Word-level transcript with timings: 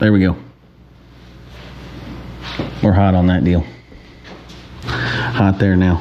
There 0.00 0.14
we 0.14 0.20
go. 0.20 0.34
We're 2.82 2.94
hot 2.94 3.14
on 3.14 3.26
that 3.26 3.44
deal. 3.44 3.66
Hot 4.82 5.58
there 5.58 5.76
now. 5.76 5.96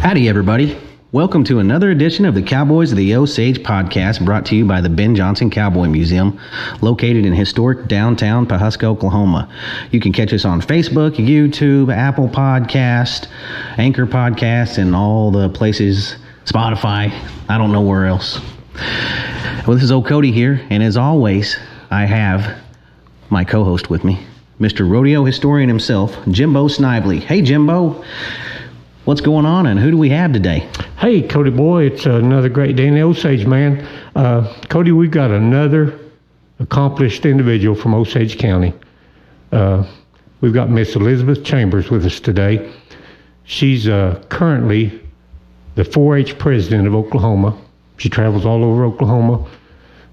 Howdy, 0.00 0.28
everybody. 0.28 0.76
Welcome 1.12 1.44
to 1.44 1.60
another 1.60 1.92
edition 1.92 2.24
of 2.24 2.34
the 2.34 2.42
Cowboys 2.42 2.90
of 2.90 2.98
the 2.98 3.14
Osage 3.14 3.62
podcast 3.62 4.24
brought 4.24 4.44
to 4.46 4.56
you 4.56 4.64
by 4.64 4.80
the 4.80 4.88
Ben 4.88 5.14
Johnson 5.14 5.48
Cowboy 5.48 5.86
Museum, 5.86 6.40
located 6.80 7.24
in 7.24 7.32
historic 7.32 7.86
downtown 7.86 8.46
Pawhuska, 8.48 8.82
Oklahoma. 8.82 9.48
You 9.92 10.00
can 10.00 10.12
catch 10.12 10.32
us 10.32 10.44
on 10.44 10.60
Facebook, 10.60 11.12
YouTube, 11.12 11.94
Apple 11.94 12.28
Podcast, 12.28 13.28
Anchor 13.76 14.06
Podcast, 14.06 14.78
and 14.78 14.96
all 14.96 15.30
the 15.30 15.48
places, 15.50 16.16
Spotify. 16.46 17.12
I 17.48 17.56
don't 17.56 17.70
know 17.70 17.82
where 17.82 18.06
else. 18.06 18.40
Well, 18.78 19.74
this 19.74 19.82
is 19.82 19.92
old 19.92 20.06
Cody 20.06 20.32
here, 20.32 20.64
and 20.70 20.82
as 20.82 20.96
always, 20.96 21.58
I 21.90 22.04
have 22.04 22.58
my 23.28 23.44
co 23.44 23.64
host 23.64 23.90
with 23.90 24.04
me, 24.04 24.24
Mr. 24.60 24.88
Rodeo 24.88 25.24
Historian 25.24 25.68
himself, 25.68 26.16
Jimbo 26.30 26.68
Snively. 26.68 27.20
Hey, 27.20 27.42
Jimbo. 27.42 28.04
What's 29.04 29.20
going 29.20 29.46
on, 29.46 29.66
and 29.66 29.80
who 29.80 29.90
do 29.90 29.96
we 29.96 30.10
have 30.10 30.32
today? 30.32 30.68
Hey, 30.98 31.22
Cody 31.22 31.50
boy, 31.50 31.84
it's 31.84 32.06
another 32.06 32.48
great 32.48 32.76
day 32.76 32.86
in 32.86 32.94
the 32.94 33.02
Osage, 33.02 33.46
man. 33.46 33.86
Uh, 34.14 34.52
Cody, 34.68 34.92
we've 34.92 35.10
got 35.10 35.30
another 35.30 35.98
accomplished 36.60 37.24
individual 37.26 37.74
from 37.74 37.94
Osage 37.94 38.38
County. 38.38 38.74
Uh, 39.50 39.86
we've 40.40 40.52
got 40.54 40.70
Miss 40.70 40.94
Elizabeth 40.94 41.42
Chambers 41.42 41.90
with 41.90 42.04
us 42.04 42.20
today. 42.20 42.72
She's 43.44 43.88
uh, 43.88 44.22
currently 44.28 45.00
the 45.74 45.84
4-H 45.84 46.38
president 46.38 46.86
of 46.86 46.94
Oklahoma. 46.94 47.58
She 47.98 48.08
travels 48.08 48.46
all 48.46 48.64
over 48.64 48.84
Oklahoma, 48.84 49.46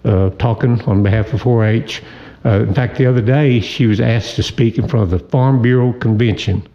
uh, 0.03 0.30
talking 0.31 0.81
on 0.83 1.02
behalf 1.02 1.33
of 1.33 1.41
4-H. 1.41 2.03
Uh, 2.44 2.50
in 2.59 2.73
fact, 2.73 2.97
the 2.97 3.05
other 3.08 3.22
day 3.22 3.59
she 3.59 3.88
was 3.88 4.00
asked 4.00 4.36
to 4.36 4.44
speak 4.44 4.78
in 4.78 4.88
front 4.88 5.03
of 5.03 5.09
the 5.09 5.28
Farm 5.30 5.61
Bureau 5.61 5.94
Convention 5.94 6.67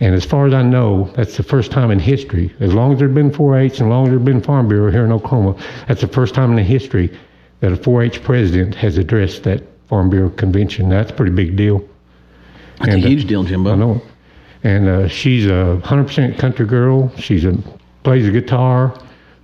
and 0.00 0.14
as 0.14 0.24
far 0.24 0.46
as 0.46 0.54
I 0.54 0.62
know, 0.62 1.10
that's 1.16 1.36
the 1.36 1.42
first 1.42 1.72
time 1.72 1.90
in 1.90 1.98
history, 1.98 2.54
as 2.60 2.72
long 2.72 2.92
as 2.92 3.00
there's 3.00 3.14
been 3.14 3.30
4-H 3.30 3.80
and 3.80 3.88
as 3.88 3.90
long 3.90 4.04
as 4.04 4.10
there's 4.10 4.22
been 4.22 4.40
Farm 4.40 4.68
Bureau 4.68 4.92
here 4.92 5.04
in 5.04 5.10
Oklahoma, 5.10 5.56
that's 5.88 6.00
the 6.00 6.08
first 6.08 6.34
time 6.34 6.50
in 6.50 6.56
the 6.56 6.62
history 6.62 7.16
that 7.60 7.72
a 7.72 7.76
4-H 7.76 8.22
president 8.22 8.74
has 8.76 8.96
addressed 8.96 9.42
that 9.42 9.62
Farm 9.88 10.08
Bureau 10.08 10.30
convention. 10.30 10.88
That's 10.88 11.10
a 11.10 11.14
pretty 11.14 11.32
big 11.32 11.56
deal. 11.56 11.80
That's 12.78 12.94
and, 12.94 13.02
a 13.02 13.06
uh, 13.06 13.08
huge 13.08 13.24
uh, 13.24 13.28
deal, 13.28 13.42
Jimbo. 13.42 13.72
I 13.72 13.74
know. 13.74 14.02
And 14.62 14.88
uh, 14.88 15.08
she's 15.08 15.46
a 15.46 15.80
100% 15.82 16.38
country 16.38 16.66
girl. 16.66 17.10
She's 17.16 17.44
a 17.44 17.56
plays 18.04 18.24
the 18.24 18.30
guitar. 18.30 18.96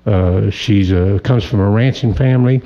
Uh, 0.06 0.50
she's 0.50 0.92
a, 0.92 1.19
comes 1.20 1.44
from 1.44 1.60
a 1.60 1.70
ranching 1.70 2.14
family, 2.14 2.62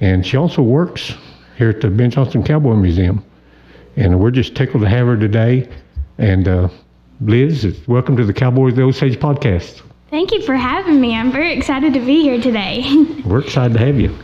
and 0.00 0.26
she 0.26 0.36
also 0.36 0.62
works 0.62 1.14
here 1.56 1.70
at 1.70 1.80
the 1.80 1.88
Ben 1.88 2.10
Johnson 2.10 2.42
Cowboy 2.42 2.74
Museum. 2.74 3.24
And 3.96 4.20
we're 4.20 4.30
just 4.30 4.54
tickled 4.54 4.82
to 4.82 4.88
have 4.88 5.06
her 5.06 5.16
today. 5.16 5.68
And 6.18 6.46
uh, 6.46 6.68
Liz, 7.20 7.78
welcome 7.86 8.16
to 8.18 8.24
the 8.24 8.32
Cowboys 8.34 8.72
of 8.72 8.76
the 8.76 8.82
Osage 8.82 9.18
podcast. 9.18 9.82
Thank 10.10 10.32
you 10.32 10.42
for 10.42 10.54
having 10.54 11.00
me. 11.00 11.16
I'm 11.16 11.32
very 11.32 11.52
excited 11.54 11.94
to 11.94 12.00
be 12.00 12.22
here 12.22 12.40
today. 12.40 12.84
We're 13.24 13.40
excited 13.40 13.72
to 13.74 13.80
have 13.84 13.98
you. 13.98 14.14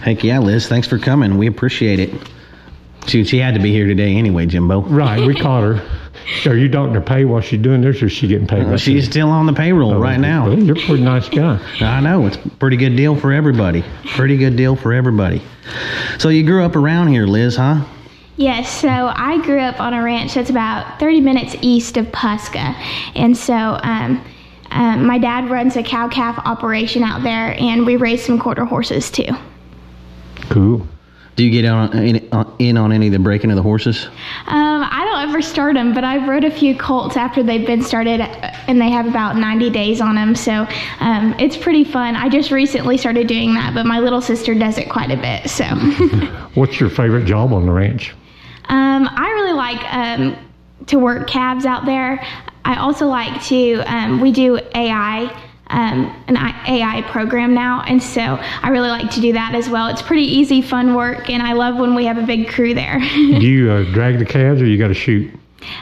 Heck 0.00 0.22
yeah, 0.22 0.38
Liz. 0.38 0.68
Thanks 0.68 0.86
for 0.86 0.98
coming. 0.98 1.38
We 1.38 1.48
appreciate 1.48 1.98
it. 1.98 2.10
She, 3.08 3.24
she 3.24 3.38
had 3.38 3.54
to 3.54 3.60
be 3.60 3.72
here 3.72 3.86
today 3.86 4.16
anyway, 4.16 4.46
Jimbo. 4.46 4.82
Right, 4.82 5.26
we 5.26 5.34
caught 5.40 5.62
her. 5.62 6.05
Are 6.46 6.56
you 6.56 6.68
docking 6.68 6.94
her 6.94 7.00
pay 7.00 7.24
while 7.24 7.40
she's 7.40 7.60
doing 7.60 7.80
this, 7.80 8.02
or 8.02 8.06
is 8.06 8.12
she 8.12 8.26
getting 8.26 8.46
paid? 8.46 8.64
Right 8.64 8.80
she's 8.80 9.06
still 9.06 9.30
on 9.30 9.46
the 9.46 9.52
payroll 9.52 9.94
oh, 9.94 10.00
right 10.00 10.18
now. 10.18 10.48
Well, 10.48 10.58
you're 10.58 10.76
a 10.76 10.80
pretty 10.80 11.02
nice 11.02 11.28
guy. 11.28 11.60
I 11.80 12.00
know. 12.00 12.26
It's 12.26 12.36
a 12.36 12.48
pretty 12.50 12.76
good 12.76 12.96
deal 12.96 13.14
for 13.14 13.32
everybody. 13.32 13.84
Pretty 14.06 14.36
good 14.36 14.56
deal 14.56 14.74
for 14.76 14.92
everybody. 14.92 15.42
So 16.18 16.28
you 16.28 16.44
grew 16.44 16.64
up 16.64 16.74
around 16.74 17.08
here, 17.08 17.26
Liz, 17.26 17.56
huh? 17.56 17.84
Yes, 18.36 18.70
so 18.70 18.88
I 18.88 19.42
grew 19.44 19.60
up 19.60 19.80
on 19.80 19.94
a 19.94 20.02
ranch 20.02 20.34
that's 20.34 20.50
about 20.50 21.00
30 21.00 21.20
minutes 21.22 21.56
east 21.62 21.96
of 21.96 22.06
Pawhuska. 22.06 22.74
And 23.14 23.34
so 23.36 23.54
um, 23.54 24.22
um, 24.70 25.06
my 25.06 25.16
dad 25.16 25.48
runs 25.48 25.76
a 25.76 25.82
cow 25.82 26.08
calf 26.08 26.38
operation 26.44 27.02
out 27.02 27.22
there, 27.22 27.58
and 27.58 27.86
we 27.86 27.96
raise 27.96 28.24
some 28.24 28.38
quarter 28.38 28.64
horses 28.64 29.10
too. 29.10 29.28
Cool. 30.50 30.86
Do 31.36 31.44
you 31.44 31.50
get 31.50 31.66
on, 31.66 31.92
in, 31.98 32.16
in 32.58 32.76
on 32.76 32.92
any 32.92 33.06
of 33.06 33.12
the 33.12 33.18
breaking 33.18 33.50
of 33.50 33.56
the 33.56 33.62
horses? 33.62 34.06
Um, 34.06 34.82
I 34.90 35.05
don't 35.26 35.34
ever 35.34 35.42
start 35.42 35.74
them, 35.74 35.92
but 35.92 36.04
I've 36.04 36.28
rode 36.28 36.44
a 36.44 36.50
few 36.50 36.76
colts 36.76 37.16
after 37.16 37.42
they've 37.42 37.66
been 37.66 37.82
started, 37.82 38.20
and 38.20 38.80
they 38.80 38.90
have 38.90 39.06
about 39.06 39.36
90 39.36 39.70
days 39.70 40.00
on 40.00 40.14
them. 40.14 40.34
So 40.34 40.66
um, 41.00 41.34
it's 41.38 41.56
pretty 41.56 41.84
fun. 41.84 42.14
I 42.14 42.28
just 42.28 42.50
recently 42.50 42.96
started 42.96 43.26
doing 43.26 43.54
that, 43.54 43.74
but 43.74 43.86
my 43.86 43.98
little 43.98 44.20
sister 44.20 44.54
does 44.54 44.78
it 44.78 44.88
quite 44.88 45.10
a 45.10 45.16
bit. 45.16 45.50
So. 45.50 45.64
What's 46.54 46.78
your 46.78 46.90
favorite 46.90 47.24
job 47.24 47.52
on 47.52 47.66
the 47.66 47.72
ranch? 47.72 48.14
Um, 48.68 49.08
I 49.10 49.28
really 49.30 49.52
like 49.52 49.94
um, 49.94 50.36
to 50.86 50.98
work 50.98 51.28
calves 51.28 51.66
out 51.66 51.86
there. 51.86 52.24
I 52.64 52.76
also 52.76 53.06
like 53.06 53.42
to, 53.46 53.82
um, 53.86 54.20
we 54.20 54.32
do 54.32 54.60
AI, 54.74 55.45
um, 55.68 56.24
an 56.28 56.36
AI 56.36 57.02
program 57.10 57.54
now, 57.54 57.82
and 57.82 58.02
so 58.02 58.20
I 58.20 58.68
really 58.70 58.88
like 58.88 59.10
to 59.12 59.20
do 59.20 59.32
that 59.32 59.54
as 59.54 59.68
well. 59.68 59.88
It's 59.88 60.02
pretty 60.02 60.24
easy, 60.24 60.62
fun 60.62 60.94
work, 60.94 61.28
and 61.28 61.42
I 61.42 61.52
love 61.54 61.76
when 61.76 61.94
we 61.94 62.04
have 62.06 62.18
a 62.18 62.22
big 62.22 62.48
crew 62.48 62.74
there. 62.74 62.98
do 63.14 63.46
you 63.46 63.70
uh, 63.70 63.82
drag 63.92 64.18
the 64.18 64.24
calves 64.24 64.60
or 64.62 64.66
you 64.66 64.78
got 64.78 64.88
to 64.88 64.94
shoot? 64.94 65.32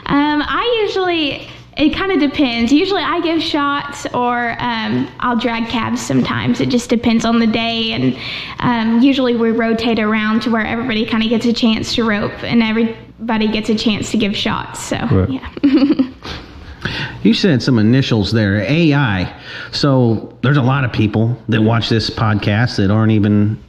Um, 0.07 0.41
I 0.41 0.81
usually, 0.83 1.47
it 1.77 1.95
kind 1.95 2.11
of 2.11 2.19
depends. 2.19 2.71
Usually 2.71 3.01
I 3.01 3.19
give 3.21 3.41
shots 3.41 4.05
or 4.13 4.55
um, 4.59 5.09
I'll 5.19 5.37
drag 5.37 5.69
calves 5.69 6.01
sometimes. 6.01 6.61
It 6.61 6.69
just 6.69 6.89
depends 6.89 7.25
on 7.25 7.39
the 7.39 7.47
day. 7.47 7.91
And 7.91 8.17
um, 8.59 9.01
usually 9.01 9.35
we 9.35 9.51
rotate 9.51 9.99
around 9.99 10.41
to 10.43 10.49
where 10.49 10.65
everybody 10.65 11.05
kind 11.05 11.23
of 11.23 11.29
gets 11.29 11.45
a 11.45 11.53
chance 11.53 11.93
to 11.95 12.03
rope 12.03 12.43
and 12.43 12.63
everybody 12.63 13.47
gets 13.47 13.69
a 13.69 13.75
chance 13.75 14.11
to 14.11 14.17
give 14.17 14.35
shots. 14.35 14.79
So, 14.81 14.97
right. 14.97 15.29
yeah. 15.29 16.11
you 17.25 17.33
said 17.33 17.61
some 17.61 17.79
initials 17.79 18.31
there 18.31 18.57
AI. 18.57 19.41
So 19.71 20.37
there's 20.41 20.57
a 20.57 20.63
lot 20.63 20.83
of 20.83 20.93
people 20.93 21.37
that 21.49 21.61
watch 21.61 21.89
this 21.89 22.09
podcast 22.09 22.77
that 22.77 22.91
aren't 22.91 23.11
even 23.11 23.61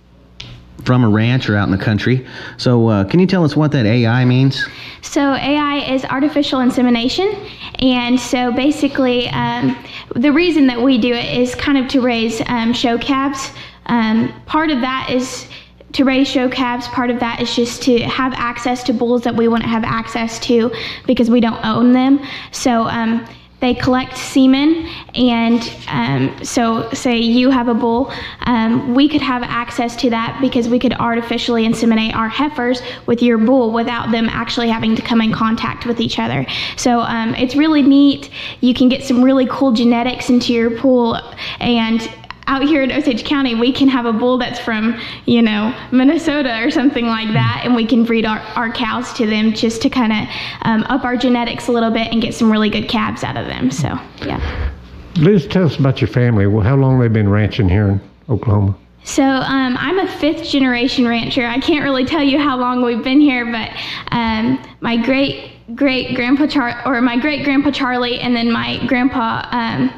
from 0.86 1.04
a 1.04 1.08
ranch 1.08 1.50
or 1.50 1.56
out 1.56 1.66
in 1.66 1.76
the 1.76 1.82
country. 1.82 2.24
So, 2.58 2.88
uh, 2.88 3.04
can 3.04 3.18
you 3.18 3.26
tell 3.26 3.44
us 3.44 3.56
what 3.56 3.72
that 3.72 3.86
AI 3.86 4.24
means? 4.24 4.64
So, 5.02 5.34
AI 5.34 5.78
is 5.92 6.04
artificial 6.04 6.60
insemination. 6.60 7.34
And 7.80 8.18
so, 8.18 8.52
basically, 8.52 9.28
um, 9.30 9.76
the 10.14 10.32
reason 10.32 10.68
that 10.68 10.80
we 10.80 10.98
do 10.98 11.12
it 11.12 11.36
is 11.36 11.54
kind 11.56 11.76
of 11.76 11.88
to 11.88 12.00
raise 12.00 12.40
um, 12.46 12.72
show 12.72 12.96
calves. 12.98 13.50
Um, 13.86 14.32
part 14.46 14.70
of 14.70 14.80
that 14.80 15.10
is 15.10 15.48
to 15.92 16.04
raise 16.04 16.28
show 16.28 16.48
calves. 16.48 16.86
Part 16.88 17.10
of 17.10 17.18
that 17.20 17.40
is 17.40 17.54
just 17.54 17.82
to 17.82 17.98
have 18.00 18.32
access 18.34 18.84
to 18.84 18.92
bulls 18.92 19.22
that 19.22 19.34
we 19.34 19.48
wouldn't 19.48 19.68
have 19.68 19.84
access 19.84 20.38
to 20.40 20.72
because 21.06 21.30
we 21.30 21.40
don't 21.40 21.64
own 21.64 21.92
them. 21.92 22.20
So, 22.52 22.82
um, 22.84 23.26
they 23.60 23.74
collect 23.74 24.16
semen, 24.18 24.86
and 25.14 25.72
um, 25.88 26.44
so 26.44 26.90
say 26.92 27.16
you 27.18 27.50
have 27.50 27.68
a 27.68 27.74
bull, 27.74 28.12
um, 28.42 28.94
we 28.94 29.08
could 29.08 29.22
have 29.22 29.42
access 29.42 29.96
to 29.96 30.10
that 30.10 30.38
because 30.40 30.68
we 30.68 30.78
could 30.78 30.92
artificially 30.94 31.66
inseminate 31.66 32.14
our 32.14 32.28
heifers 32.28 32.82
with 33.06 33.22
your 33.22 33.38
bull 33.38 33.72
without 33.72 34.10
them 34.10 34.28
actually 34.28 34.68
having 34.68 34.94
to 34.94 35.02
come 35.02 35.22
in 35.22 35.32
contact 35.32 35.86
with 35.86 36.00
each 36.00 36.18
other. 36.18 36.44
So 36.76 37.00
um, 37.00 37.34
it's 37.34 37.56
really 37.56 37.82
neat. 37.82 38.30
You 38.60 38.74
can 38.74 38.88
get 38.88 39.02
some 39.02 39.22
really 39.22 39.46
cool 39.46 39.72
genetics 39.72 40.28
into 40.28 40.52
your 40.52 40.78
pool, 40.78 41.16
and 41.58 42.08
out 42.46 42.62
here 42.62 42.82
in 42.82 42.92
Osage 42.92 43.24
County, 43.24 43.54
we 43.54 43.72
can 43.72 43.88
have 43.88 44.06
a 44.06 44.12
bull 44.12 44.38
that's 44.38 44.58
from, 44.58 44.98
you 45.24 45.42
know, 45.42 45.74
Minnesota 45.90 46.62
or 46.62 46.70
something 46.70 47.06
like 47.06 47.32
that, 47.32 47.62
and 47.64 47.74
we 47.74 47.84
can 47.84 48.04
breed 48.04 48.24
our, 48.24 48.38
our 48.54 48.72
cows 48.72 49.12
to 49.14 49.26
them 49.26 49.52
just 49.52 49.82
to 49.82 49.90
kind 49.90 50.12
of 50.12 50.28
um, 50.62 50.82
up 50.84 51.04
our 51.04 51.16
genetics 51.16 51.68
a 51.68 51.72
little 51.72 51.90
bit 51.90 52.12
and 52.12 52.22
get 52.22 52.34
some 52.34 52.50
really 52.50 52.70
good 52.70 52.88
calves 52.88 53.24
out 53.24 53.36
of 53.36 53.46
them. 53.46 53.70
So, 53.70 53.88
yeah. 54.24 54.72
Liz, 55.16 55.46
tell 55.46 55.64
us 55.64 55.76
about 55.76 56.00
your 56.00 56.08
family. 56.08 56.46
Well, 56.46 56.62
how 56.62 56.76
long 56.76 57.00
they 57.00 57.08
been 57.08 57.28
ranching 57.28 57.68
here 57.68 57.88
in 57.88 58.00
Oklahoma? 58.28 58.76
So 59.04 59.22
um, 59.22 59.76
I'm 59.78 60.00
a 60.00 60.08
fifth 60.18 60.48
generation 60.48 61.06
rancher. 61.06 61.46
I 61.46 61.60
can't 61.60 61.84
really 61.84 62.04
tell 62.04 62.22
you 62.22 62.38
how 62.38 62.56
long 62.56 62.82
we've 62.82 63.04
been 63.04 63.20
here, 63.20 63.46
but 63.46 63.70
um, 64.10 64.62
my 64.80 64.96
great 64.96 65.52
great 65.74 66.14
grandpa 66.14 66.46
Char- 66.46 66.82
or 66.86 67.00
my 67.00 67.16
great 67.16 67.44
grandpa 67.44 67.70
Charlie, 67.70 68.18
and 68.20 68.34
then 68.34 68.50
my 68.50 68.84
grandpa 68.86 69.46
um, 69.52 69.92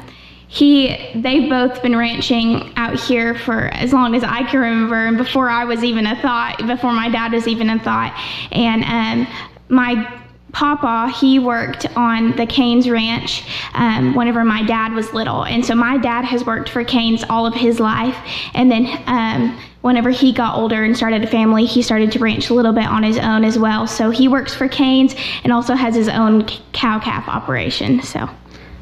he 0.51 1.11
they've 1.13 1.47
both 1.47 1.81
been 1.83 1.95
ranching 1.95 2.73
out 2.75 2.99
here 2.99 3.35
for 3.35 3.67
as 3.67 3.93
long 3.93 4.15
as 4.15 4.23
I 4.23 4.43
can 4.49 4.59
remember 4.59 5.05
and 5.05 5.15
before 5.15 5.47
I 5.47 5.63
was 5.63 5.83
even 5.83 6.07
a 6.07 6.19
thought 6.21 6.57
before 6.65 6.91
my 6.91 7.07
dad 7.07 7.33
was 7.33 7.47
even 7.47 7.69
a 7.69 7.77
thought 7.79 8.19
and 8.51 8.83
um, 8.83 9.33
my 9.69 10.19
Papa, 10.51 11.13
he 11.19 11.37
worked 11.37 11.85
on 11.95 12.35
the 12.35 12.47
Canes 12.47 12.89
Ranch 12.89 13.43
um, 13.75 14.15
whenever 14.15 14.43
my 14.43 14.63
dad 14.63 14.93
was 14.93 15.13
little. 15.13 15.45
And 15.45 15.63
so 15.63 15.75
my 15.75 15.97
dad 15.97 16.25
has 16.25 16.43
worked 16.43 16.69
for 16.69 16.83
Canes 16.83 17.23
all 17.29 17.45
of 17.45 17.53
his 17.53 17.79
life. 17.79 18.17
And 18.55 18.71
then 18.71 18.87
um, 19.05 19.59
whenever 19.81 20.09
he 20.09 20.33
got 20.33 20.57
older 20.57 20.83
and 20.83 20.97
started 20.97 21.23
a 21.23 21.27
family, 21.27 21.65
he 21.65 21.83
started 21.83 22.11
to 22.13 22.19
ranch 22.19 22.49
a 22.49 22.55
little 22.55 22.73
bit 22.73 22.87
on 22.87 23.03
his 23.03 23.19
own 23.19 23.43
as 23.43 23.59
well. 23.59 23.85
So 23.85 24.09
he 24.09 24.27
works 24.27 24.51
for 24.51 24.67
Canes 24.67 25.13
and 25.43 25.53
also 25.53 25.75
has 25.75 25.93
his 25.93 26.09
own 26.09 26.47
cow 26.73 26.99
calf 26.99 27.27
operation. 27.27 28.01
So. 28.01 28.27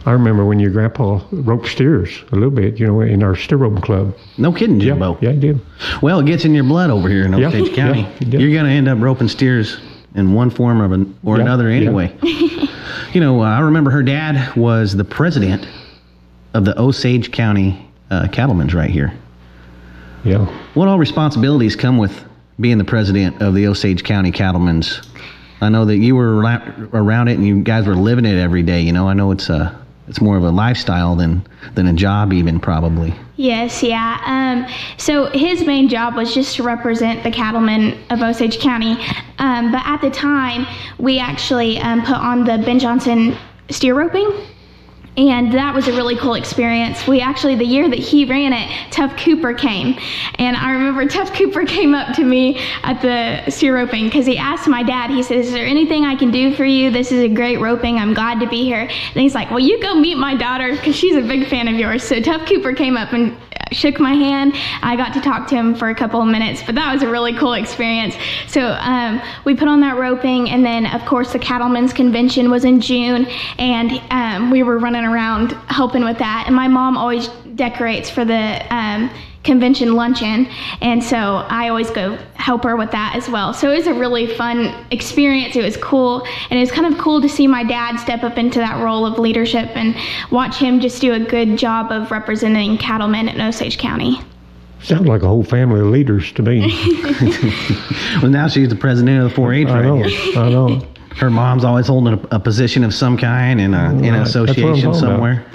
I 0.08 0.12
remember 0.14 0.46
when 0.46 0.58
your 0.58 0.72
grandpa 0.72 1.20
roped 1.32 1.68
steers 1.68 2.24
a 2.32 2.36
little 2.36 2.50
bit, 2.50 2.80
you 2.80 2.88
know, 2.88 3.02
in 3.02 3.22
our 3.24 3.36
steer 3.36 3.58
roping 3.58 3.82
club. 3.82 4.16
No 4.38 4.54
kidding, 4.54 4.80
Yeah, 4.80 4.92
Jimbo. 4.94 5.18
yeah, 5.20 5.32
he 5.34 5.40
did. 5.40 5.60
Well, 6.02 6.20
it 6.20 6.26
gets 6.26 6.46
in 6.46 6.54
your 6.54 6.64
blood 6.64 6.90
over 6.90 7.10
here 7.10 7.26
in 7.26 7.34
Yeah, 7.38 7.48
Osage 7.50 7.76
County. 7.76 8.02
yeah, 8.04 8.10
it 8.22 8.30
does. 8.30 8.42
You're 8.42 8.54
going 8.54 8.64
to 8.66 8.72
end 8.72 8.88
up 8.88 9.00
roping 9.02 9.28
steers 9.28 9.78
in 10.16 10.34
one 10.34 10.50
form 10.50 10.82
or, 10.82 10.94
an, 10.94 11.14
or 11.26 11.36
Yeah, 11.36 11.42
another 11.44 11.70
yeah. 11.70 11.76
anyway. 11.76 12.16
you 13.14 13.20
know, 13.20 13.42
uh, 13.44 13.48
I 13.48 13.60
remember 13.60 13.92
her 13.92 14.02
dad 14.02 14.56
was 14.56 14.96
the 14.96 15.04
president 15.04 15.68
of 16.54 16.64
the 16.64 16.80
Osage 16.80 17.34
County 17.34 17.86
uh, 18.10 18.30
Cattlemen's 18.30 18.74
right 18.74 18.90
here. 18.90 19.12
Yeah. 20.24 20.46
What 20.74 20.88
all 20.88 21.00
responsibilities 21.00 21.76
come 21.76 21.98
with 21.98 22.24
being 22.62 22.78
the 22.78 22.86
president 22.86 23.42
of 23.42 23.54
the 23.56 23.68
Osage 23.68 24.06
County 24.06 24.32
Cattlemen's? 24.32 25.02
I 25.60 25.68
know 25.68 25.84
that 25.84 25.98
you 25.98 26.16
were 26.16 26.38
around 26.40 27.28
it 27.28 27.38
and 27.38 27.46
you 27.46 27.62
guys 27.62 27.86
were 27.86 27.96
living 27.96 28.24
it 28.24 28.40
every 28.40 28.64
day. 28.64 28.80
You 28.80 28.94
know, 28.94 29.10
I 29.10 29.14
know 29.14 29.32
it's 29.32 29.50
a 29.50 29.78
it's 30.08 30.22
more 30.22 30.38
of 30.38 30.44
a 30.44 30.50
lifestyle 30.50 31.16
than 31.16 31.46
than 31.76 31.88
a 31.88 31.94
job, 31.94 32.34
even 32.34 32.60
probably. 32.60 33.14
Yes, 33.36 33.84
yeah. 33.84 34.20
Um, 34.26 34.74
so 34.98 35.26
his 35.32 35.66
main 35.66 35.90
job 35.90 36.16
was 36.16 36.34
just 36.34 36.56
to 36.56 36.64
represent 36.64 37.24
the 37.24 37.32
cattlemen 37.32 37.98
of 38.10 38.22
Osage 38.22 38.60
County. 38.60 38.98
Um, 39.38 39.72
but 39.72 39.86
at 39.86 40.02
the 40.02 40.10
time, 40.10 40.66
we 40.98 41.20
actually 41.20 41.78
um, 41.80 42.02
put 42.02 42.16
on 42.16 42.46
the 42.46 42.58
Ben 42.66 42.80
Johnson 42.80 43.38
steer 43.70 43.96
roping. 43.96 44.32
And 45.18 45.52
that 45.54 45.74
was 45.74 45.88
a 45.88 45.94
really 45.94 46.16
cool 46.16 46.36
experience. 46.36 47.08
We 47.08 47.22
actually, 47.22 47.56
the 47.56 47.66
year 47.66 47.90
that 47.90 47.98
he 47.98 48.24
ran 48.26 48.54
it, 48.54 48.92
Tuff 48.92 49.18
Cooper 49.18 49.52
came. 49.52 49.98
And 50.36 50.56
I 50.56 50.72
remember 50.72 51.06
Tuff 51.10 51.34
Cooper 51.34 51.66
came 51.66 51.96
up 51.96 52.16
to 52.18 52.24
me 52.24 52.60
at 52.84 53.02
the 53.02 53.50
steer 53.50 53.76
roping 53.76 54.06
because 54.06 54.28
he 54.28 54.38
asked 54.38 54.68
my 54.68 54.84
dad, 54.84 55.10
he 55.10 55.24
said, 55.24 55.38
Is 55.38 55.52
there 55.52 55.66
anything 55.66 56.06
I 56.06 56.16
can 56.16 56.30
do 56.30 56.54
for 56.54 56.66
you? 56.66 56.92
This 56.92 57.12
is 57.12 57.22
a 57.22 57.30
great 57.30 57.58
roping. 57.58 57.98
I'm 57.98 58.14
glad 58.14 58.40
to 58.42 58.48
be 58.48 58.64
here. 58.64 58.82
And 58.82 59.16
he's 59.16 59.34
like, 59.34 59.50
Well, 59.50 59.60
you 59.60 59.82
go 59.82 59.96
meet 59.96 60.20
my 60.20 60.36
daughter 60.36 60.72
because 60.72 60.96
she's 60.96 61.16
a 61.16 61.28
big 61.28 61.48
fan 61.48 61.68
of 61.68 61.76
yours. 61.76 62.04
So 62.04 62.22
Tuff 62.22 62.48
Cooper 62.48 62.74
came 62.74 62.96
up 62.96 63.12
and 63.12 63.36
shook 63.72 64.00
my 64.00 64.14
hand. 64.14 64.54
I 64.82 64.96
got 64.96 65.14
to 65.14 65.22
talk 65.22 65.48
to 65.50 65.56
him 65.56 65.76
for 65.76 65.90
a 65.90 65.96
couple 65.96 66.22
of 66.22 66.28
minutes, 66.28 66.64
but 66.64 66.76
that 66.76 66.92
was 66.94 67.04
a 67.04 67.10
really 67.10 67.34
cool 67.38 67.54
experience. 67.54 68.16
So 68.48 68.62
um, 68.62 69.22
we 69.46 69.56
put 69.56 69.68
on 69.68 69.80
that 69.82 69.98
roping, 69.98 70.50
and 70.50 70.66
then 70.66 70.86
of 70.86 71.06
course 71.06 71.34
the 71.34 71.40
Cattlemen's 71.40 71.94
Convention 71.94 72.50
was 72.50 72.66
in 72.66 72.80
June, 72.82 73.26
and 73.58 74.02
um, 74.12 74.52
we 74.52 74.64
were 74.64 74.78
running 74.78 75.04
around 75.08 75.52
helping 75.68 76.04
with 76.04 76.18
that. 76.20 76.44
And 76.48 76.56
my 76.56 76.68
mom 76.68 76.98
always 76.98 77.28
decorates 77.56 78.10
for 78.10 78.24
the 78.26 78.66
um, 78.74 79.10
convention 79.44 79.96
luncheon, 79.96 80.48
and 80.82 81.04
so 81.04 81.18
I 81.48 81.70
always 81.70 81.90
go 81.90 82.18
help 82.36 82.64
her 82.64 82.76
with 82.76 82.92
that 82.92 83.16
as 83.16 83.30
well. 83.30 83.54
So 83.54 83.72
it 83.72 83.78
was 83.78 83.88
a 83.88 83.94
really 83.94 84.28
fun 84.28 84.86
experience. 84.92 85.56
It 85.56 85.64
was 85.64 85.78
cool, 85.78 86.26
and 86.50 86.58
it 86.58 86.60
was 86.60 86.72
kind 86.72 86.92
of 86.94 87.00
cool 87.00 87.22
to 87.22 87.30
see 87.30 87.48
my 87.48 87.64
dad 87.64 87.98
step 87.98 88.24
up 88.24 88.38
into 88.38 88.60
that 88.60 88.84
role 88.84 89.06
of 89.06 89.18
leadership 89.18 89.70
and 89.76 89.96
watch 90.32 90.58
him 90.58 90.80
just 90.80 91.02
do 91.02 91.14
a 91.14 91.20
good 91.20 91.58
job 91.58 91.92
of 91.92 92.12
representing 92.12 92.78
cattlemen 92.78 93.30
in 93.30 93.40
Osage 93.42 93.78
County. 93.78 94.20
Sounds 94.84 95.08
like 95.08 95.24
a 95.24 95.28
whole 95.28 95.44
family 95.44 95.80
of 95.80 95.88
leaders 95.88 96.32
to 96.34 96.44
me. 96.44 96.72
Well, 98.22 98.32
now 98.32 98.48
she's 98.48 98.70
the 98.70 98.76
president 98.76 99.24
of 99.24 99.30
the 99.30 99.42
4-H 99.42 99.68
I 99.68 99.74
right 99.76 99.86
know. 99.86 100.02
here. 100.04 100.40
I 100.40 100.50
know. 100.50 100.82
Her 101.18 101.30
mom's 101.30 101.64
always 101.64 101.88
holding 101.88 102.14
a, 102.14 102.36
a 102.36 102.40
position 102.40 102.84
of 102.84 102.94
some 102.94 103.18
kind 103.18 103.60
in, 103.60 103.74
a, 103.74 103.90
in 103.90 104.06
an 104.06 104.14
Right. 104.14 104.24
That's 104.24 104.36
what 104.36 104.42
I'm 104.42 104.50
association 104.50 104.64
talking 104.66 104.86
about. 104.86 104.96
somewhere. 105.00 105.46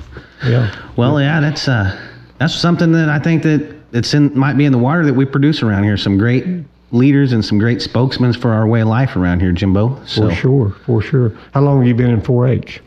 Yeah. 0.45 0.75
Well, 0.97 1.21
yeah, 1.21 1.41
that's 1.41 1.69
uh, 1.69 1.99
that's 2.39 2.55
something 2.55 2.93
that 2.93 3.09
I 3.09 3.19
think 3.19 3.43
that 3.45 3.75
it's 3.93 4.13
in 4.15 4.37
might 4.37 4.57
be 4.57 4.65
in 4.65 4.73
the 4.73 4.79
water 4.79 5.05
that 5.07 5.15
we 5.15 5.25
produce 5.25 5.63
around 5.63 5.85
here. 5.85 5.97
Some 5.97 6.19
great 6.19 6.45
leaders 6.91 7.33
and 7.33 7.45
some 7.45 7.59
great 7.59 7.81
spokesmen 7.81 8.33
for 8.35 8.53
our 8.53 8.67
way 8.67 8.81
of 8.83 8.89
life 8.89 9.17
around 9.17 9.41
here, 9.41 9.53
Jimbo. 9.53 10.03
So 10.05 10.29
For 10.29 10.35
sure. 10.35 10.71
For 10.85 11.01
sure. 11.03 11.33
How 11.55 11.61
long 11.63 11.79
have 11.79 11.87
you 11.87 11.95
been 11.95 12.11
in 12.11 12.21
4-H? 12.21 12.81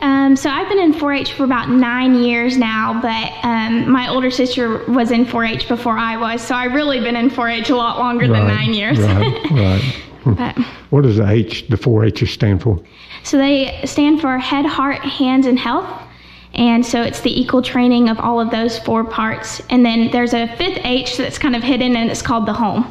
Um, 0.00 0.36
so 0.36 0.50
I've 0.50 0.68
been 0.68 0.78
in 0.78 0.92
4-H 0.92 1.32
for 1.32 1.44
about 1.44 1.70
nine 1.70 2.16
years 2.16 2.58
now, 2.58 3.00
but 3.00 3.32
um, 3.42 3.90
my 3.90 4.08
older 4.10 4.30
sister 4.30 4.84
was 4.92 5.10
in 5.10 5.24
4-H 5.24 5.68
before 5.68 5.96
I 5.96 6.18
was, 6.18 6.42
so 6.42 6.54
I've 6.54 6.74
really 6.74 7.00
been 7.00 7.16
in 7.16 7.30
4-H 7.30 7.70
a 7.70 7.76
lot 7.76 7.98
longer 7.98 8.28
than 8.28 8.46
nine 8.46 8.74
years. 8.74 8.98
Right. 8.98 9.50
Right. 9.52 10.02
But, 10.34 10.56
What 10.90 11.02
does 11.02 11.16
the 11.16 11.28
H, 11.28 11.68
the 11.68 11.76
4-H's 11.76 12.30
stand 12.30 12.62
for? 12.62 12.80
so 13.22 13.36
they 13.38 13.80
stand 13.84 14.20
for 14.20 14.38
Head, 14.38 14.64
Heart, 14.66 15.00
Hands, 15.00 15.46
and 15.46 15.58
Health. 15.58 15.88
And 16.54 16.86
so 16.86 17.02
it's 17.02 17.20
the 17.20 17.38
equal 17.40 17.60
training 17.60 18.08
of 18.08 18.18
all 18.20 18.40
of 18.40 18.50
those 18.50 18.78
four 18.78 19.04
parts. 19.04 19.60
And 19.68 19.84
then 19.84 20.10
there's 20.10 20.32
a 20.32 20.46
fifth 20.56 20.78
H 20.84 21.16
that's 21.18 21.38
kind 21.38 21.54
of 21.54 21.62
hidden, 21.62 21.96
and 21.96 22.10
it's 22.10 22.22
called 22.22 22.46
the 22.46 22.52
home. 22.54 22.86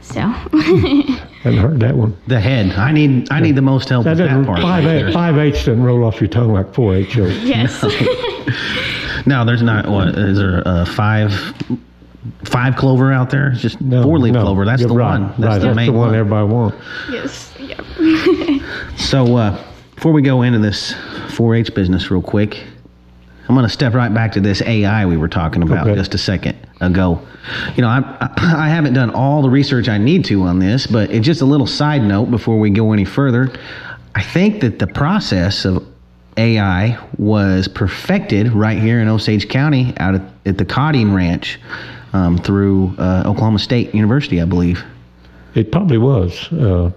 So, 0.00 0.20
Hadn't 0.20 1.58
heard 1.58 1.80
that 1.80 1.96
one. 1.96 2.16
the 2.26 2.38
head. 2.38 2.72
I 2.76 2.92
need 2.92 3.32
I 3.32 3.40
need 3.40 3.56
the 3.56 3.62
most 3.62 3.88
help 3.88 4.04
That 4.04 4.18
with 4.18 4.28
that 4.28 4.46
part. 4.46 4.60
Five, 4.60 4.84
right 4.84 5.06
H, 5.06 5.14
five 5.14 5.38
H 5.38 5.54
doesn't 5.64 5.82
roll 5.82 6.04
off 6.04 6.20
your 6.20 6.28
tongue 6.28 6.52
like 6.52 6.72
4-H. 6.74 7.14
does. 7.16 7.42
yes. 7.44 7.82
No, 9.26 9.44
there's 9.46 9.62
not. 9.62 9.88
What 9.88 10.08
is 10.18 10.36
there? 10.36 10.62
Uh, 10.68 10.84
five 10.84 11.32
five 12.44 12.76
clover 12.76 13.12
out 13.12 13.30
there? 13.30 13.48
It's 13.52 13.60
just 13.60 13.80
No, 13.80 14.02
four 14.02 14.18
leaf 14.18 14.32
no. 14.34 14.42
clover. 14.42 14.64
That's 14.64 14.80
You're 14.80 14.88
the 14.90 14.94
right, 14.96 15.20
one. 15.20 15.28
That's 15.30 15.40
right. 15.40 15.58
the 15.58 15.66
That's 15.66 15.76
main 15.76 15.86
the 15.92 15.98
one, 15.98 16.08
one. 16.08 16.14
everybody 16.16 16.48
wants. 16.52 16.76
yes. 17.10 17.54
Yep. 17.58 17.80
So 18.96 19.36
uh, 19.36 19.62
before 19.94 20.12
we 20.12 20.22
go 20.22 20.42
into 20.42 20.58
this 20.58 20.92
4-H 20.92 21.74
business, 21.74 22.10
real 22.10 22.22
quick, 22.22 22.62
I'm 23.48 23.54
going 23.54 23.66
to 23.66 23.72
step 23.72 23.92
right 23.94 24.12
back 24.12 24.32
to 24.32 24.40
this 24.40 24.62
AI 24.62 25.04
we 25.04 25.16
were 25.16 25.28
talking 25.28 25.62
about 25.62 25.86
Okay. 25.86 25.94
just 25.96 26.14
a 26.14 26.18
second 26.18 26.56
ago. 26.80 27.20
You 27.76 27.82
know, 27.82 27.88
I, 27.88 27.98
I 28.20 28.54
I 28.66 28.68
haven't 28.68 28.94
done 28.94 29.10
all 29.10 29.42
the 29.42 29.50
research 29.50 29.88
I 29.88 29.98
need 29.98 30.24
to 30.26 30.42
on 30.42 30.58
this, 30.58 30.86
but 30.86 31.10
it's 31.10 31.26
just 31.26 31.42
a 31.42 31.44
little 31.44 31.66
side 31.66 32.02
note 32.02 32.30
before 32.30 32.58
we 32.58 32.70
go 32.70 32.92
any 32.92 33.04
further. 33.04 33.52
I 34.14 34.22
think 34.22 34.60
that 34.62 34.78
the 34.78 34.86
process 34.86 35.64
of 35.66 35.86
AI 36.38 36.98
was 37.18 37.68
perfected 37.68 38.52
right 38.52 38.78
here 38.78 39.00
in 39.00 39.08
Osage 39.08 39.48
County, 39.48 39.92
out 39.98 40.14
at, 40.14 40.22
at 40.46 40.58
the 40.58 40.64
Cotting 40.64 41.12
Ranch, 41.12 41.60
um, 42.14 42.38
through 42.38 42.94
uh, 42.98 43.24
Oklahoma 43.26 43.58
State 43.58 43.94
University, 43.94 44.40
I 44.40 44.46
believe. 44.46 44.82
It 45.54 45.70
probably 45.70 45.98
was. 45.98 46.50
Uh, 46.52 46.90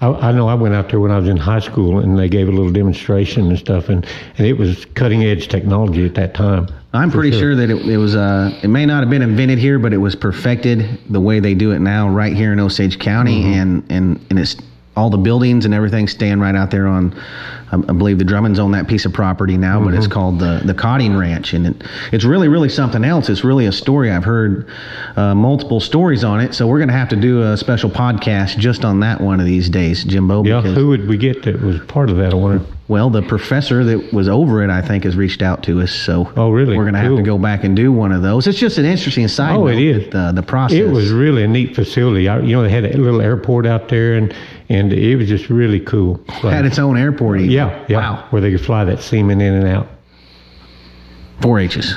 I, 0.00 0.08
I 0.08 0.32
know 0.32 0.48
I 0.48 0.54
went 0.54 0.74
out 0.74 0.88
there 0.88 1.00
when 1.00 1.10
I 1.10 1.18
was 1.18 1.28
in 1.28 1.36
high 1.36 1.58
school, 1.58 1.98
and 1.98 2.18
they 2.18 2.28
gave 2.28 2.48
a 2.48 2.50
little 2.50 2.72
demonstration 2.72 3.48
and 3.48 3.58
stuff, 3.58 3.88
and, 3.88 4.06
and 4.38 4.46
it 4.46 4.54
was 4.54 4.86
cutting 4.94 5.24
edge 5.24 5.48
technology 5.48 6.06
at 6.06 6.14
that 6.14 6.34
time. 6.34 6.68
I'm 6.92 7.10
pretty 7.10 7.30
sure. 7.30 7.40
sure, 7.40 7.56
that 7.56 7.70
it, 7.70 7.86
it 7.86 7.98
was. 7.98 8.16
Uh, 8.16 8.58
it 8.62 8.68
may 8.68 8.86
not 8.86 9.00
have 9.02 9.10
been 9.10 9.22
invented 9.22 9.58
here, 9.58 9.78
but 9.78 9.92
it 9.92 9.98
was 9.98 10.16
perfected 10.16 10.98
the 11.08 11.20
way 11.20 11.38
they 11.38 11.54
do 11.54 11.70
it 11.72 11.78
now, 11.80 12.08
right 12.08 12.34
here 12.34 12.52
in 12.52 12.58
Osage 12.58 12.98
County, 12.98 13.42
Mm-hmm. 13.42 13.60
and 13.60 13.84
and 13.90 14.26
and 14.30 14.38
it's 14.38 14.56
all 14.96 15.08
the 15.10 15.16
buildings 15.18 15.64
and 15.64 15.72
everything 15.72 16.08
stand 16.08 16.40
right 16.40 16.54
out 16.54 16.70
there 16.70 16.86
on. 16.86 17.14
I, 17.72 17.76
believe 17.76 18.18
the 18.18 18.24
Drummonds 18.24 18.58
own 18.58 18.72
that 18.72 18.88
piece 18.88 19.04
of 19.04 19.12
property 19.12 19.56
now, 19.56 19.78
but 19.78 19.90
Mm-hmm. 19.90 19.98
it's 19.98 20.06
called 20.08 20.40
the 20.40 20.60
the 20.64 20.74
Cotting 20.74 21.16
Ranch, 21.16 21.52
and 21.54 21.68
it, 21.68 21.84
it's 22.10 22.24
really 22.24 22.48
really 22.48 22.68
something 22.68 23.04
else. 23.04 23.28
It's 23.28 23.44
really 23.44 23.66
a 23.66 23.72
story. 23.72 24.10
I've 24.10 24.24
heard 24.24 24.68
uh, 25.14 25.36
multiple 25.36 25.78
stories 25.78 26.24
on 26.24 26.40
it, 26.40 26.52
so 26.52 26.66
we're 26.66 26.80
gonna 26.80 26.92
have 26.92 27.08
to 27.10 27.16
do 27.16 27.42
a 27.42 27.56
special 27.56 27.88
podcast 27.88 28.58
just 28.58 28.84
on 28.84 28.98
that 29.00 29.20
one 29.20 29.38
of 29.38 29.46
these 29.46 29.68
days, 29.68 30.02
Jimbo. 30.02 30.42
Yeah, 30.44 30.62
who 30.62 30.88
would 30.88 31.06
we 31.08 31.16
get 31.16 31.44
that 31.44 31.60
was 31.62 31.78
part 31.82 32.10
of 32.10 32.16
that? 32.16 32.32
I 32.32 32.36
wonder. 32.36 32.64
Well, 32.90 33.08
the 33.08 33.22
professor 33.22 33.84
that 33.84 34.12
was 34.12 34.28
over 34.28 34.64
it, 34.64 34.68
I 34.68 34.82
think, 34.82 35.04
has 35.04 35.14
reached 35.16 35.42
out 35.42 35.62
to 35.62 35.80
us. 35.80 35.92
So, 35.92 36.30
Oh, 36.36 36.50
really? 36.50 36.76
We're 36.76 36.82
going 36.82 36.94
to 36.94 37.00
have 37.00 37.16
to 37.16 37.22
go 37.22 37.38
back 37.38 37.62
and 37.62 37.76
do 37.76 37.92
one 37.92 38.10
of 38.10 38.20
those. 38.22 38.48
It's 38.48 38.58
just 38.58 38.78
an 38.78 38.84
interesting 38.84 39.28
side. 39.28 39.54
Oh, 39.54 39.68
it 39.68 39.74
note 39.76 39.80
is. 39.82 40.10
that, 40.10 40.16
uh, 40.18 40.32
the 40.32 40.42
process. 40.42 40.78
It 40.78 40.88
was 40.90 41.12
really 41.12 41.44
a 41.44 41.46
neat 41.46 41.76
facility. 41.76 42.28
I, 42.28 42.40
you 42.40 42.56
know, 42.56 42.64
they 42.64 42.68
had 42.68 42.84
a 42.84 42.98
little 42.98 43.20
airport 43.20 43.64
out 43.64 43.88
there, 43.88 44.14
and 44.14 44.34
and 44.68 44.92
it 44.92 45.14
was 45.14 45.28
just 45.28 45.48
really 45.50 45.78
cool. 45.78 46.20
Like, 46.42 46.52
had 46.52 46.66
its 46.66 46.80
own 46.80 46.98
airport. 46.98 47.38
Even. 47.38 47.52
yeah, 47.52 47.86
yeah, 47.88 47.98
Wow. 47.98 48.26
where 48.30 48.42
they 48.42 48.50
could 48.50 48.60
fly 48.60 48.84
that 48.84 49.00
semen 49.00 49.40
in 49.40 49.54
and 49.54 49.68
out. 49.68 49.86
Four 51.40 51.60
H's. 51.60 51.96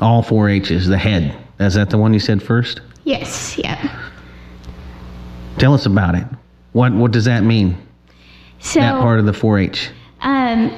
All 0.00 0.22
four 0.22 0.48
H's. 0.48 0.86
The 0.88 0.96
head. 0.96 1.36
Is 1.60 1.74
that 1.74 1.90
the 1.90 1.98
one 1.98 2.14
you 2.14 2.20
said 2.20 2.42
first? 2.42 2.80
Yes. 3.04 3.58
Yeah. 3.58 4.00
Tell 5.58 5.74
us 5.74 5.84
about 5.84 6.14
it. 6.14 6.24
What 6.72 6.94
What 6.94 7.10
does 7.10 7.26
that 7.26 7.44
mean? 7.44 7.76
So 8.60 8.80
that 8.80 9.00
part 9.00 9.18
of 9.18 9.26
the 9.26 9.32
4-H. 9.32 9.90
Um, 10.20 10.76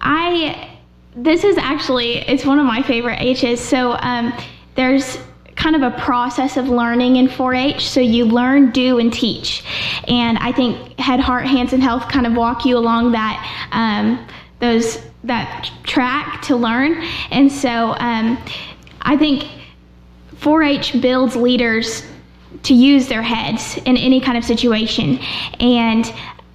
I 0.00 0.78
this 1.16 1.44
is 1.44 1.58
actually 1.58 2.18
it's 2.18 2.44
one 2.44 2.58
of 2.58 2.66
my 2.66 2.82
favorite 2.82 3.20
H's. 3.20 3.60
So 3.60 3.92
um, 4.00 4.32
there's 4.74 5.18
kind 5.56 5.76
of 5.76 5.82
a 5.82 5.96
process 5.98 6.56
of 6.56 6.68
learning 6.68 7.16
in 7.16 7.28
4-H. 7.28 7.88
So 7.88 8.00
you 8.00 8.24
learn, 8.24 8.70
do, 8.70 8.98
and 8.98 9.12
teach. 9.12 9.62
And 10.08 10.38
I 10.38 10.52
think 10.52 10.98
Head, 10.98 11.20
Heart, 11.20 11.46
Hands, 11.46 11.72
and 11.72 11.82
Health 11.82 12.08
kind 12.08 12.26
of 12.26 12.32
walk 12.32 12.64
you 12.64 12.78
along 12.78 13.12
that 13.12 13.68
um, 13.72 14.26
those 14.58 15.02
that 15.24 15.70
track 15.82 16.40
to 16.42 16.56
learn. 16.56 17.02
And 17.30 17.52
so 17.52 17.94
um, 17.98 18.42
I 19.02 19.18
think 19.18 19.44
4-H 20.36 21.02
builds 21.02 21.36
leaders 21.36 22.04
to 22.62 22.74
use 22.74 23.06
their 23.08 23.22
heads 23.22 23.76
in 23.84 23.98
any 23.98 24.20
kind 24.20 24.38
of 24.38 24.44
situation. 24.44 25.18
And 25.60 26.10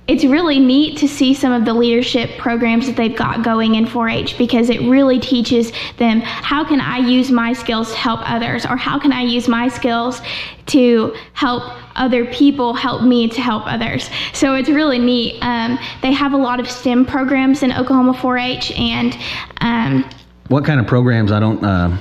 it's 0.08 0.24
really 0.24 0.60
neat 0.60 0.98
to 1.00 1.08
see 1.08 1.34
some 1.34 1.52
of 1.52 1.66
the 1.66 1.74
leadership 1.74 2.38
programs 2.38 2.86
that 2.86 2.96
they've 2.96 3.16
got 3.16 3.44
going 3.44 3.76
in 3.76 3.86
4-H 3.86 4.38
because 4.38 4.70
it 4.70 4.80
really 4.82 5.20
teaches 5.20 5.72
them 5.98 6.22
how 6.22 6.64
can 6.64 6.80
I 6.80 6.98
use 6.98 7.32
my 7.32 7.54
skills 7.54 7.92
to 7.92 7.98
help 7.98 8.20
others 8.30 8.66
or 8.66 8.78
how 8.78 9.00
can 9.00 9.12
I 9.12 9.24
use 9.24 9.48
my 9.48 9.68
skills 9.68 10.22
to 10.68 11.16
help 11.34 11.64
other 11.96 12.26
people 12.26 12.74
help 12.74 13.02
me 13.02 13.28
to 13.30 13.42
help 13.42 13.64
others. 13.66 14.10
So 14.34 14.54
it's 14.54 14.70
really 14.70 15.00
neat. 15.00 15.40
Um, 15.42 15.80
they 16.02 16.12
have 16.12 16.34
a 16.34 16.38
lot 16.38 16.60
of 16.60 16.70
STEM 16.70 17.06
programs 17.06 17.64
in 17.64 17.72
Oklahoma 17.72 18.14
4-H 18.14 18.72
and 18.74 19.18
um, 19.62 20.10
What 20.50 20.66
kind 20.66 20.80
of 20.80 20.86
programs? 20.86 21.32
I 21.32 21.40
don't. 21.40 21.64
Uh, 21.64 21.98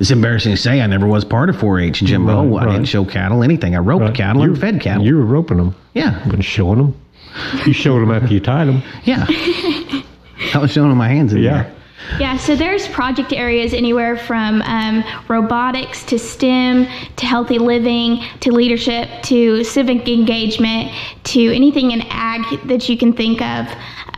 it's 0.00 0.10
embarrassing 0.10 0.52
to 0.52 0.56
say 0.56 0.80
I 0.80 0.86
never 0.86 1.06
was 1.06 1.24
part 1.24 1.48
of 1.50 1.56
4-H, 1.56 2.00
Jimbo. 2.02 2.46
Right, 2.56 2.66
I 2.66 2.72
didn't 2.72 2.86
show 2.88 3.04
cattle, 3.04 3.42
anything. 3.44 3.74
I 3.76 3.78
roped 3.78 4.02
Right. 4.04 4.14
cattle 4.14 4.42
You- 4.42 4.48
and 4.48 4.58
fed 4.60 4.80
cattle. 4.80 5.04
You 5.04 5.16
were 5.16 5.24
roping 5.24 5.58
them, 5.58 5.74
yeah, 5.94 6.18
but 6.26 6.42
showing 6.42 6.78
them. 6.78 6.94
You 7.66 7.72
showed 7.72 8.00
them 8.00 8.10
after 8.10 8.32
you 8.34 8.40
tied 8.40 8.66
them. 8.66 8.82
yeah. 9.04 9.26
I 10.54 10.58
was 10.58 10.72
showing 10.72 10.88
them 10.88 10.98
my 10.98 11.08
hands 11.08 11.32
in 11.32 11.42
Yeah. 11.42 11.52
there. 11.62 11.72
Yeah, 12.18 12.36
so 12.38 12.56
there's 12.56 12.88
project 12.88 13.32
areas 13.32 13.72
anywhere 13.74 14.16
from 14.16 14.62
um, 14.62 15.04
robotics 15.28 16.02
to 16.06 16.18
STEM 16.18 16.86
to 17.16 17.26
healthy 17.26 17.58
living 17.58 18.24
to 18.40 18.50
leadership 18.52 19.08
to 19.24 19.62
civic 19.62 20.08
engagement 20.08 20.90
to 21.24 21.54
anything 21.54 21.90
in 21.92 22.00
ag 22.10 22.42
that 22.66 22.88
you 22.88 22.96
can 22.96 23.12
think 23.12 23.42
of. 23.42 23.66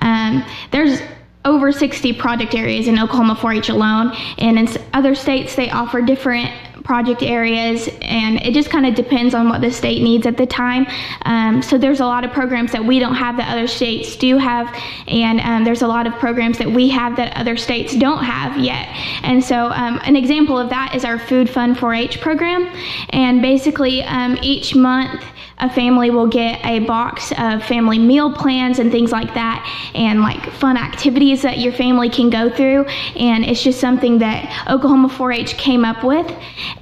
Um, 0.01 0.43
there's 0.71 1.01
over 1.45 1.73
60 1.73 2.13
project 2.15 2.55
areas 2.55 2.87
in 2.87 2.99
Oklahoma 2.99 3.35
4 3.35 3.53
H 3.55 3.69
alone, 3.69 4.13
and 4.39 4.59
in 4.59 4.69
other 4.93 5.15
states 5.15 5.55
they 5.57 5.71
offer 5.71 6.01
different 6.01 6.51
project 6.85 7.23
areas, 7.23 7.89
and 8.01 8.41
it 8.43 8.55
just 8.55 8.71
kind 8.71 8.87
of 8.87 8.95
depends 8.95 9.35
on 9.35 9.49
what 9.49 9.61
the 9.61 9.71
state 9.71 10.03
needs 10.03 10.27
at 10.27 10.37
the 10.37 10.47
time. 10.47 10.87
Um, 11.23 11.63
so 11.63 11.79
there's 11.79 12.01
a 12.01 12.05
lot 12.05 12.25
of 12.25 12.33
programs 12.33 12.73
that 12.73 12.85
we 12.85 12.99
don't 12.99 13.15
have 13.15 13.37
that 13.37 13.51
other 13.51 13.67
states 13.67 14.17
do 14.17 14.39
have, 14.39 14.75
and 15.07 15.41
um, 15.41 15.65
there's 15.65 15.83
a 15.83 15.89
lot 15.89 16.07
of 16.07 16.13
programs 16.15 16.59
that 16.59 16.71
we 16.71 16.89
have 16.89 17.17
that 17.17 17.37
other 17.37 17.57
states 17.57 17.97
don't 17.97 18.25
have 18.25 18.59
yet. 18.59 18.89
And 19.23 19.43
so 19.43 19.67
um, 19.71 20.01
an 20.05 20.17
example 20.17 20.59
of 20.59 20.69
that 20.71 20.95
is 20.95 21.05
our 21.05 21.19
Food 21.19 21.49
Fund 21.49 21.77
4-H 21.77 22.21
program, 22.21 22.71
and 23.11 23.43
basically 23.43 24.03
um, 24.03 24.39
each 24.43 24.75
month 24.75 25.25
a 25.63 25.71
family 25.71 26.11
will 26.11 26.27
get 26.27 26.65
a 26.65 26.81
box 26.81 27.33
of 27.39 27.65
family 27.65 27.99
meal 27.99 28.33
plans 28.33 28.81
and 28.81 28.91
things 28.91 29.13
like 29.13 29.33
that 29.35 29.65
and 29.95 30.21
like 30.21 30.51
fun 30.55 30.77
activities 30.77 31.43
that 31.43 31.59
your 31.59 31.73
family 31.73 32.11
can 32.11 32.29
go 32.31 32.51
through 32.51 32.85
and 33.15 33.45
it's 33.45 33.63
just 33.63 33.81
something 33.81 34.19
that 34.19 34.67
Oklahoma 34.69 35.09
4-H 35.09 35.57
came 35.57 35.85
up 35.85 36.03
with 36.03 36.27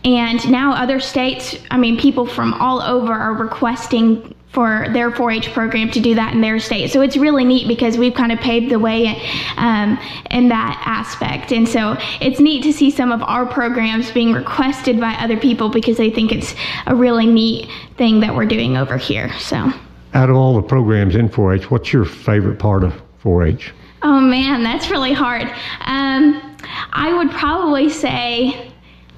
and 0.04 0.50
now 0.50 0.72
other 0.72 1.00
states 1.00 1.56
I 1.70 1.76
mean 1.76 1.98
people 1.98 2.26
from 2.26 2.54
all 2.54 2.80
over 2.82 3.12
are 3.12 3.34
requesting 3.34 4.34
for 4.52 4.86
their 4.92 5.10
4-H 5.12 5.52
program 5.52 5.90
to 5.92 6.00
do 6.00 6.14
that 6.16 6.34
in 6.34 6.40
their 6.40 6.58
state. 6.58 6.90
So 6.90 7.02
it's 7.02 7.16
really 7.16 7.44
neat 7.44 7.68
because 7.68 7.96
we've 7.96 8.14
kind 8.14 8.32
of 8.32 8.40
paved 8.40 8.70
the 8.70 8.80
way 8.80 9.22
um, 9.56 9.96
in 10.30 10.48
that 10.48 10.82
aspect. 10.84 11.52
And 11.52 11.68
so 11.68 11.96
it's 12.20 12.40
neat 12.40 12.64
to 12.64 12.72
see 12.72 12.90
some 12.90 13.12
of 13.12 13.22
our 13.22 13.46
programs 13.46 14.10
being 14.10 14.32
requested 14.32 14.98
by 14.98 15.12
other 15.14 15.36
people 15.36 15.68
because 15.68 15.96
they 15.96 16.10
think 16.10 16.32
it's 16.32 16.54
a 16.86 16.96
really 16.96 17.26
neat 17.26 17.70
thing 17.96 18.20
that 18.20 18.34
we're 18.34 18.46
doing 18.46 18.76
over 18.76 18.96
here. 18.96 19.32
So. 19.38 19.72
Out 20.14 20.28
of 20.28 20.34
all 20.34 20.56
the 20.56 20.62
programs 20.62 21.14
in 21.14 21.28
4-H, 21.28 21.70
what's 21.70 21.92
your 21.92 22.04
favorite 22.04 22.58
part 22.58 22.82
of 22.82 23.00
4-H? 23.22 23.72
Oh 24.02 24.18
man, 24.18 24.64
that's 24.64 24.90
really 24.90 25.12
hard. 25.12 25.42
Um, 25.82 26.56
I 26.92 27.12
would 27.16 27.30
probably 27.30 27.88
say, 27.90 28.69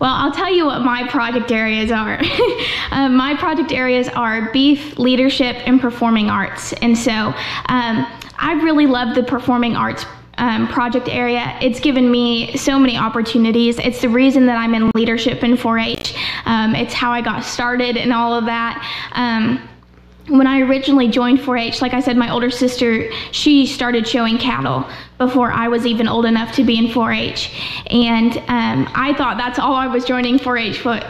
well, 0.02 0.14
I'll 0.14 0.32
tell 0.32 0.52
you 0.52 0.66
what 0.66 0.82
my 0.82 1.06
project 1.08 1.52
areas 1.52 1.92
are. 1.92 2.20
um, 2.90 3.14
my 3.16 3.36
project 3.36 3.70
areas 3.70 4.08
are 4.08 4.50
beef, 4.50 4.98
leadership, 4.98 5.56
and 5.64 5.80
performing 5.80 6.28
arts. 6.28 6.72
And 6.82 6.98
so 6.98 7.12
um, 7.12 8.04
I 8.36 8.60
really 8.64 8.86
love 8.86 9.14
the 9.14 9.22
performing 9.22 9.76
arts 9.76 10.04
um, 10.38 10.66
project 10.66 11.08
area. 11.08 11.56
It's 11.62 11.78
given 11.78 12.10
me 12.10 12.56
so 12.56 12.80
many 12.80 12.96
opportunities. 12.96 13.78
It's 13.78 14.00
the 14.00 14.08
reason 14.08 14.44
that 14.46 14.56
I'm 14.56 14.74
in 14.74 14.90
leadership 14.96 15.44
in 15.44 15.56
4 15.56 15.78
H. 15.78 16.16
Um, 16.46 16.74
it's 16.74 16.92
how 16.92 17.12
I 17.12 17.20
got 17.20 17.44
started 17.44 17.96
and 17.96 18.12
all 18.12 18.34
of 18.34 18.44
that. 18.46 18.84
Um, 19.12 19.68
when 20.28 20.46
I 20.46 20.60
originally 20.60 21.08
joined 21.08 21.40
4 21.40 21.56
H, 21.56 21.82
like 21.82 21.94
I 21.94 22.00
said, 22.00 22.16
my 22.16 22.30
older 22.30 22.50
sister, 22.50 23.10
she 23.32 23.66
started 23.66 24.06
showing 24.06 24.38
cattle 24.38 24.88
before 25.18 25.50
I 25.50 25.68
was 25.68 25.86
even 25.86 26.08
old 26.08 26.24
enough 26.24 26.54
to 26.56 26.64
be 26.64 26.78
in 26.78 26.92
4 26.92 27.12
H. 27.12 27.50
And 27.86 28.38
um, 28.48 28.88
I 28.94 29.14
thought 29.16 29.36
that's 29.36 29.58
all 29.58 29.74
I 29.74 29.86
was 29.86 30.04
joining 30.04 30.38
4 30.38 30.56
H 30.56 30.78
for. 30.78 31.00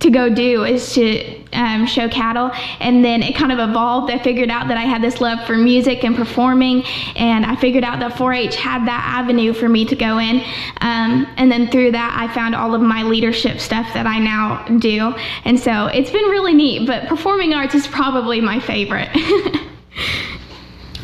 To 0.00 0.10
go 0.10 0.34
do 0.34 0.64
is 0.64 0.94
to 0.94 1.44
um, 1.52 1.86
show 1.86 2.08
cattle, 2.08 2.50
and 2.80 3.04
then 3.04 3.22
it 3.22 3.34
kind 3.34 3.52
of 3.52 3.58
evolved. 3.58 4.10
I 4.10 4.18
figured 4.18 4.50
out 4.50 4.68
that 4.68 4.78
I 4.78 4.82
had 4.82 5.02
this 5.02 5.20
love 5.20 5.46
for 5.46 5.56
music 5.58 6.04
and 6.04 6.16
performing, 6.16 6.84
and 7.16 7.44
I 7.44 7.54
figured 7.56 7.84
out 7.84 8.00
that 8.00 8.12
4-H 8.12 8.56
had 8.56 8.86
that 8.86 9.02
avenue 9.06 9.52
for 9.52 9.68
me 9.68 9.84
to 9.84 9.94
go 9.94 10.18
in. 10.18 10.40
Um, 10.80 11.26
and 11.36 11.52
then 11.52 11.70
through 11.70 11.92
that, 11.92 12.16
I 12.18 12.32
found 12.34 12.54
all 12.54 12.74
of 12.74 12.80
my 12.80 13.02
leadership 13.02 13.60
stuff 13.60 13.92
that 13.92 14.06
I 14.06 14.18
now 14.18 14.64
do, 14.78 15.14
and 15.44 15.60
so 15.60 15.86
it's 15.86 16.10
been 16.10 16.24
really 16.30 16.54
neat. 16.54 16.86
But 16.86 17.06
performing 17.08 17.52
arts 17.52 17.74
is 17.74 17.86
probably 17.86 18.40
my 18.40 18.60
favorite. 18.60 19.10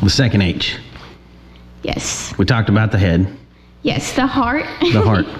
The 0.02 0.08
second 0.08 0.40
H. 0.40 0.78
yes, 1.82 2.32
We 2.38 2.46
talked 2.46 2.70
about 2.70 2.90
the 2.90 2.98
head, 2.98 3.36
yes, 3.82 4.14
the 4.16 4.26
heart. 4.26 4.64
the 4.80 5.02
heart. 5.02 5.26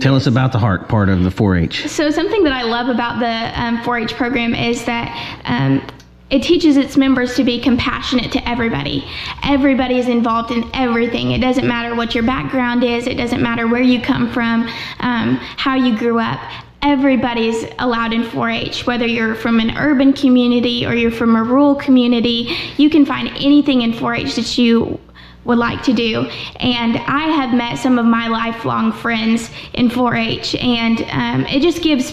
Tell 0.00 0.14
us 0.14 0.26
about 0.28 0.52
the 0.52 0.58
heart 0.58 0.88
part 0.88 1.08
of 1.08 1.24
the 1.24 1.30
4-H. 1.30 1.88
So 1.88 2.10
something 2.10 2.44
that 2.44 2.52
I 2.52 2.62
love 2.62 2.88
about 2.88 3.18
the 3.18 3.60
um, 3.60 3.78
4-H 3.78 4.14
program 4.14 4.54
is 4.54 4.84
that 4.84 5.40
um, 5.44 5.84
it 6.30 6.42
teaches 6.42 6.76
its 6.76 6.96
members 6.96 7.34
to 7.36 7.42
be 7.42 7.60
compassionate 7.60 8.30
to 8.32 8.48
everybody. 8.48 9.04
Everybody 9.42 9.98
is 9.98 10.08
involved 10.08 10.52
in 10.52 10.70
everything. 10.72 11.32
It 11.32 11.40
doesn't 11.40 11.66
matter 11.66 11.96
what 11.96 12.14
your 12.14 12.22
background 12.22 12.84
is. 12.84 13.06
It 13.08 13.16
doesn't 13.16 13.42
matter 13.42 13.66
where 13.66 13.82
you 13.82 14.00
come 14.00 14.30
from, 14.30 14.68
um, 15.00 15.36
how 15.36 15.74
you 15.74 15.98
grew 15.98 16.20
up. 16.20 16.38
Everybody's 16.82 17.64
allowed 17.80 18.12
in 18.12 18.22
4-H, 18.22 18.86
whether 18.86 19.06
you're 19.06 19.34
from 19.34 19.58
an 19.58 19.76
urban 19.76 20.12
community 20.12 20.86
or 20.86 20.94
you're 20.94 21.10
from 21.10 21.34
a 21.34 21.42
rural 21.42 21.74
community. 21.74 22.56
You 22.76 22.88
can 22.88 23.04
find 23.04 23.28
anything 23.30 23.82
in 23.82 23.92
4-H 23.92 24.36
that 24.36 24.58
you 24.58 25.00
would 25.44 25.58
like 25.58 25.82
to 25.84 25.92
do. 25.92 26.22
And 26.60 26.96
I 26.98 27.28
have 27.28 27.54
met 27.54 27.78
some 27.78 27.98
of 27.98 28.04
my 28.04 28.28
lifelong 28.28 28.92
friends 28.92 29.50
in 29.74 29.90
4 29.90 30.14
H, 30.14 30.54
and 30.56 31.02
um, 31.10 31.46
it 31.46 31.62
just 31.62 31.82
gives 31.82 32.12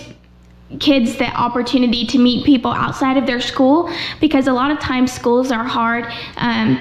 kids 0.80 1.18
the 1.18 1.28
opportunity 1.28 2.06
to 2.08 2.18
meet 2.18 2.46
people 2.46 2.72
outside 2.72 3.18
of 3.18 3.26
their 3.26 3.40
school 3.40 3.90
because 4.20 4.48
a 4.48 4.54
lot 4.54 4.72
of 4.72 4.80
times 4.80 5.12
schools 5.12 5.52
are 5.52 5.64
hard. 5.64 6.06
Um, 6.38 6.80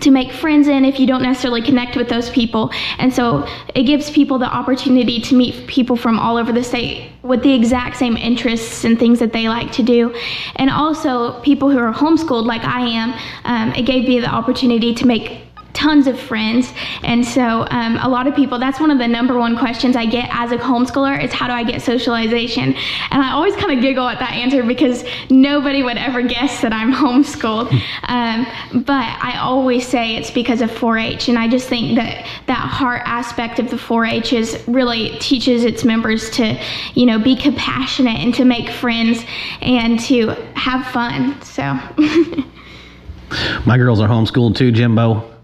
to 0.00 0.10
make 0.10 0.32
friends 0.32 0.68
in 0.68 0.84
if 0.84 1.00
you 1.00 1.06
don't 1.06 1.22
necessarily 1.22 1.62
connect 1.62 1.96
with 1.96 2.08
those 2.08 2.28
people. 2.30 2.70
And 2.98 3.12
so 3.12 3.46
it 3.74 3.84
gives 3.84 4.10
people 4.10 4.38
the 4.38 4.46
opportunity 4.46 5.20
to 5.22 5.34
meet 5.34 5.66
people 5.66 5.96
from 5.96 6.18
all 6.18 6.36
over 6.36 6.52
the 6.52 6.62
state 6.62 7.12
with 7.22 7.42
the 7.42 7.54
exact 7.54 7.96
same 7.96 8.16
interests 8.16 8.84
and 8.84 8.98
things 8.98 9.18
that 9.20 9.32
they 9.32 9.48
like 9.48 9.72
to 9.72 9.82
do. 9.82 10.14
And 10.56 10.70
also 10.70 11.40
people 11.40 11.70
who 11.70 11.78
are 11.78 11.92
homeschooled 11.92 12.46
like 12.46 12.64
I 12.64 12.80
am, 12.80 13.14
um, 13.44 13.74
it 13.74 13.82
gave 13.82 14.06
me 14.06 14.20
the 14.20 14.28
opportunity 14.28 14.94
to 14.94 15.06
make 15.06 15.45
tons 15.76 16.06
of 16.06 16.18
friends. 16.18 16.72
And 17.04 17.24
so 17.24 17.66
um, 17.70 17.98
a 18.00 18.08
lot 18.08 18.26
of 18.26 18.34
people, 18.34 18.58
that's 18.58 18.80
one 18.80 18.90
of 18.90 18.98
the 18.98 19.06
number 19.06 19.38
one 19.38 19.56
questions 19.56 19.94
I 19.94 20.06
get 20.06 20.28
as 20.32 20.50
a 20.50 20.56
homeschooler 20.56 21.22
is 21.22 21.32
how 21.32 21.46
do 21.46 21.52
I 21.52 21.62
get 21.62 21.82
socialization? 21.82 22.74
And 23.10 23.22
I 23.22 23.32
always 23.32 23.54
kind 23.56 23.76
of 23.76 23.82
giggle 23.82 24.08
at 24.08 24.18
that 24.18 24.32
answer 24.32 24.62
because 24.62 25.04
nobody 25.30 25.82
would 25.82 25.98
ever 25.98 26.22
guess 26.22 26.62
that 26.62 26.72
I'm 26.72 26.92
homeschooled. 26.92 27.66
Um, 28.08 28.46
but 28.84 29.18
I 29.20 29.38
always 29.40 29.86
say 29.86 30.16
it's 30.16 30.30
because 30.30 30.60
of 30.60 30.70
4-H. 30.70 31.28
And 31.28 31.38
I 31.38 31.48
just 31.48 31.68
think 31.68 31.96
that 31.96 32.24
that 32.46 32.58
heart 32.58 33.02
aspect 33.04 33.58
of 33.58 33.68
the 33.68 33.76
4-H 33.76 34.32
is 34.32 34.62
really 34.68 35.18
teaches 35.18 35.64
its 35.64 35.84
members 35.84 36.30
to, 36.30 36.58
you 36.94 37.04
know, 37.04 37.18
be 37.18 37.36
compassionate 37.36 38.18
and 38.18 38.32
to 38.34 38.44
make 38.44 38.70
friends 38.70 39.24
and 39.60 39.98
to 40.00 40.28
have 40.54 40.86
fun. 40.92 41.40
So. 41.42 41.62
My 43.66 43.76
girls 43.76 44.00
are 44.00 44.08
homeschooled 44.08 44.56
too, 44.56 44.70
Jimbo. 44.70 45.35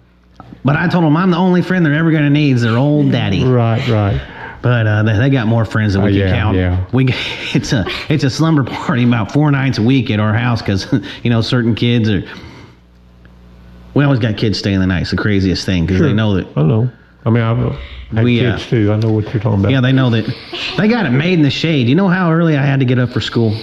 But 0.65 0.77
I 0.77 0.89
told 0.89 1.05
them 1.05 1.17
I'm 1.17 1.31
the 1.31 1.37
only 1.39 1.61
friend 1.63 1.85
they're 1.85 1.95
ever 1.95 2.11
going 2.11 2.23
to 2.25 2.31
need 2.31 2.53
is 2.57 2.63
their 2.63 2.77
old 2.79 3.11
daddy. 3.11 3.45
Right, 3.45 3.87
right. 3.89 4.21
But 4.63 4.87
uh, 4.87 5.03
they, 5.03 5.19
they 5.19 5.31
got 5.31 5.49
more 5.49 5.65
friends 5.65 5.95
than 5.95 6.03
we 6.05 6.11
Oh, 6.11 6.13
can 6.13 6.21
yeah, 6.21 6.35
count. 6.41 6.57
yeah. 6.57 6.85
We 6.93 7.07
it's 7.55 7.73
a 7.73 7.85
it's 8.09 8.23
a 8.23 8.31
slumber 8.31 8.63
party 8.63 9.03
about 9.05 9.33
four 9.33 9.51
nights 9.51 9.79
a 9.79 9.83
week 9.83 10.11
at 10.11 10.21
our 10.21 10.33
house 10.33 10.63
because 10.63 10.87
you 11.25 11.31
know 11.31 11.41
certain 11.41 11.75
kids 11.75 12.09
are. 12.09 12.23
We 13.95 14.05
always 14.05 14.21
got 14.21 14.37
kids 14.39 14.59
staying 14.59 14.79
the 14.81 14.87
night. 14.87 15.03
It's 15.03 15.11
the 15.11 15.17
craziest 15.19 15.67
thing 15.67 15.85
because 15.85 16.01
they 16.01 16.13
know 16.15 16.35
that. 16.35 16.47
I 16.57 16.63
know. 16.63 16.91
I 17.27 17.31
mean, 17.31 17.43
I've 17.43 17.59
had 18.13 18.25
We, 18.25 18.45
uh, 18.45 18.57
kids 18.57 18.69
too. 18.71 18.93
I 18.93 18.97
know 18.97 19.13
what 19.13 19.25
you're 19.35 19.43
talking 19.43 19.61
about. 19.61 19.71
Yeah, 19.71 19.81
they 19.81 19.93
know 19.93 20.11
that 20.11 20.25
they 20.79 20.89
got 20.89 21.07
it 21.07 21.11
made 21.11 21.35
in 21.35 21.43
the 21.43 21.51
shade. 21.51 21.89
You 21.89 21.95
know 21.95 22.09
how 22.09 22.33
early 22.33 22.57
I 22.57 22.65
had 22.65 22.79
to 22.81 22.87
get 22.87 22.99
up 22.99 23.11
for 23.11 23.21
school? 23.21 23.55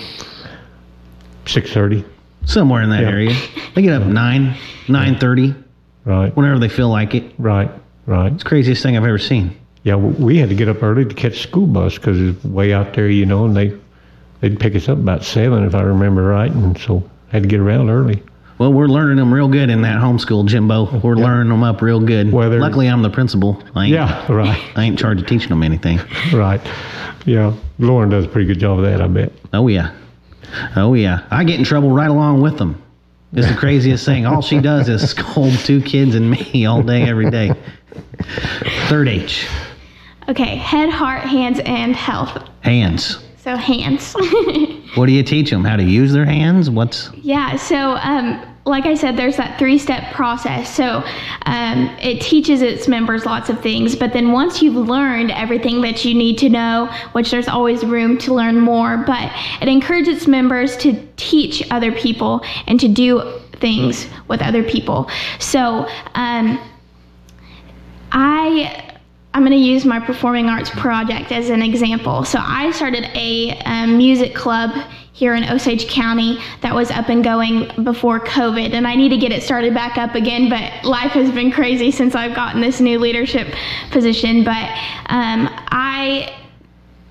Six 1.46 1.72
thirty. 1.74 2.04
Somewhere 2.46 2.82
in 2.84 2.90
that 2.92 3.02
Yeah. 3.04 3.10
area. 3.10 3.36
They 3.74 3.82
get 3.82 3.94
up 4.00 4.06
nine, 4.08 4.56
nine 4.88 5.18
thirty, 5.18 5.56
Right, 6.10 6.36
whenever 6.36 6.58
they 6.58 6.70
feel 6.70 6.90
like 6.90 7.14
it. 7.14 7.32
right, 7.38 7.70
right. 8.08 8.34
It's 8.34 8.44
the 8.44 8.50
craziest 8.50 8.82
thing 8.82 8.98
I've 8.98 9.04
ever 9.06 9.20
seen. 9.20 9.56
Yeah, 9.84 9.96
we 9.96 10.38
had 10.38 10.50
to 10.50 10.56
get 10.56 10.68
up 10.68 10.82
early 10.82 11.06
to 11.06 11.14
catch 11.14 11.40
school 11.42 11.68
bus 11.68 11.96
because 11.96 12.20
it's 12.20 12.44
way 12.44 12.74
out 12.74 12.94
there, 12.96 13.08
you 13.10 13.26
know, 13.28 13.46
and 13.46 13.56
they 13.56 13.78
they'd 14.42 14.60
pick 14.60 14.76
us 14.76 14.90
up 14.90 14.98
about 14.98 15.24
seven 15.24 15.64
if 15.66 15.76
I 15.76 15.82
remember 15.82 16.24
right, 16.24 16.52
and 16.52 16.76
so 16.80 17.08
had 17.32 17.44
to 17.44 17.48
get 17.48 17.60
around 17.60 17.90
early. 17.92 18.24
Well, 18.58 18.74
we're 18.74 18.88
learning 18.88 19.18
them 19.18 19.32
real 19.34 19.48
good 19.48 19.70
in 19.70 19.84
that 19.84 20.02
homeschool, 20.02 20.48
Jimbo. 20.48 21.00
We're 21.00 21.16
learning 21.16 21.48
them 21.50 21.64
up 21.64 21.82
real 21.82 22.02
good. 22.02 22.32
Well, 22.34 22.50
they're- 22.50 22.60
Luckily, 22.60 22.88
I'm 22.88 23.04
the 23.04 23.10
principal. 23.10 23.62
I 23.76 23.86
ain't, 23.86 23.94
Yeah, 23.94 24.30
right, 24.32 24.60
I 24.76 24.84
ain't 24.84 24.94
in 24.94 24.98
charge 24.98 25.22
of 25.22 25.28
teaching 25.28 25.50
them 25.50 25.62
anything. 25.64 26.00
right. 26.34 26.60
Yeah, 27.26 27.54
Lauren 27.78 28.10
does 28.10 28.26
a 28.26 28.28
pretty 28.28 28.48
good 28.48 28.60
job 28.60 28.80
of 28.80 28.86
that, 28.86 29.00
I 29.00 29.08
bet. 29.08 29.32
Oh 29.54 29.68
yeah, 29.68 29.92
oh 30.76 30.96
yeah. 30.96 31.26
I 31.30 31.44
get 31.44 31.60
in 31.60 31.64
trouble 31.66 31.92
right 31.92 32.10
along 32.10 32.42
with 32.42 32.58
them. 32.58 32.82
It's 33.34 33.48
the 33.48 33.56
craziest 33.56 34.06
thing. 34.06 34.26
All 34.26 34.42
she 34.42 34.60
does 34.60 34.90
is 34.90 35.10
scold 35.12 35.54
two 35.60 35.82
kids 35.82 36.16
and 36.16 36.32
me 36.32 36.66
all 36.66 36.82
day, 36.82 37.04
every 37.04 37.30
day. 37.30 37.52
Third 38.88 39.08
H, 39.08 39.48
Okay, 40.28 40.56
head, 40.58 40.90
heart, 40.90 41.22
hands, 41.24 41.60
and 41.66 41.96
health. 41.96 42.48
hands. 42.62 43.20
So 43.38 43.56
hands. 43.56 44.16
What 44.96 45.06
do 45.06 45.12
you 45.12 45.22
teach 45.22 45.52
them? 45.52 45.64
How 45.64 45.76
to 45.76 45.84
use 45.84 46.12
their 46.14 46.26
hands? 46.26 46.68
What's 46.68 47.12
yeah. 47.14 47.56
So 47.58 47.92
um, 47.98 48.44
like 48.70 48.86
I 48.86 48.96
said, 48.96 49.18
there's 49.18 49.38
that 49.38 49.60
three-step 49.60 50.14
process. 50.14 50.74
So 50.74 51.04
um, 51.46 51.90
it 52.02 52.22
teaches 52.22 52.62
its 52.62 52.88
members 52.88 53.26
lots 53.26 53.50
of 53.50 53.60
things. 53.62 53.96
But 53.96 54.14
then 54.14 54.32
once 54.32 54.62
you've 54.62 54.76
learned 54.76 55.32
everything 55.32 55.82
that 55.82 56.06
you 56.06 56.14
need 56.14 56.38
to 56.40 56.50
know, 56.50 56.90
which 57.12 57.32
there's 57.32 57.48
always 57.48 57.84
room 57.84 58.18
to 58.20 58.34
learn 58.34 58.60
more, 58.60 58.98
but 58.98 59.32
it 59.62 59.68
encourages 59.68 60.18
its 60.18 60.28
members 60.28 60.78
to 60.78 61.06
teach 61.18 61.70
other 61.72 61.92
people 61.92 62.42
and 62.68 62.80
to 62.80 62.88
do 62.88 63.40
things 63.54 64.08
with 64.28 64.42
other 64.42 64.64
people. 64.64 65.10
So 65.40 65.88
um, 66.16 66.60
I 68.12 68.89
I'm 69.34 69.44
going 69.44 69.52
to 69.52 69.58
use 69.58 69.86
my 69.86 70.00
performing 70.00 70.48
arts 70.48 70.72
project 70.72 71.32
as 71.32 71.50
an 71.50 71.62
example. 71.62 72.26
So 72.26 72.40
I 72.42 72.72
started 72.72 73.06
a 73.14 73.60
um, 73.60 73.96
music 73.96 74.34
club 74.34 74.72
here 75.14 75.36
in 75.36 75.44
Osage 75.44 75.88
County 75.88 76.40
that 76.62 76.74
was 76.74 76.90
up 76.90 77.10
and 77.10 77.24
going 77.24 77.70
before 77.84 78.20
COVID, 78.22 78.74
and 78.74 78.88
I 78.88 78.96
need 78.96 79.10
to 79.10 79.18
get 79.18 79.32
it 79.32 79.44
started 79.44 79.74
back 79.74 79.98
up 79.98 80.16
again. 80.16 80.50
But 80.50 80.84
life 80.84 81.12
has 81.12 81.30
been 81.32 81.52
crazy 81.52 81.92
since 81.92 82.16
I've 82.16 82.36
gotten 82.36 82.60
this 82.60 82.80
new 82.80 82.98
leadership 82.98 83.54
position. 83.92 84.44
But 84.44 84.70
um, 85.08 85.50
I 85.68 86.36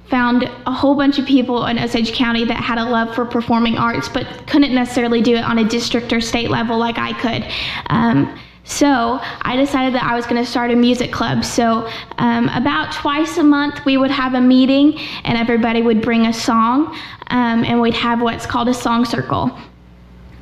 found 0.09 0.51
a 0.67 0.73
whole 0.73 0.97
bunch 0.97 1.19
of 1.19 1.27
people 1.27 1.67
in 1.67 1.79
Osage 1.79 2.15
County 2.15 2.45
that 2.47 2.57
had 2.57 2.79
a 2.79 2.85
love 2.85 3.15
for 3.15 3.27
performing 3.27 3.77
arts, 3.77 4.09
but 4.09 4.27
couldn't 4.47 4.75
necessarily 4.75 5.21
do 5.21 5.37
it 5.37 5.45
on 5.45 5.59
a 5.59 5.65
district 5.65 6.13
or 6.13 6.21
state 6.21 6.51
level 6.51 6.79
like 6.79 6.99
I 6.99 7.13
could. 7.13 7.47
Um, 7.91 8.41
so 8.69 9.19
I 9.23 9.57
decided 9.57 9.95
that 9.95 10.05
I 10.05 10.15
was 10.15 10.27
going 10.27 10.45
to 10.45 10.49
start 10.49 10.71
a 10.71 10.77
music 10.77 11.11
club. 11.11 11.43
So 11.43 11.91
um, 12.19 12.51
about 12.51 12.93
twice 12.93 13.39
a 13.39 13.43
month, 13.43 13.83
we 13.87 13.97
would 13.97 14.11
have 14.11 14.35
a 14.35 14.41
meeting, 14.43 14.99
and 15.25 15.39
everybody 15.39 15.81
would 15.81 16.03
bring 16.03 16.27
a 16.27 16.33
song, 16.35 16.95
um, 17.29 17.65
and 17.65 17.81
we'd 17.81 17.95
have 17.95 18.21
what's 18.21 18.45
called 18.45 18.69
a 18.69 18.75
song 18.75 19.07
circle. 19.07 19.59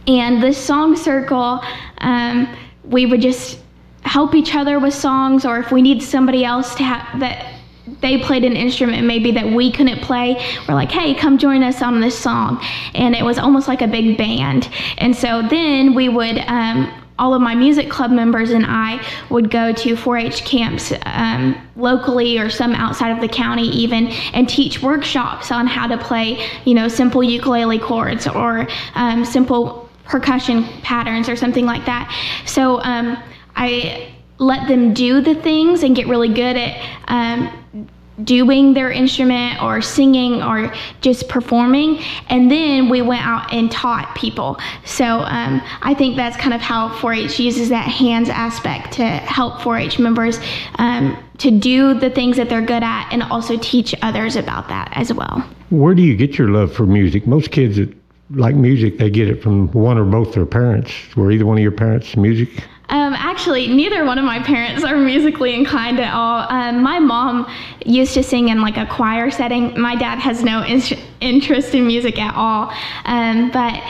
And 0.08 0.42
this 0.42 0.58
song 0.58 0.96
circle, 0.96 1.62
um, 1.98 2.52
we 2.82 3.06
would 3.06 3.22
just 3.22 3.60
help 4.02 4.34
each 4.34 4.56
other 4.56 4.80
with 4.80 4.92
songs, 4.92 5.44
or 5.44 5.60
if 5.60 5.70
we 5.70 5.80
need 5.80 6.02
somebody 6.02 6.44
else 6.44 6.74
to 6.74 6.82
have 6.82 7.20
that 7.20 7.52
they 8.00 8.18
played 8.18 8.42
an 8.42 8.56
instrument 8.56 9.06
maybe 9.06 9.30
that 9.30 9.46
we 9.46 9.70
couldn't 9.70 10.00
play 10.02 10.44
we're 10.68 10.74
like 10.74 10.90
hey 10.90 11.14
come 11.14 11.38
join 11.38 11.62
us 11.62 11.82
on 11.82 12.00
this 12.00 12.18
song 12.18 12.60
and 12.96 13.14
it 13.14 13.24
was 13.24 13.38
almost 13.38 13.68
like 13.68 13.80
a 13.80 13.86
big 13.86 14.18
band 14.18 14.68
and 14.98 15.14
so 15.14 15.40
then 15.48 15.94
we 15.94 16.08
would 16.08 16.36
um, 16.48 16.92
all 17.18 17.34
of 17.34 17.40
my 17.40 17.54
music 17.54 17.90
club 17.90 18.10
members 18.10 18.50
and 18.50 18.64
I 18.66 19.04
would 19.30 19.50
go 19.50 19.72
to 19.72 19.96
4-H 19.96 20.44
camps 20.44 20.92
um, 21.04 21.56
locally 21.76 22.38
or 22.38 22.50
some 22.50 22.74
outside 22.74 23.10
of 23.10 23.20
the 23.20 23.28
county 23.28 23.68
even 23.68 24.08
and 24.34 24.48
teach 24.48 24.82
workshops 24.82 25.50
on 25.50 25.66
how 25.66 25.86
to 25.86 25.96
play 25.96 26.46
you 26.64 26.74
know 26.74 26.88
simple 26.88 27.22
ukulele 27.22 27.78
chords 27.78 28.26
or 28.26 28.66
um, 28.94 29.24
simple 29.24 29.88
percussion 30.04 30.64
patterns 30.82 31.28
or 31.28 31.36
something 31.36 31.66
like 31.66 31.84
that. 31.86 32.12
So 32.46 32.80
um, 32.82 33.22
I 33.56 34.12
let 34.38 34.68
them 34.68 34.94
do 34.94 35.20
the 35.20 35.34
things 35.34 35.82
and 35.82 35.96
get 35.96 36.06
really 36.06 36.28
good 36.28 36.56
at 36.56 36.76
um, 37.08 37.88
doing 38.24 38.72
their 38.74 38.90
instrument 38.90 39.62
or 39.62 39.80
singing 39.82 40.42
or 40.42 40.72
just 41.00 41.28
performing 41.28 41.98
and 42.28 42.50
then 42.50 42.88
we 42.88 43.02
went 43.02 43.24
out 43.26 43.52
and 43.52 43.70
taught 43.70 44.14
people 44.14 44.58
so 44.84 45.04
um, 45.04 45.60
i 45.82 45.92
think 45.92 46.16
that's 46.16 46.36
kind 46.36 46.54
of 46.54 46.60
how 46.60 46.88
4-h 46.98 47.38
uses 47.38 47.68
that 47.68 47.88
hands 47.88 48.28
aspect 48.28 48.92
to 48.92 49.04
help 49.04 49.54
4-h 49.60 49.98
members 49.98 50.40
um, 50.76 51.16
to 51.38 51.50
do 51.50 51.92
the 51.94 52.08
things 52.08 52.36
that 52.36 52.48
they're 52.48 52.64
good 52.64 52.82
at 52.82 53.08
and 53.12 53.22
also 53.24 53.58
teach 53.58 53.94
others 54.02 54.36
about 54.36 54.68
that 54.68 54.88
as 54.92 55.12
well 55.12 55.44
Where 55.70 55.94
do 55.94 56.02
you 56.02 56.16
get 56.16 56.38
your 56.38 56.48
love 56.48 56.72
for 56.72 56.86
music? 56.86 57.26
Most 57.26 57.50
kids 57.50 57.76
that 57.76 57.92
like 58.30 58.54
music, 58.54 58.98
they 58.98 59.10
get 59.10 59.28
it 59.28 59.42
from 59.42 59.70
one 59.72 59.98
or 59.98 60.04
both 60.04 60.32
their 60.34 60.46
parents. 60.46 60.92
Were 61.16 61.30
either 61.30 61.46
one 61.46 61.58
of 61.58 61.62
your 61.62 61.72
parents 61.72 62.16
music? 62.16 62.48
Um, 62.88 63.14
actually, 63.14 63.66
neither 63.68 64.04
one 64.04 64.18
of 64.18 64.24
my 64.24 64.40
parents 64.40 64.84
are 64.84 64.96
musically 64.96 65.54
inclined 65.54 65.98
at 65.98 66.14
all. 66.14 66.46
Um, 66.48 66.82
my 66.82 66.98
mom 67.00 67.50
used 67.84 68.14
to 68.14 68.22
sing 68.22 68.48
in 68.48 68.60
like 68.60 68.76
a 68.76 68.86
choir 68.86 69.30
setting. 69.30 69.78
My 69.78 69.96
dad 69.96 70.18
has 70.18 70.44
no 70.44 70.62
in- 70.62 70.82
interest 71.20 71.74
in 71.74 71.86
music 71.86 72.18
at 72.18 72.34
all. 72.36 72.72
Um, 73.04 73.50
but 73.50 73.82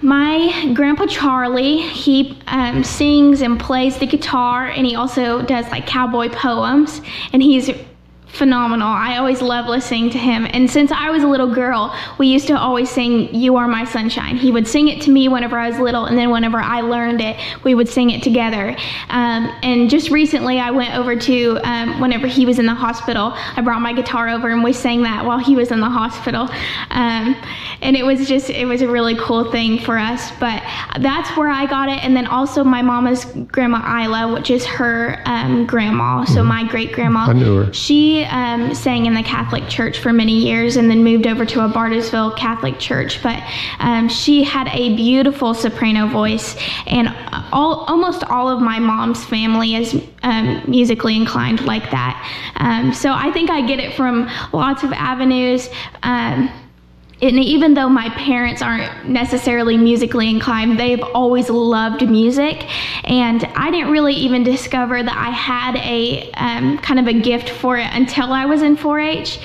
my 0.00 0.72
grandpa 0.74 1.06
Charlie, 1.06 1.78
he 1.80 2.38
um, 2.46 2.82
sings 2.82 3.42
and 3.42 3.60
plays 3.60 3.98
the 3.98 4.06
guitar, 4.06 4.68
and 4.68 4.86
he 4.86 4.96
also 4.96 5.42
does 5.42 5.66
like 5.70 5.86
cowboy 5.86 6.28
poems, 6.30 7.00
and 7.32 7.42
he's 7.42 7.70
phenomenal. 8.34 8.88
I 8.88 9.16
always 9.16 9.40
love 9.40 9.66
listening 9.66 10.10
to 10.10 10.18
him. 10.18 10.46
And 10.50 10.70
since 10.70 10.90
I 10.92 11.10
was 11.10 11.22
a 11.22 11.28
little 11.28 11.52
girl, 11.52 11.94
we 12.18 12.26
used 12.26 12.46
to 12.48 12.58
always 12.58 12.90
sing 12.90 13.34
You 13.34 13.56
Are 13.56 13.68
My 13.68 13.84
Sunshine. 13.84 14.36
He 14.36 14.50
would 14.50 14.66
sing 14.66 14.88
it 14.88 15.00
to 15.02 15.10
me 15.10 15.28
whenever 15.28 15.58
I 15.58 15.68
was 15.70 15.78
little, 15.78 16.06
and 16.06 16.18
then 16.18 16.30
whenever 16.30 16.58
I 16.58 16.80
learned 16.80 17.20
it, 17.20 17.36
we 17.62 17.74
would 17.74 17.88
sing 17.88 18.10
it 18.10 18.22
together. 18.22 18.76
Um, 19.08 19.56
and 19.62 19.88
just 19.88 20.10
recently, 20.10 20.58
I 20.58 20.70
went 20.70 20.94
over 20.94 21.16
to, 21.16 21.58
um, 21.62 22.00
whenever 22.00 22.26
he 22.26 22.44
was 22.46 22.58
in 22.58 22.66
the 22.66 22.74
hospital, 22.74 23.32
I 23.34 23.60
brought 23.60 23.80
my 23.80 23.92
guitar 23.92 24.28
over 24.28 24.50
and 24.50 24.64
we 24.64 24.72
sang 24.72 25.02
that 25.02 25.24
while 25.24 25.38
he 25.38 25.54
was 25.54 25.70
in 25.70 25.80
the 25.80 25.90
hospital. 25.90 26.48
Um, 26.90 27.36
and 27.82 27.96
it 27.96 28.04
was 28.04 28.26
just, 28.26 28.50
it 28.50 28.66
was 28.66 28.82
a 28.82 28.88
really 28.88 29.16
cool 29.16 29.50
thing 29.50 29.78
for 29.78 29.98
us. 29.98 30.30
But 30.40 30.62
that's 31.00 31.36
where 31.36 31.48
I 31.48 31.66
got 31.66 31.88
it. 31.88 32.02
And 32.02 32.16
then 32.16 32.26
also 32.26 32.64
my 32.64 32.82
mama's 32.82 33.24
grandma 33.24 34.02
Isla, 34.02 34.32
which 34.32 34.50
is 34.50 34.64
her 34.66 35.22
um, 35.26 35.66
grandma, 35.66 36.24
so 36.24 36.42
my 36.42 36.64
great 36.66 36.92
grandma. 36.92 37.26
I 37.26 37.32
knew 37.32 37.64
her. 37.64 37.72
She 37.72 38.23
um, 38.24 38.74
sang 38.74 39.06
in 39.06 39.14
the 39.14 39.22
Catholic 39.22 39.68
Church 39.68 39.98
for 39.98 40.12
many 40.12 40.32
years 40.32 40.76
and 40.76 40.90
then 40.90 41.02
moved 41.04 41.26
over 41.26 41.44
to 41.46 41.64
a 41.64 41.68
Bartlesville 41.68 42.36
Catholic 42.36 42.78
Church. 42.78 43.22
But 43.22 43.42
um, 43.78 44.08
she 44.08 44.42
had 44.42 44.68
a 44.68 44.94
beautiful 44.96 45.54
soprano 45.54 46.06
voice, 46.06 46.56
and 46.86 47.08
all 47.52 47.84
almost 47.86 48.24
all 48.24 48.48
of 48.48 48.60
my 48.60 48.78
mom's 48.78 49.24
family 49.24 49.74
is 49.76 50.00
um, 50.22 50.62
musically 50.66 51.16
inclined 51.16 51.62
like 51.62 51.90
that. 51.90 52.14
Um, 52.56 52.92
so 52.92 53.12
I 53.12 53.30
think 53.32 53.50
I 53.50 53.66
get 53.66 53.78
it 53.78 53.94
from 53.94 54.28
lots 54.52 54.82
of 54.82 54.92
avenues. 54.92 55.68
And 57.22 57.38
even 57.38 57.74
though 57.74 57.88
my 57.88 58.08
parents 58.10 58.60
aren't 58.60 59.08
necessarily 59.08 59.76
musically 59.76 60.28
inclined, 60.28 60.78
they've 60.78 61.02
always 61.02 61.48
loved 61.48 62.08
music. 62.08 62.64
And 63.08 63.44
I 63.54 63.70
didn't 63.70 63.90
really 63.90 64.14
even 64.14 64.42
discover 64.42 65.02
that 65.02 65.16
I 65.16 65.30
had 65.30 65.76
a 65.76 66.30
um, 66.32 66.78
kind 66.78 67.00
of 67.00 67.06
a 67.06 67.18
gift 67.18 67.50
for 67.50 67.78
it 67.78 67.88
until 67.92 68.32
I 68.32 68.46
was 68.46 68.62
in 68.62 68.76
4 68.76 69.00
H. 69.00 69.38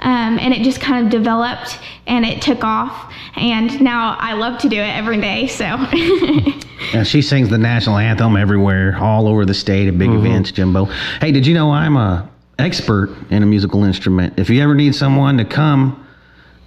Um, 0.00 0.38
and 0.38 0.52
it 0.52 0.62
just 0.62 0.80
kind 0.80 1.04
of 1.04 1.10
developed 1.12 1.78
and 2.06 2.24
it 2.24 2.42
took 2.42 2.64
off. 2.64 3.12
And 3.36 3.80
now 3.80 4.16
I 4.18 4.34
love 4.34 4.60
to 4.62 4.68
do 4.68 4.76
it 4.76 4.96
every 4.96 5.20
day. 5.20 5.46
So, 5.46 5.64
Yeah, 6.92 7.04
she 7.04 7.22
sings 7.22 7.48
the 7.48 7.58
national 7.58 7.96
anthem 7.96 8.36
everywhere, 8.36 8.98
all 8.98 9.26
over 9.26 9.46
the 9.46 9.54
state 9.54 9.88
at 9.88 9.96
big 9.96 10.10
events, 10.10 10.52
Jimbo. 10.52 10.86
Hey, 11.20 11.32
did 11.32 11.46
you 11.46 11.54
know 11.54 11.70
I'm 11.70 11.96
a 11.96 12.28
expert 12.58 13.16
in 13.30 13.42
a 13.42 13.46
musical 13.46 13.84
instrument? 13.84 14.38
If 14.38 14.50
you 14.50 14.60
ever 14.62 14.74
need 14.74 14.94
someone 14.94 15.38
to 15.38 15.44
come 15.44 16.01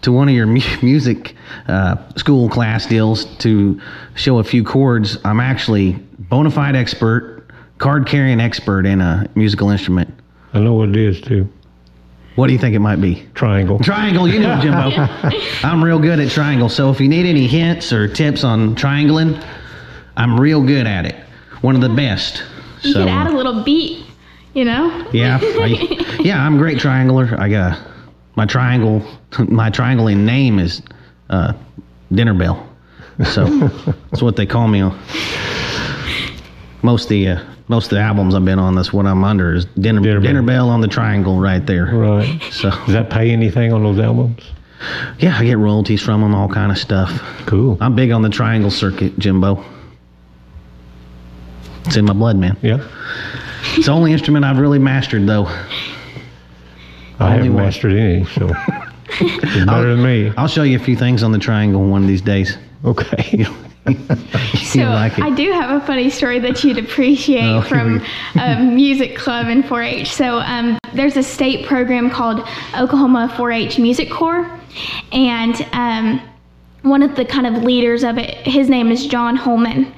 to 0.01 0.11
one 0.11 0.29
of 0.29 0.35
your 0.35 0.47
music 0.81 1.35
uh, 1.67 1.95
school 2.15 2.49
class 2.49 2.85
deals 2.85 3.25
to 3.37 3.79
show 4.15 4.39
a 4.39 4.43
few 4.43 4.63
chords, 4.63 5.17
I'm 5.25 5.39
actually 5.39 5.93
bona 6.19 6.51
fide 6.51 6.75
expert, 6.75 7.47
card 7.77 8.07
carrying 8.07 8.39
expert 8.39 8.85
in 8.85 9.01
a 9.01 9.27
musical 9.35 9.69
instrument. 9.69 10.13
I 10.53 10.59
know 10.59 10.73
what 10.73 10.89
it 10.89 10.95
is 10.95 11.19
too. 11.21 11.49
What 12.35 12.47
do 12.47 12.53
you 12.53 12.59
think 12.59 12.75
it 12.75 12.79
might 12.79 12.99
be? 12.99 13.25
Triangle. 13.33 13.79
Triangle, 13.79 14.27
you 14.27 14.39
know, 14.39 14.59
Jimbo. 14.61 14.91
I'm 15.63 15.81
real 15.83 15.99
good 15.99 16.19
at 16.19 16.29
triangle. 16.29 16.67
So 16.67 16.91
if 16.91 16.99
you 16.99 17.07
need 17.07 17.25
any 17.25 17.47
hints 17.47 17.93
or 17.93 18.07
tips 18.09 18.43
on 18.43 18.75
triangling, 18.75 19.41
I'm 20.17 20.39
real 20.39 20.61
good 20.61 20.85
at 20.85 21.05
it. 21.05 21.15
One 21.61 21.75
of 21.75 21.81
the 21.81 21.89
best. 21.89 22.43
you 22.81 22.91
so 22.91 22.99
could 22.99 23.07
add 23.07 23.27
a 23.27 23.35
little 23.35 23.63
beat, 23.63 24.05
you 24.53 24.65
know? 24.65 25.07
yeah, 25.13 25.39
I, 25.41 26.17
yeah, 26.19 26.45
I'm 26.45 26.55
a 26.55 26.57
great 26.57 26.77
triangler. 26.77 27.35
I 27.39 27.49
got 27.49 27.79
my 28.35 28.45
triangle. 28.45 29.03
My 29.39 29.69
triangling 29.69 30.25
name 30.25 30.59
is 30.59 30.81
uh, 31.29 31.53
Dinner 32.13 32.33
Bell. 32.33 32.67
So 33.33 33.45
that's 34.11 34.21
what 34.21 34.35
they 34.35 34.45
call 34.45 34.67
me. 34.67 34.81
on 34.81 34.97
Most 36.83 37.03
of 37.03 37.09
the 37.09 37.27
uh, 37.29 37.43
most 37.67 37.85
of 37.85 37.91
the 37.91 37.99
albums 37.99 38.35
I've 38.35 38.45
been 38.45 38.59
on, 38.59 38.75
that's 38.75 38.93
what 38.93 39.05
I'm 39.05 39.23
under 39.23 39.53
is 39.55 39.65
Dinner 39.65 40.01
Dinner 40.01 40.19
Dinner, 40.21 40.41
Bell. 40.41 40.67
Bell 40.67 40.69
on 40.69 40.81
the 40.81 40.87
triangle 40.87 41.39
right 41.39 41.65
there. 41.65 41.87
Right. 41.87 42.41
So 42.51 42.69
Does 42.69 42.93
that 42.93 43.09
pay 43.09 43.31
anything 43.31 43.73
on 43.73 43.83
those 43.83 43.99
albums? 43.99 44.43
yeah, 45.19 45.37
I 45.37 45.43
get 45.45 45.57
royalties 45.57 46.01
from 46.01 46.21
them, 46.21 46.35
all 46.35 46.47
kind 46.47 46.71
of 46.71 46.77
stuff. 46.77 47.09
Cool. 47.45 47.77
I'm 47.81 47.95
big 47.95 48.11
on 48.11 48.21
the 48.21 48.29
triangle 48.29 48.69
circuit, 48.69 49.17
Jimbo. 49.17 49.63
It's 51.85 51.95
in 51.95 52.05
my 52.05 52.13
blood, 52.13 52.37
man. 52.37 52.57
Yeah. 52.61 52.85
It's 53.75 53.87
the 53.87 53.91
only 53.91 54.11
instrument 54.13 54.45
I've 54.45 54.59
really 54.59 54.79
mastered, 54.79 55.25
though. 55.25 55.45
I 57.19 57.25
Only 57.25 57.37
haven't 57.37 57.53
one. 57.53 57.63
mastered 57.63 57.93
any, 57.93 58.25
so 58.25 58.47
you're 59.21 59.65
better 59.65 59.95
than 59.95 60.03
me. 60.03 60.33
I'll 60.37 60.47
show 60.47 60.63
you 60.63 60.75
a 60.77 60.79
few 60.83 60.95
things 60.95 61.23
on 61.23 61.31
the 61.31 61.39
triangle 61.39 61.83
one 61.87 62.01
of 62.03 62.07
these 62.07 62.21
days. 62.21 62.57
Okay. 62.83 63.45
So 64.63 64.79
like. 64.79 65.19
I 65.19 65.29
do 65.29 65.51
have 65.51 65.79
a 65.81 65.85
funny 65.85 66.09
story 66.09 66.39
that 66.39 66.63
you'd 66.63 66.79
appreciate 66.79 67.43
Oh, 67.45 67.61
from 67.61 68.03
a 68.35 68.59
music 68.59 69.15
club 69.15 69.47
in 69.47 69.61
4-H. 69.61 70.11
So 70.11 70.39
um, 70.39 70.79
there's 70.95 71.15
a 71.17 71.23
state 71.23 71.67
program 71.67 72.09
called 72.09 72.39
Oklahoma 72.75 73.31
4-H 73.35 73.77
Music 73.77 74.09
Corps, 74.09 74.49
and 75.11 75.55
um, 75.73 76.19
one 76.85 77.01
of 77.01 77.15
the 77.15 77.25
kind 77.25 77.47
of 77.47 77.63
leaders 77.63 78.03
of 78.03 78.17
it, 78.17 78.29
his 78.45 78.69
name 78.69 78.91
is 78.91 79.07
John 79.07 79.35
Holman, 79.35 79.91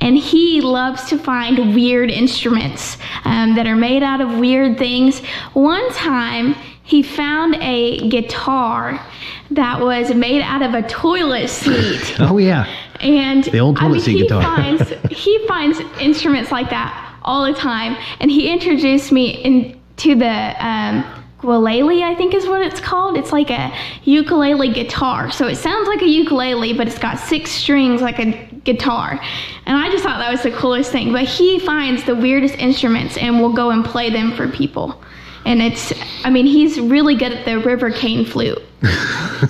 and 0.00 0.16
he 0.16 0.60
loves 0.60 1.04
to 1.08 1.18
find 1.18 1.74
weird 1.74 2.10
instruments 2.10 2.96
um, 3.24 3.54
that 3.56 3.66
are 3.66 3.76
made 3.76 4.02
out 4.02 4.20
of 4.20 4.38
weird 4.38 4.78
things. 4.78 5.20
One 5.52 5.90
time, 5.92 6.54
he 6.84 7.02
found 7.02 7.56
a 7.56 8.08
guitar 8.08 9.04
that 9.50 9.80
was 9.80 10.14
made 10.14 10.42
out 10.42 10.62
of 10.62 10.74
a 10.74 10.82
toilet 10.88 11.48
seat. 11.48 12.16
Oh, 12.20 12.38
yeah. 12.38 12.66
And 13.00 13.44
The 13.44 13.58
old 13.58 13.76
I 13.78 13.82
toilet 13.82 13.92
mean, 13.94 14.00
seat 14.02 14.16
he 14.16 14.22
guitar. 14.22 14.42
finds 14.56 14.92
he 15.10 15.46
finds 15.46 15.80
instruments 16.00 16.50
like 16.52 16.70
that 16.70 17.16
all 17.22 17.44
the 17.44 17.52
time, 17.54 17.96
and 18.20 18.30
he 18.30 18.50
introduced 18.50 19.12
me 19.12 19.42
into 19.44 20.14
the 20.14 20.66
um, 20.66 21.17
guitalele. 21.40 22.02
I 22.02 22.14
think 22.14 22.34
is 22.34 22.46
what 22.46 22.62
it's 22.62 22.80
called. 22.80 23.16
It's 23.16 23.32
like 23.32 23.50
a 23.50 23.72
ukulele 24.04 24.72
guitar. 24.72 25.30
So 25.30 25.46
it 25.46 25.56
sounds 25.56 25.88
like 25.88 26.02
a 26.02 26.08
ukulele, 26.08 26.72
but 26.72 26.86
it's 26.86 26.98
got 26.98 27.18
six 27.18 27.50
strings 27.50 28.00
like 28.02 28.18
a 28.18 28.32
guitar. 28.64 29.20
And 29.66 29.76
I 29.76 29.90
just 29.90 30.04
thought 30.04 30.18
that 30.18 30.30
was 30.30 30.42
the 30.42 30.52
coolest 30.52 30.92
thing. 30.92 31.12
But 31.12 31.24
he 31.24 31.58
finds 31.58 32.04
the 32.04 32.14
weirdest 32.14 32.54
instruments 32.56 33.16
and 33.16 33.40
will 33.40 33.52
go 33.52 33.70
and 33.70 33.84
play 33.84 34.10
them 34.10 34.34
for 34.36 34.48
people. 34.48 35.00
And 35.44 35.62
it's, 35.62 35.92
I 36.24 36.30
mean, 36.30 36.46
he's 36.46 36.78
really 36.78 37.14
good 37.16 37.32
at 37.32 37.44
the 37.44 37.58
river 37.60 37.90
cane 37.90 38.24
flute. 38.24 38.58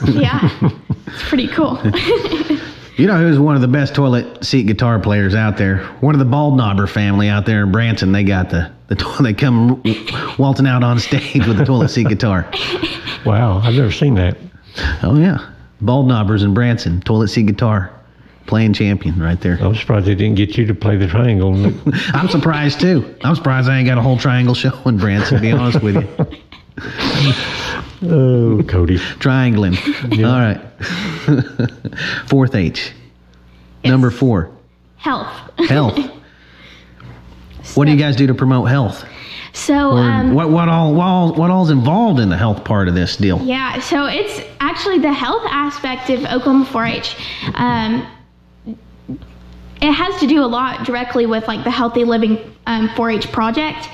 yeah, 0.08 0.48
it's 1.06 1.22
pretty 1.28 1.48
cool. 1.48 1.80
You 2.98 3.06
know 3.06 3.16
who's 3.16 3.38
one 3.38 3.54
of 3.54 3.60
the 3.60 3.68
best 3.68 3.94
toilet 3.94 4.44
seat 4.44 4.66
guitar 4.66 4.98
players 4.98 5.32
out 5.32 5.56
there? 5.56 5.84
One 6.00 6.16
of 6.16 6.18
the 6.18 6.24
Baldknobber 6.24 6.88
family 6.88 7.28
out 7.28 7.46
there 7.46 7.62
in 7.62 7.70
Branson. 7.70 8.10
They 8.10 8.24
got 8.24 8.50
the, 8.50 8.72
the 8.88 8.94
to- 8.96 9.22
they 9.22 9.32
come 9.34 9.82
waltzing 10.38 10.66
out 10.66 10.82
on 10.82 10.98
stage 10.98 11.46
with 11.46 11.60
a 11.60 11.64
toilet 11.64 11.88
seat 11.88 12.08
guitar. 12.08 12.50
Wow, 13.24 13.58
I've 13.58 13.74
never 13.74 13.92
seen 13.92 14.14
that. 14.14 14.36
Oh, 15.02 15.16
yeah. 15.18 15.50
Baldknobbers 15.82 16.42
in 16.44 16.54
Branson, 16.54 17.00
toilet 17.00 17.28
seat 17.28 17.46
guitar. 17.46 17.92
Playing 18.46 18.72
champion 18.72 19.18
right 19.20 19.38
there. 19.42 19.58
I'm 19.60 19.74
surprised 19.74 20.06
they 20.06 20.14
didn't 20.14 20.36
get 20.36 20.56
you 20.56 20.64
to 20.66 20.74
play 20.74 20.96
the 20.96 21.06
triangle. 21.06 21.54
I'm 22.14 22.28
surprised 22.30 22.80
too. 22.80 23.14
I'm 23.22 23.34
surprised 23.36 23.68
I 23.68 23.76
ain't 23.78 23.86
got 23.86 23.98
a 23.98 24.00
whole 24.00 24.16
triangle 24.16 24.54
show 24.54 24.72
in 24.86 24.96
Branson, 24.96 25.36
to 25.36 25.42
be 25.42 25.52
honest 25.52 25.82
with 25.82 25.96
you. 25.96 26.08
oh, 28.10 28.62
Cody. 28.66 28.96
Triangling. 29.18 29.76
All 30.24 30.40
right. 30.40 30.60
Fourth 32.28 32.54
H. 32.54 32.92
Number 33.84 34.10
four, 34.10 34.50
Health. 34.96 35.28
health. 35.68 35.98
What 37.74 37.86
do 37.86 37.92
you 37.92 37.98
guys 37.98 38.16
do 38.16 38.26
to 38.26 38.34
promote 38.34 38.68
health? 38.68 39.04
So, 39.52 39.92
um, 39.92 40.34
what 40.34 40.50
what 40.50 40.68
all 40.68 40.94
what 40.94 41.04
all 41.04 41.32
what 41.32 41.50
all's 41.50 41.70
involved 41.70 42.20
in 42.20 42.28
the 42.28 42.36
health 42.36 42.64
part 42.64 42.86
of 42.88 42.94
this 42.94 43.16
deal? 43.16 43.40
yeah, 43.42 43.80
so 43.80 44.06
it's 44.06 44.40
actually 44.60 44.98
the 44.98 45.12
health 45.12 45.42
aspect 45.46 46.10
of 46.10 46.20
Oklahoma 46.26 46.66
4-H. 46.66 47.16
Um, 47.54 48.06
it 49.80 49.92
has 49.92 50.18
to 50.20 50.26
do 50.26 50.42
a 50.42 50.46
lot 50.46 50.84
directly 50.84 51.26
with 51.26 51.46
like 51.46 51.62
the 51.64 51.70
healthy 51.70 52.04
living 52.04 52.38
um, 52.66 52.88
4-H 52.90 53.32
project, 53.32 53.88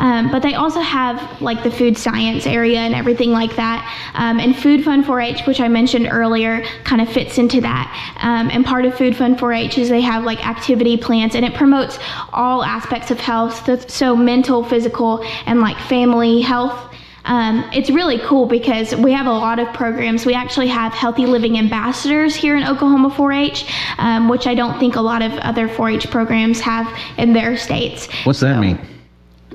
um, 0.00 0.30
but 0.30 0.42
they 0.42 0.54
also 0.54 0.80
have 0.80 1.40
like 1.40 1.62
the 1.62 1.70
food 1.70 1.96
science 1.96 2.46
area 2.46 2.78
and 2.78 2.94
everything 2.94 3.30
like 3.30 3.56
that. 3.56 4.10
Um, 4.14 4.38
and 4.38 4.54
Food 4.56 4.84
Fund 4.84 5.04
4-H, 5.04 5.46
which 5.46 5.60
I 5.60 5.68
mentioned 5.68 6.08
earlier, 6.10 6.62
kind 6.84 7.00
of 7.00 7.08
fits 7.08 7.38
into 7.38 7.60
that. 7.62 8.16
Um, 8.20 8.50
and 8.50 8.66
part 8.66 8.84
of 8.84 8.96
Food 8.96 9.16
Fund 9.16 9.38
4-H 9.38 9.78
is 9.78 9.88
they 9.88 10.02
have 10.02 10.24
like 10.24 10.46
activity 10.46 10.96
plans, 10.96 11.34
and 11.34 11.44
it 11.44 11.54
promotes 11.54 11.98
all 12.32 12.62
aspects 12.62 13.10
of 13.10 13.18
health, 13.18 13.64
so- 13.64 13.76
so 13.88 14.16
mental, 14.16 14.62
physical, 14.64 15.24
and 15.46 15.60
like 15.60 15.78
family 15.88 16.40
health. 16.40 16.87
Um, 17.28 17.68
it's 17.72 17.90
really 17.90 18.18
cool 18.18 18.46
because 18.46 18.94
we 18.96 19.12
have 19.12 19.26
a 19.26 19.32
lot 19.32 19.58
of 19.58 19.72
programs. 19.72 20.26
We 20.26 20.34
actually 20.34 20.68
have 20.68 20.92
healthy 20.92 21.26
living 21.26 21.58
ambassadors 21.58 22.34
here 22.34 22.56
in 22.56 22.64
Oklahoma 22.64 23.10
4-H, 23.10 23.70
um, 23.98 24.28
which 24.28 24.46
I 24.46 24.54
don't 24.54 24.78
think 24.78 24.96
a 24.96 25.00
lot 25.00 25.22
of 25.22 25.32
other 25.38 25.68
4-H 25.68 26.10
programs 26.10 26.60
have 26.60 26.86
in 27.18 27.32
their 27.34 27.56
states. 27.56 28.08
What's 28.24 28.40
that 28.40 28.58
mean? 28.58 28.78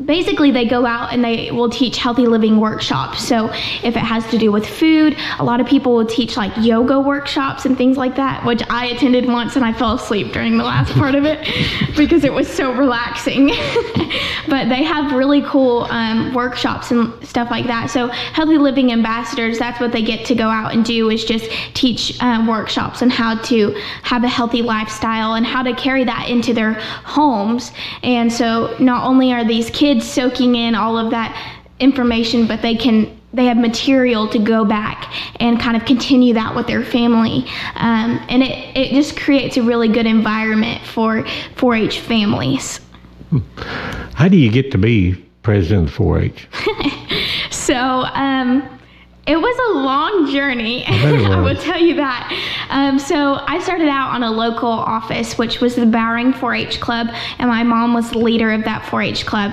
Basically, 0.06 0.50
they 0.50 0.66
go 0.66 0.88
out 0.88 1.14
and 1.14 1.24
they 1.24 1.52
will 1.52 1.70
teach 1.70 1.98
healthy 1.98 2.26
living 2.26 2.60
workshops. 2.60 3.24
So, 3.28 3.52
if 3.84 3.96
it 3.96 4.00
has 4.00 4.28
to 4.32 4.40
do 4.40 4.52
with 4.52 4.66
food, 4.66 5.16
a 5.38 5.44
lot 5.44 5.62
of 5.62 5.68
people 5.68 5.94
will 5.94 6.06
teach 6.06 6.36
like 6.36 6.52
yoga 6.58 7.00
workshops 7.00 7.66
and 7.66 7.78
things 7.78 7.96
like 7.96 8.16
that, 8.16 8.44
which 8.44 8.64
I 8.72 8.88
attended 8.88 9.28
once 9.28 9.56
and 9.56 9.64
I 9.64 9.72
fell 9.72 9.94
asleep 9.94 10.34
during 10.34 10.58
the 10.58 10.64
last 10.64 10.92
part 10.94 11.14
of 11.14 11.26
it 11.26 11.48
because 11.96 12.24
it 12.24 12.34
was 12.34 12.48
so 12.48 12.74
relaxing. 12.74 13.50
but 14.48 14.68
they 14.68 14.82
have 14.82 15.14
really 15.14 15.44
cool 15.44 15.84
um, 15.92 16.34
workshops 16.34 16.90
and 16.90 17.14
stuff 17.26 17.52
like 17.52 17.68
that. 17.68 17.92
So, 17.92 18.08
healthy 18.08 18.58
living 18.58 18.92
ambassadors, 18.92 19.60
that's 19.60 19.80
what 19.80 19.92
they 19.92 20.02
get 20.02 20.26
to 20.26 20.34
go 20.34 20.50
out 20.50 20.74
and 20.74 20.84
do 20.84 21.12
is 21.12 21.24
just 21.24 21.52
teach 21.76 22.20
um, 22.20 22.48
workshops 22.48 23.04
on 23.04 23.12
how 23.12 23.36
to 23.44 23.80
have 24.02 24.24
a 24.24 24.28
healthy 24.28 24.64
lifestyle 24.64 25.36
and 25.36 25.46
how 25.46 25.62
to 25.62 25.76
carry 25.76 26.04
that 26.04 26.30
into 26.30 26.52
their 26.52 26.74
homes. 26.74 27.72
And 28.02 28.34
so, 28.34 28.76
not 28.80 29.06
only 29.06 29.32
are 29.32 29.46
these 29.46 29.70
kids 29.70 29.83
soaking 30.04 30.56
in 30.56 30.76
all 30.76 30.98
of 30.98 31.12
that 31.12 31.36
information, 31.80 32.48
but 32.48 32.62
they 32.62 32.76
can 32.76 33.20
they 33.34 33.46
have 33.46 33.58
material 33.58 34.30
to 34.30 34.38
go 34.38 34.64
back 34.64 35.12
and 35.42 35.60
kind 35.60 35.76
of 35.76 35.86
continue 35.86 36.36
that 36.36 36.56
with 36.56 36.68
their 36.68 36.84
family, 36.84 37.46
um, 37.76 38.24
and 38.30 38.44
it 38.44 38.78
it 38.78 38.90
just 38.92 39.20
creates 39.20 39.58
a 39.58 39.64
really 39.64 39.88
good 39.88 40.06
environment 40.06 40.86
for 40.86 41.24
4-H 41.56 42.00
families. 42.00 42.80
How 44.14 44.28
do 44.28 44.38
you 44.38 44.52
get 44.52 44.72
to 44.72 44.78
be 44.78 45.16
president 45.42 45.90
of 45.90 45.96
4-H? 45.96 46.48
So 47.64 47.76
um, 47.76 48.62
it 49.26 49.38
was 49.38 49.58
a 49.70 49.80
long 49.80 50.30
journey. 50.34 50.84
I 50.86 51.40
will 51.42 51.56
tell 51.56 51.80
you 51.80 51.96
that. 51.96 52.68
Um, 52.70 53.00
so 53.00 53.36
I 53.48 53.60
started 53.60 53.88
out 53.88 54.10
on 54.10 54.22
a 54.22 54.30
local 54.30 54.70
office, 54.70 55.38
which 55.38 55.62
was 55.62 55.76
the 55.76 55.86
Bowring 55.86 56.34
4-H 56.34 56.82
Club, 56.82 57.08
and 57.40 57.50
my 57.50 57.64
mom 57.64 57.94
was 57.94 58.12
the 58.12 58.18
leader 58.18 58.52
of 58.52 58.66
that 58.66 58.82
4-H 58.84 59.26
club. 59.26 59.52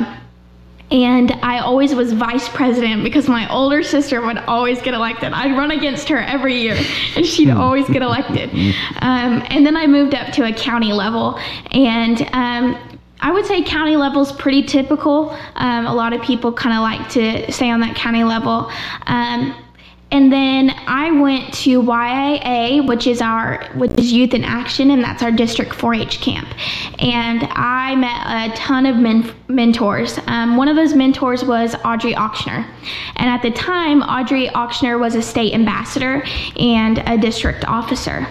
And 0.91 1.33
I 1.43 1.61
always 1.61 1.95
was 1.95 2.13
vice 2.13 2.49
president 2.49 3.05
because 3.05 3.29
my 3.29 3.49
older 3.49 3.83
sister 3.83 4.21
would 4.21 4.39
always 4.39 4.83
get 4.83 4.93
elected. 4.95 5.33
I'd 5.33 5.57
run 5.57 5.71
against 5.71 6.09
her 6.09 6.19
every 6.19 6.61
year, 6.61 6.77
and 7.15 7.25
she'd 7.25 7.51
always 7.51 7.89
get 7.89 8.03
elected. 8.03 8.51
Um, 9.03 9.43
and 9.49 9.65
then 9.65 9.77
I 9.77 9.87
moved 9.87 10.15
up 10.15 10.33
to 10.35 10.45
a 10.45 10.53
county 10.53 10.93
level, 10.93 11.39
and 11.71 12.21
um, 12.33 12.77
I 13.21 13.33
would 13.33 13.47
say 13.47 13.63
county 13.63 13.97
level 13.97 14.23
is 14.23 14.33
pretty 14.33 14.63
typical. 14.63 15.37
Um, 15.55 15.87
a 15.87 15.95
lot 15.95 16.13
of 16.13 16.23
people 16.23 16.53
kind 16.53 16.75
of 16.75 16.83
like 16.83 17.09
to 17.11 17.51
stay 17.53 17.71
on 17.71 17.81
that 17.81 17.97
county 17.97 18.25
level. 18.25 18.71
Um, 19.07 19.55
and 20.13 20.33
then 20.33 20.71
I 20.87 21.11
went 21.13 21.55
to 21.55 21.83
YAA, 21.83 22.87
which 22.87 23.07
is 23.07 23.21
our 23.21 23.65
which 23.75 23.93
is 23.93 24.13
Youth 24.13 24.35
in 24.35 24.45
Action, 24.45 24.91
and 24.91 25.03
that's 25.03 25.23
our 25.23 25.31
District 25.31 25.71
4-H 25.73 26.21
camp. 26.21 26.49
And 26.99 27.45
I 27.53 27.95
met 27.95 28.53
a 28.53 28.57
ton 28.57 28.87
of 28.87 28.97
men- 28.97 29.33
mentors. 29.49 30.19
Um, 30.27 30.57
one 30.57 30.69
of 30.69 30.77
those 30.77 30.95
mentors 30.95 31.45
was 31.45 31.75
Audrey 31.85 32.15
Auctioner, 32.15 32.67
and 33.17 33.31
at 33.31 33.43
the 33.43 33.51
time, 33.53 34.03
Audrey 34.03 34.49
Auctioner 34.49 34.99
was 34.99 35.15
a 35.15 35.23
state 35.23 35.55
ambassador 35.55 36.25
and 36.59 36.99
a 37.07 37.17
district 37.17 37.65
officer. 37.67 38.27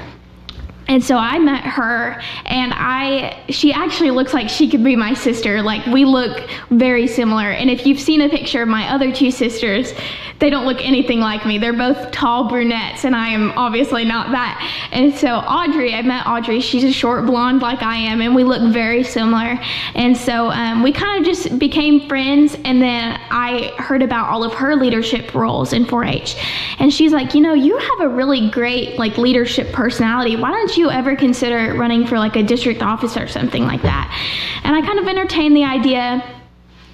And 0.90 1.04
so 1.04 1.18
I 1.18 1.38
met 1.38 1.64
her, 1.64 2.20
and 2.46 2.74
I 2.76 3.44
she 3.50 3.72
actually 3.72 4.10
looks 4.10 4.34
like 4.34 4.50
she 4.50 4.68
could 4.68 4.84
be 4.84 4.96
my 4.96 5.14
sister. 5.14 5.62
Like 5.62 5.86
we 5.86 6.04
look 6.04 6.50
very 6.72 7.06
similar. 7.06 7.52
And 7.52 7.70
if 7.70 7.86
you've 7.86 8.00
seen 8.00 8.22
a 8.22 8.30
picture 8.30 8.64
of 8.64 8.70
my 8.70 8.90
other 8.90 9.12
two 9.14 9.30
sisters, 9.30 9.94
they 10.40 10.50
don't 10.50 10.66
look 10.66 10.82
anything 10.82 11.20
like 11.20 11.46
me. 11.46 11.58
They're 11.58 11.74
both 11.74 12.12
tall 12.12 12.50
brunettes, 12.50 13.06
and 13.06 13.16
I 13.16 13.28
am 13.28 13.52
obviously 13.58 14.04
not 14.04 14.32
that. 14.32 14.90
And 14.92 15.14
so 15.14 15.36
Audrey, 15.36 15.94
I 15.94 16.02
met 16.02 16.26
Audrey. 16.26 16.60
She's 16.60 16.84
a 16.84 16.92
short 16.92 17.26
blonde 17.26 17.62
like 17.62 17.84
I 17.84 17.98
am, 17.98 18.22
and 18.22 18.34
we 18.34 18.44
look 18.44 18.74
very 18.74 19.04
similar. 19.04 19.60
And 19.94 20.18
so 20.18 20.50
um, 20.50 20.82
we 20.82 20.92
kind 20.92 21.20
of 21.20 21.26
just 21.26 21.60
became 21.60 22.08
friends. 22.08 22.56
And 22.66 22.82
then 22.82 23.20
I 23.30 23.74
heard 23.78 24.02
about 24.02 24.30
all 24.30 24.44
of 24.44 24.54
her 24.54 24.76
leadership 24.76 25.36
roles 25.36 25.74
in 25.74 25.86
4-H, 25.86 26.36
and 26.80 26.92
she's 26.92 27.12
like, 27.12 27.36
you 27.36 27.42
know, 27.42 27.54
you 27.54 27.78
have 27.78 28.00
a 28.00 28.10
really 28.10 28.50
great 28.50 28.98
like 28.98 29.18
leadership 29.18 29.72
personality. 29.72 30.36
Why 30.36 30.52
don't 30.52 30.76
you 30.78 30.79
ever 30.88 31.16
consider 31.16 31.74
running 31.74 32.06
for 32.06 32.20
like 32.20 32.36
a 32.36 32.44
district 32.44 32.84
office 32.84 33.18
or 33.18 33.28
something 33.28 33.64
like 33.64 33.82
that? 33.82 34.08
And 34.64 34.76
I 34.76 34.82
kind 34.82 35.00
of 35.00 35.08
entertained 35.08 35.56
the 35.56 35.64
idea. 35.64 36.39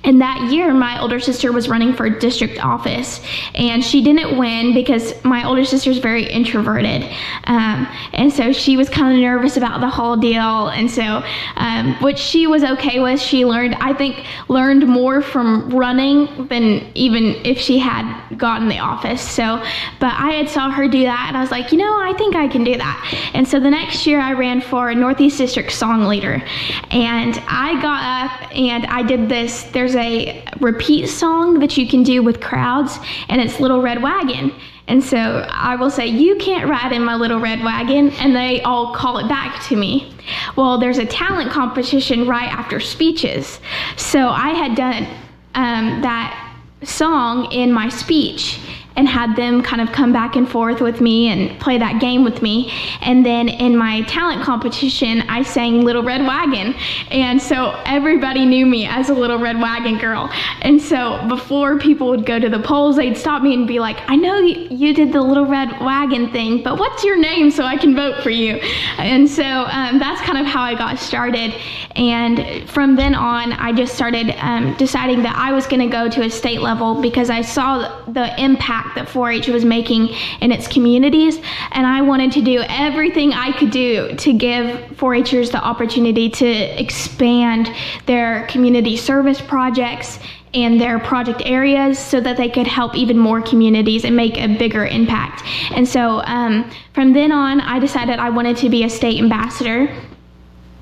And 0.05 0.21
that 0.21 0.51
year, 0.51 0.73
my 0.73 0.99
older 1.01 1.19
sister 1.19 1.51
was 1.51 1.67
running 1.67 1.93
for 1.93 2.09
district 2.09 2.63
office, 2.63 3.21
and 3.55 3.83
she 3.83 4.01
didn't 4.01 4.37
win 4.37 4.73
because 4.73 5.23
my 5.23 5.45
older 5.45 5.65
sister 5.65 5.89
is 5.89 5.97
very 5.97 6.25
introverted, 6.29 7.03
um, 7.45 7.87
and 8.13 8.31
so 8.31 8.51
she 8.51 8.77
was 8.77 8.89
kind 8.89 9.13
of 9.13 9.21
nervous 9.21 9.57
about 9.57 9.81
the 9.81 9.89
whole 9.89 10.15
deal. 10.15 10.67
And 10.69 10.89
so, 10.89 11.23
um, 11.55 11.95
which 12.01 12.19
she 12.19 12.47
was 12.47 12.63
okay 12.63 12.99
with. 12.99 13.19
She 13.19 13.45
learned, 13.45 13.75
I 13.75 13.93
think, 13.93 14.25
learned 14.47 14.87
more 14.87 15.21
from 15.21 15.69
running 15.69 16.47
than 16.47 16.91
even 16.95 17.23
if 17.45 17.57
she 17.59 17.77
had 17.77 18.37
gotten 18.37 18.67
the 18.67 18.79
office. 18.79 19.21
So, 19.21 19.63
but 19.99 20.13
I 20.13 20.31
had 20.31 20.49
saw 20.49 20.69
her 20.69 20.87
do 20.87 21.03
that, 21.03 21.25
and 21.27 21.37
I 21.37 21.41
was 21.41 21.51
like, 21.51 21.71
you 21.71 21.77
know, 21.77 21.99
I 21.99 22.13
think 22.17 22.35
I 22.35 22.47
can 22.47 22.63
do 22.63 22.77
that. 22.77 23.31
And 23.33 23.47
so 23.47 23.59
the 23.59 23.71
next 23.71 24.05
year, 24.05 24.19
I 24.19 24.33
ran 24.33 24.61
for 24.61 24.93
Northeast 24.93 25.37
District 25.37 25.71
Song 25.71 26.05
Leader, 26.05 26.43
and 26.91 27.41
I 27.47 27.81
got 27.81 28.31
up 28.31 28.55
and 28.55 28.85
I 28.85 29.01
did 29.03 29.29
this. 29.29 29.63
A 29.95 30.43
repeat 30.59 31.07
song 31.07 31.59
that 31.59 31.77
you 31.77 31.87
can 31.87 32.03
do 32.03 32.21
with 32.21 32.41
crowds, 32.41 32.97
and 33.29 33.41
it's 33.41 33.59
Little 33.59 33.81
Red 33.81 34.01
Wagon. 34.01 34.53
And 34.87 35.03
so 35.03 35.47
I 35.49 35.75
will 35.75 35.89
say, 35.89 36.07
You 36.07 36.35
can't 36.35 36.69
ride 36.69 36.91
in 36.91 37.03
my 37.03 37.15
little 37.15 37.39
red 37.39 37.63
wagon. 37.63 38.11
And 38.11 38.35
they 38.35 38.61
all 38.61 38.93
call 38.93 39.17
it 39.17 39.27
back 39.27 39.63
to 39.67 39.75
me. 39.75 40.13
Well, 40.55 40.77
there's 40.77 40.99
a 40.99 41.05
talent 41.05 41.51
competition 41.51 42.27
right 42.27 42.51
after 42.51 42.79
speeches. 42.79 43.59
So 43.97 44.29
I 44.29 44.49
had 44.49 44.75
done 44.75 45.07
um, 45.55 46.01
that 46.01 46.41
song 46.83 47.51
in 47.51 47.71
my 47.71 47.89
speech 47.89 48.59
and 48.95 49.07
had 49.07 49.35
them 49.35 49.61
kind 49.61 49.81
of 49.81 49.91
come 49.91 50.13
back 50.13 50.35
and 50.35 50.49
forth 50.49 50.81
with 50.81 51.01
me 51.01 51.27
and 51.27 51.59
play 51.59 51.77
that 51.77 51.99
game 51.99 52.23
with 52.23 52.41
me. 52.41 52.71
And 53.01 53.25
then 53.25 53.49
in 53.49 53.75
my 53.75 54.01
talent 54.03 54.43
competition, 54.43 55.21
I 55.29 55.43
sang 55.43 55.83
Little 55.83 56.03
Red 56.03 56.21
Wagon. 56.21 56.73
And 57.11 57.41
so 57.41 57.79
everybody 57.85 58.45
knew 58.45 58.65
me 58.65 58.85
as 58.85 59.09
a 59.09 59.13
Little 59.13 59.39
Red 59.39 59.59
Wagon 59.59 59.97
girl. 59.97 60.29
And 60.61 60.81
so 60.81 61.25
before 61.27 61.77
people 61.77 62.07
would 62.09 62.25
go 62.25 62.39
to 62.39 62.49
the 62.49 62.59
polls, 62.59 62.95
they'd 62.95 63.17
stop 63.17 63.41
me 63.41 63.53
and 63.53 63.67
be 63.67 63.79
like, 63.79 63.97
I 64.07 64.15
know 64.15 64.37
you 64.37 64.93
did 64.93 65.11
the 65.11 65.21
Little 65.21 65.45
Red 65.45 65.69
Wagon 65.81 66.31
thing, 66.31 66.63
but 66.63 66.79
what's 66.79 67.03
your 67.03 67.17
name 67.17 67.51
so 67.51 67.63
I 67.63 67.77
can 67.77 67.95
vote 67.95 68.23
for 68.23 68.29
you? 68.29 68.55
And 68.97 69.29
so 69.29 69.43
um, 69.43 69.99
that's 69.99 70.21
kind 70.21 70.37
of 70.37 70.45
how 70.45 70.61
I 70.61 70.75
got 70.75 70.99
started. 70.99 71.53
And 71.95 72.69
from 72.69 72.95
then 72.95 73.15
on, 73.15 73.53
I 73.53 73.71
just 73.71 73.93
started 73.95 74.35
um, 74.39 74.75
deciding 74.77 75.23
that 75.23 75.35
I 75.35 75.51
was 75.51 75.67
going 75.67 75.81
to 75.81 75.87
go 75.87 76.09
to 76.09 76.23
a 76.23 76.29
state 76.29 76.61
level 76.61 77.01
because 77.01 77.29
I 77.29 77.41
saw 77.41 78.03
the 78.05 78.41
impact 78.41 78.84
impact 78.85 78.95
that 78.95 79.11
4 79.11 79.31
H 79.31 79.47
was 79.47 79.65
making 79.65 80.09
in 80.41 80.51
its 80.51 80.67
communities. 80.67 81.37
And 81.71 81.85
I 81.85 82.01
wanted 82.01 82.31
to 82.33 82.41
do 82.41 82.63
everything 82.67 83.33
I 83.33 83.51
could 83.51 83.71
do 83.71 84.15
to 84.15 84.33
give 84.33 84.97
4 84.97 85.15
Hers 85.15 85.51
the 85.51 85.63
opportunity 85.63 86.29
to 86.29 86.47
expand 86.81 87.69
their 88.05 88.47
community 88.47 88.97
service 88.97 89.41
projects 89.41 90.19
and 90.53 90.79
their 90.79 90.99
project 90.99 91.41
areas 91.45 91.99
so 91.99 92.21
that 92.21 92.37
they 92.37 92.49
could 92.49 92.67
help 92.67 92.95
even 92.95 93.17
more 93.17 93.41
communities 93.41 94.05
and 94.05 94.15
make 94.15 94.37
a 94.37 94.47
bigger 94.47 94.85
impact. 94.85 95.43
And 95.71 95.87
so 95.87 96.21
um, 96.23 96.71
from 96.93 97.11
then 97.13 97.31
on, 97.31 97.59
I 97.59 97.79
decided 97.79 98.19
I 98.19 98.29
wanted 98.29 98.55
to 98.57 98.69
be 98.69 98.83
a 98.83 98.89
state 98.89 99.19
ambassador. 99.19 99.93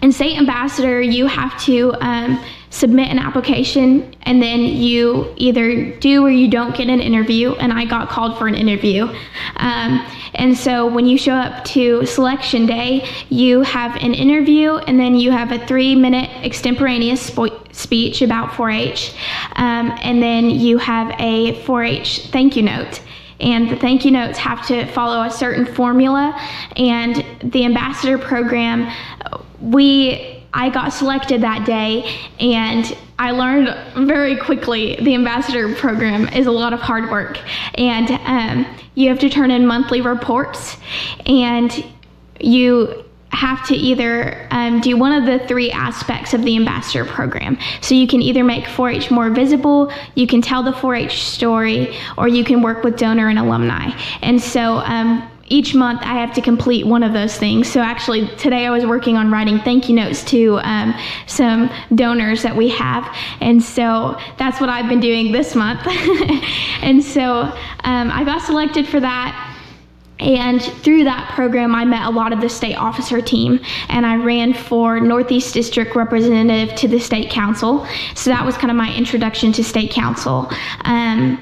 And 0.01 0.13
state 0.13 0.37
ambassador, 0.37 1.01
you 1.01 1.25
have 1.27 1.59
to 1.63 1.93
um, 2.01 2.43
submit 2.73 3.07
an 3.07 3.19
application 3.19 4.15
and 4.23 4.41
then 4.41 4.61
you 4.61 5.31
either 5.37 5.95
do 5.97 6.25
or 6.25 6.31
you 6.31 6.49
don't 6.49 6.75
get 6.75 6.89
an 6.89 6.99
interview 6.99 7.53
and 7.53 7.71
i 7.71 7.85
got 7.85 8.09
called 8.09 8.35
for 8.37 8.47
an 8.47 8.55
interview. 8.55 9.03
Um, 9.57 10.03
and 10.33 10.57
so 10.57 10.87
when 10.87 11.05
you 11.05 11.15
show 11.15 11.33
up 11.33 11.63
to 11.65 12.03
selection 12.07 12.65
day 12.65 13.07
you 13.29 13.61
have 13.61 13.95
an 13.97 14.15
interview 14.15 14.77
and 14.77 14.99
then 14.99 15.13
you 15.13 15.29
have 15.29 15.51
a 15.51 15.63
three 15.67 15.95
minute 15.95 16.31
extemporaneous 16.43 17.29
spo- 17.29 17.75
speech 17.75 18.23
about 18.23 18.49
4-h 18.49 19.13
um, 19.55 19.95
and 20.01 20.21
then 20.21 20.49
you 20.49 20.79
have 20.79 21.11
a 21.19 21.61
4-h 21.65 22.29
thank 22.31 22.55
you 22.55 22.63
note. 22.63 23.01
And 23.39 23.69
the 23.69 23.75
thank 23.75 24.03
you 24.03 24.09
notes 24.09 24.39
have 24.39 24.65
to 24.67 24.87
follow 24.87 25.21
a 25.21 25.29
certain 25.29 25.67
formula 25.67 26.33
and 26.75 27.23
the 27.43 27.65
ambassador 27.65 28.17
program 28.17 28.91
we 29.61 30.32
I 30.53 30.69
got 30.69 30.93
selected 30.93 31.41
that 31.41 31.65
day, 31.65 32.17
and 32.39 32.95
I 33.17 33.31
learned 33.31 33.75
very 34.07 34.37
quickly 34.37 34.95
the 34.97 35.15
ambassador 35.15 35.73
program 35.75 36.27
is 36.29 36.47
a 36.47 36.51
lot 36.51 36.73
of 36.73 36.79
hard 36.79 37.09
work, 37.09 37.39
and 37.75 38.11
um, 38.25 38.77
you 38.95 39.09
have 39.09 39.19
to 39.19 39.29
turn 39.29 39.51
in 39.51 39.65
monthly 39.65 40.01
reports, 40.01 40.77
and 41.25 41.83
you 42.39 43.03
have 43.33 43.65
to 43.67 43.75
either 43.75 44.47
um, 44.51 44.79
do 44.79 44.95
one 44.95 45.11
of 45.11 45.25
the 45.25 45.45
three 45.47 45.71
aspects 45.71 46.35
of 46.35 46.43
the 46.43 46.55
ambassador 46.55 47.03
program. 47.03 47.57
So 47.81 47.95
you 47.95 48.07
can 48.07 48.21
either 48.21 48.43
make 48.43 48.67
4 48.67 48.91
H 48.91 49.11
more 49.11 49.31
visible, 49.31 49.91
you 50.13 50.27
can 50.27 50.41
tell 50.41 50.61
the 50.61 50.73
4 50.73 50.95
H 50.95 51.23
story, 51.23 51.97
or 52.15 52.27
you 52.27 52.43
can 52.43 52.61
work 52.61 52.83
with 52.83 52.95
donor 52.95 53.29
and 53.29 53.39
alumni. 53.39 53.89
And 54.21 54.39
so 54.39 54.77
um, 54.77 55.27
each 55.53 55.75
month 55.75 56.01
I 56.01 56.15
have 56.15 56.33
to 56.33 56.41
complete 56.41 56.87
one 56.87 57.03
of 57.03 57.13
those 57.13 57.37
things. 57.37 57.71
So 57.71 57.79
actually, 57.79 58.27
today 58.37 58.65
I 58.65 58.71
was 58.71 58.87
working 58.87 59.17
on 59.17 59.29
writing 59.29 59.59
thank 59.59 59.87
you 59.87 59.95
notes 59.95 60.23
to 60.25 60.59
um, 60.63 60.95
some 61.27 61.69
donors 61.93 62.41
that 62.41 62.55
we 62.55 62.69
have, 62.69 63.15
and 63.39 63.61
so 63.61 64.17
that's 64.39 64.59
what 64.59 64.69
I've 64.69 64.89
been 64.89 64.99
doing 64.99 65.31
this 65.31 65.53
month. 65.53 65.81
and 66.81 67.03
so 67.03 67.41
um, 67.83 68.09
I 68.11 68.23
got 68.25 68.41
selected 68.41 68.87
for 68.87 68.99
that. 68.99 69.51
And 70.19 70.61
through 70.61 71.03
that 71.03 71.31
program, 71.35 71.75
I 71.75 71.85
met 71.85 72.07
a 72.07 72.09
lot 72.09 72.33
of 72.33 72.39
the 72.39 72.49
state 72.49 72.75
officer 72.75 73.21
team, 73.21 73.59
and 73.89 74.05
I 74.05 74.15
ran 74.15 74.53
for 74.53 74.99
Northeast 74.99 75.53
District 75.53 75.95
representative 75.95 76.75
to 76.77 76.87
the 76.87 76.99
state 76.99 77.29
council. 77.29 77.85
So 78.15 78.29
that 78.29 78.45
was 78.45 78.55
kind 78.55 78.71
of 78.71 78.77
my 78.77 78.95
introduction 78.95 79.51
to 79.53 79.63
state 79.63 79.91
council. 79.91 80.49
Um, 80.85 81.39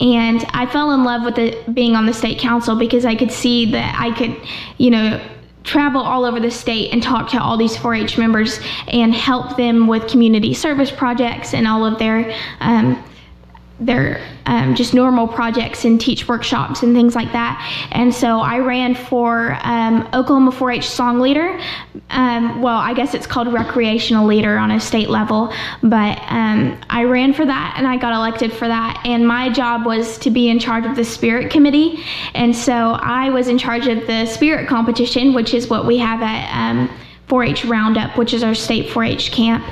and 0.00 0.44
I 0.50 0.66
fell 0.66 0.92
in 0.92 1.04
love 1.04 1.24
with 1.24 1.38
it 1.38 1.72
being 1.74 1.94
on 1.94 2.06
the 2.06 2.12
state 2.12 2.38
council 2.38 2.76
because 2.76 3.04
I 3.04 3.14
could 3.14 3.30
see 3.30 3.70
that 3.72 3.96
I 3.98 4.12
could, 4.16 4.36
you 4.78 4.90
know, 4.90 5.24
travel 5.62 6.02
all 6.02 6.24
over 6.24 6.38
the 6.40 6.50
state 6.50 6.92
and 6.92 7.02
talk 7.02 7.30
to 7.30 7.42
all 7.42 7.56
these 7.56 7.76
4-H 7.76 8.18
members 8.18 8.60
and 8.88 9.14
help 9.14 9.56
them 9.56 9.86
with 9.86 10.06
community 10.08 10.52
service 10.52 10.90
projects 10.90 11.54
and 11.54 11.66
all 11.66 11.86
of 11.86 11.98
their 11.98 12.36
um, 12.60 13.02
their 13.86 14.20
um, 14.46 14.74
just 14.74 14.94
normal 14.94 15.26
projects 15.26 15.84
and 15.84 16.00
teach 16.00 16.28
workshops 16.28 16.82
and 16.82 16.94
things 16.94 17.14
like 17.14 17.32
that. 17.32 17.88
And 17.92 18.14
so 18.14 18.40
I 18.40 18.58
ran 18.58 18.94
for 18.94 19.58
um, 19.62 20.08
Oklahoma 20.12 20.52
4 20.52 20.70
H 20.72 20.88
Song 20.88 21.20
Leader. 21.20 21.58
Um, 22.10 22.60
well, 22.60 22.76
I 22.76 22.94
guess 22.94 23.14
it's 23.14 23.26
called 23.26 23.52
Recreational 23.52 24.26
Leader 24.26 24.58
on 24.58 24.70
a 24.70 24.80
state 24.80 25.08
level, 25.08 25.52
but 25.82 26.18
um, 26.28 26.78
I 26.90 27.04
ran 27.04 27.32
for 27.32 27.46
that 27.46 27.74
and 27.76 27.86
I 27.86 27.96
got 27.96 28.12
elected 28.12 28.52
for 28.52 28.68
that. 28.68 29.02
And 29.04 29.26
my 29.26 29.50
job 29.50 29.86
was 29.86 30.18
to 30.18 30.30
be 30.30 30.48
in 30.48 30.58
charge 30.58 30.84
of 30.84 30.96
the 30.96 31.04
Spirit 31.04 31.50
Committee. 31.50 32.04
And 32.34 32.54
so 32.54 32.98
I 33.00 33.30
was 33.30 33.48
in 33.48 33.58
charge 33.58 33.86
of 33.86 34.06
the 34.06 34.26
Spirit 34.26 34.68
Competition, 34.68 35.32
which 35.32 35.54
is 35.54 35.68
what 35.68 35.86
we 35.86 35.98
have 35.98 36.22
at. 36.22 36.44
4-H 37.28 37.64
um, 37.64 37.70
Roundup, 37.70 38.18
which 38.18 38.34
is 38.34 38.42
our 38.42 38.54
state 38.54 38.88
4-H 38.90 39.32
camp, 39.32 39.64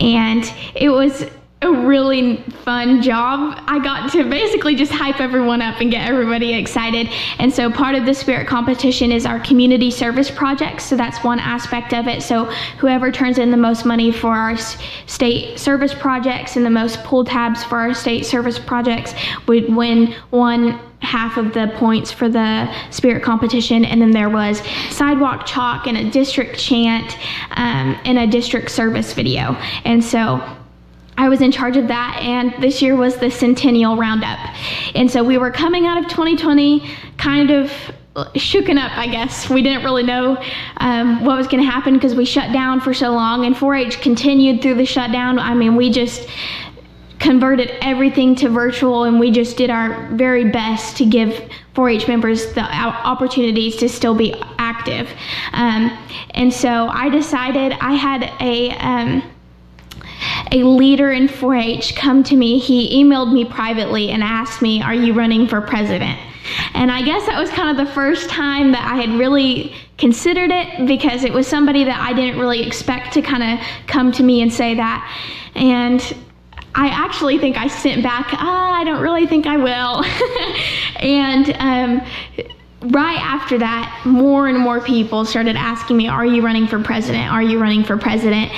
and 0.00 0.52
it 0.74 0.88
was 0.88 1.24
a 1.60 1.72
really 1.72 2.36
fun 2.64 3.02
job. 3.02 3.60
I 3.66 3.80
got 3.80 4.12
to 4.12 4.28
basically 4.30 4.76
just 4.76 4.92
hype 4.92 5.20
everyone 5.20 5.60
up 5.60 5.80
and 5.80 5.90
get 5.90 6.08
everybody 6.08 6.54
excited. 6.54 7.08
And 7.40 7.52
so 7.52 7.68
part 7.68 7.96
of 7.96 8.06
the 8.06 8.14
spirit 8.14 8.46
competition 8.46 9.10
is 9.10 9.26
our 9.26 9.40
community 9.40 9.90
service 9.90 10.30
projects. 10.30 10.84
So 10.84 10.96
that's 10.96 11.24
one 11.24 11.40
aspect 11.40 11.92
of 11.92 12.06
it. 12.06 12.22
So 12.22 12.44
whoever 12.78 13.10
turns 13.10 13.38
in 13.38 13.50
the 13.50 13.56
most 13.56 13.84
money 13.84 14.12
for 14.12 14.34
our 14.34 14.56
state 14.56 15.58
service 15.58 15.92
projects 15.92 16.54
and 16.54 16.64
the 16.64 16.70
most 16.70 17.02
pull 17.02 17.24
tabs 17.24 17.64
for 17.64 17.78
our 17.78 17.92
state 17.92 18.24
service 18.24 18.58
projects 18.58 19.14
would 19.48 19.74
win 19.74 20.14
one 20.30 20.78
half 21.00 21.36
of 21.36 21.54
the 21.54 21.72
points 21.76 22.10
for 22.10 22.28
the 22.28 22.72
spirit 22.90 23.22
competition 23.22 23.84
and 23.84 24.02
then 24.02 24.10
there 24.10 24.28
was 24.28 24.60
sidewalk 24.90 25.46
chalk 25.46 25.86
and 25.86 25.96
a 25.96 26.10
district 26.10 26.58
chant 26.58 27.16
um, 27.52 27.96
and 28.04 28.18
a 28.18 28.26
district 28.26 28.68
service 28.68 29.12
video 29.12 29.52
and 29.84 30.02
so 30.02 30.57
I 31.18 31.28
was 31.28 31.40
in 31.40 31.50
charge 31.50 31.76
of 31.76 31.88
that, 31.88 32.20
and 32.22 32.54
this 32.62 32.80
year 32.80 32.94
was 32.94 33.16
the 33.16 33.28
Centennial 33.28 33.96
Roundup. 33.96 34.38
And 34.94 35.10
so 35.10 35.24
we 35.24 35.36
were 35.36 35.50
coming 35.50 35.84
out 35.84 35.98
of 35.98 36.08
2020 36.08 36.88
kind 37.16 37.50
of 37.50 37.72
shooken 38.34 38.78
up, 38.78 38.96
I 38.96 39.08
guess. 39.08 39.50
We 39.50 39.60
didn't 39.60 39.82
really 39.82 40.04
know 40.04 40.40
um, 40.76 41.24
what 41.24 41.36
was 41.36 41.48
going 41.48 41.62
to 41.62 41.68
happen 41.68 41.94
because 41.94 42.14
we 42.14 42.24
shut 42.24 42.52
down 42.52 42.80
for 42.80 42.94
so 42.94 43.10
long, 43.10 43.44
and 43.46 43.56
4 43.56 43.74
H 43.74 44.00
continued 44.00 44.62
through 44.62 44.76
the 44.76 44.86
shutdown. 44.86 45.40
I 45.40 45.54
mean, 45.54 45.74
we 45.74 45.90
just 45.90 46.28
converted 47.18 47.70
everything 47.80 48.36
to 48.36 48.48
virtual, 48.48 49.02
and 49.02 49.18
we 49.18 49.32
just 49.32 49.56
did 49.56 49.70
our 49.70 50.08
very 50.12 50.50
best 50.52 50.96
to 50.98 51.04
give 51.04 51.50
4 51.74 51.90
H 51.90 52.06
members 52.06 52.52
the 52.54 52.62
opportunities 52.62 53.74
to 53.76 53.88
still 53.88 54.14
be 54.14 54.40
active. 54.58 55.10
Um, 55.52 55.90
and 56.30 56.54
so 56.54 56.86
I 56.88 57.08
decided 57.08 57.72
I 57.80 57.94
had 57.94 58.32
a. 58.40 58.70
Um, 58.78 59.22
a 60.52 60.62
leader 60.62 61.12
in 61.12 61.28
4 61.28 61.54
H 61.54 61.94
come 61.94 62.22
to 62.24 62.36
me. 62.36 62.58
He 62.58 63.02
emailed 63.02 63.32
me 63.32 63.44
privately 63.44 64.10
and 64.10 64.22
asked 64.22 64.62
me, 64.62 64.82
Are 64.82 64.94
you 64.94 65.12
running 65.12 65.46
for 65.46 65.60
president? 65.60 66.18
And 66.74 66.90
I 66.90 67.02
guess 67.02 67.26
that 67.26 67.38
was 67.38 67.50
kind 67.50 67.78
of 67.78 67.86
the 67.86 67.92
first 67.92 68.30
time 68.30 68.72
that 68.72 68.90
I 68.90 68.96
had 68.96 69.10
really 69.18 69.74
considered 69.98 70.50
it 70.50 70.86
because 70.86 71.24
it 71.24 71.32
was 71.32 71.46
somebody 71.46 71.84
that 71.84 72.00
I 72.00 72.12
didn't 72.12 72.40
really 72.40 72.66
expect 72.66 73.12
to 73.14 73.22
kind 73.22 73.42
of 73.42 73.66
come 73.86 74.12
to 74.12 74.22
me 74.22 74.42
and 74.42 74.52
say 74.52 74.74
that. 74.74 75.04
And 75.54 76.00
I 76.74 76.88
actually 76.88 77.38
think 77.38 77.56
I 77.56 77.66
sent 77.66 78.02
back, 78.02 78.28
ah, 78.32 78.72
I 78.72 78.84
don't 78.84 79.02
really 79.02 79.26
think 79.26 79.46
I 79.46 79.56
will. 79.56 80.04
and 80.96 81.56
um, 81.58 82.06
right 82.80 83.18
after 83.18 83.58
that, 83.58 84.02
more 84.04 84.48
and 84.48 84.58
more 84.58 84.80
people 84.80 85.24
started 85.24 85.56
asking 85.56 85.96
me, 85.96 86.08
Are 86.08 86.26
you 86.26 86.42
running 86.44 86.66
for 86.66 86.82
president? 86.82 87.30
Are 87.30 87.42
you 87.42 87.58
running 87.60 87.84
for 87.84 87.96
president? 87.96 88.52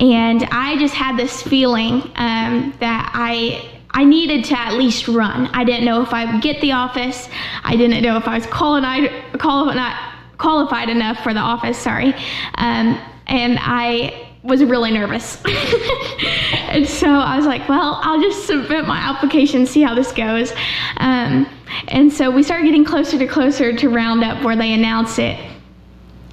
And 0.00 0.44
I 0.50 0.76
just 0.78 0.94
had 0.94 1.18
this 1.18 1.42
feeling 1.42 2.02
um, 2.16 2.74
that 2.80 3.10
I. 3.14 3.72
I 3.88 4.04
needed 4.04 4.44
to 4.46 4.58
at 4.58 4.74
least 4.74 5.08
run. 5.08 5.46
I 5.54 5.64
didn't 5.64 5.86
know 5.86 6.02
if 6.02 6.12
I 6.12 6.30
would 6.30 6.42
get 6.42 6.60
the 6.60 6.72
office. 6.72 7.30
I 7.64 7.76
didn't 7.76 8.02
know 8.02 8.18
if 8.18 8.28
I 8.28 8.34
was 8.36 8.46
qualified, 8.48 9.10
qualified 10.36 10.90
enough 10.90 11.22
for 11.22 11.32
the 11.32 11.40
office. 11.40 11.78
Sorry, 11.78 12.12
um, 12.56 13.00
and 13.26 13.58
I 13.58 14.25
was 14.46 14.64
really 14.64 14.90
nervous. 14.90 15.42
and 15.44 16.86
so 16.86 17.08
I 17.08 17.36
was 17.36 17.46
like, 17.46 17.68
well, 17.68 18.00
I'll 18.02 18.20
just 18.20 18.46
submit 18.46 18.86
my 18.86 18.98
application, 18.98 19.66
see 19.66 19.82
how 19.82 19.94
this 19.94 20.12
goes. 20.12 20.52
Um, 20.98 21.46
and 21.88 22.12
so 22.12 22.30
we 22.30 22.42
started 22.42 22.64
getting 22.64 22.84
closer 22.84 23.18
to 23.18 23.26
closer 23.26 23.76
to 23.76 23.88
roundup 23.88 24.42
where 24.44 24.56
they 24.56 24.72
announce 24.72 25.18
it. 25.18 25.38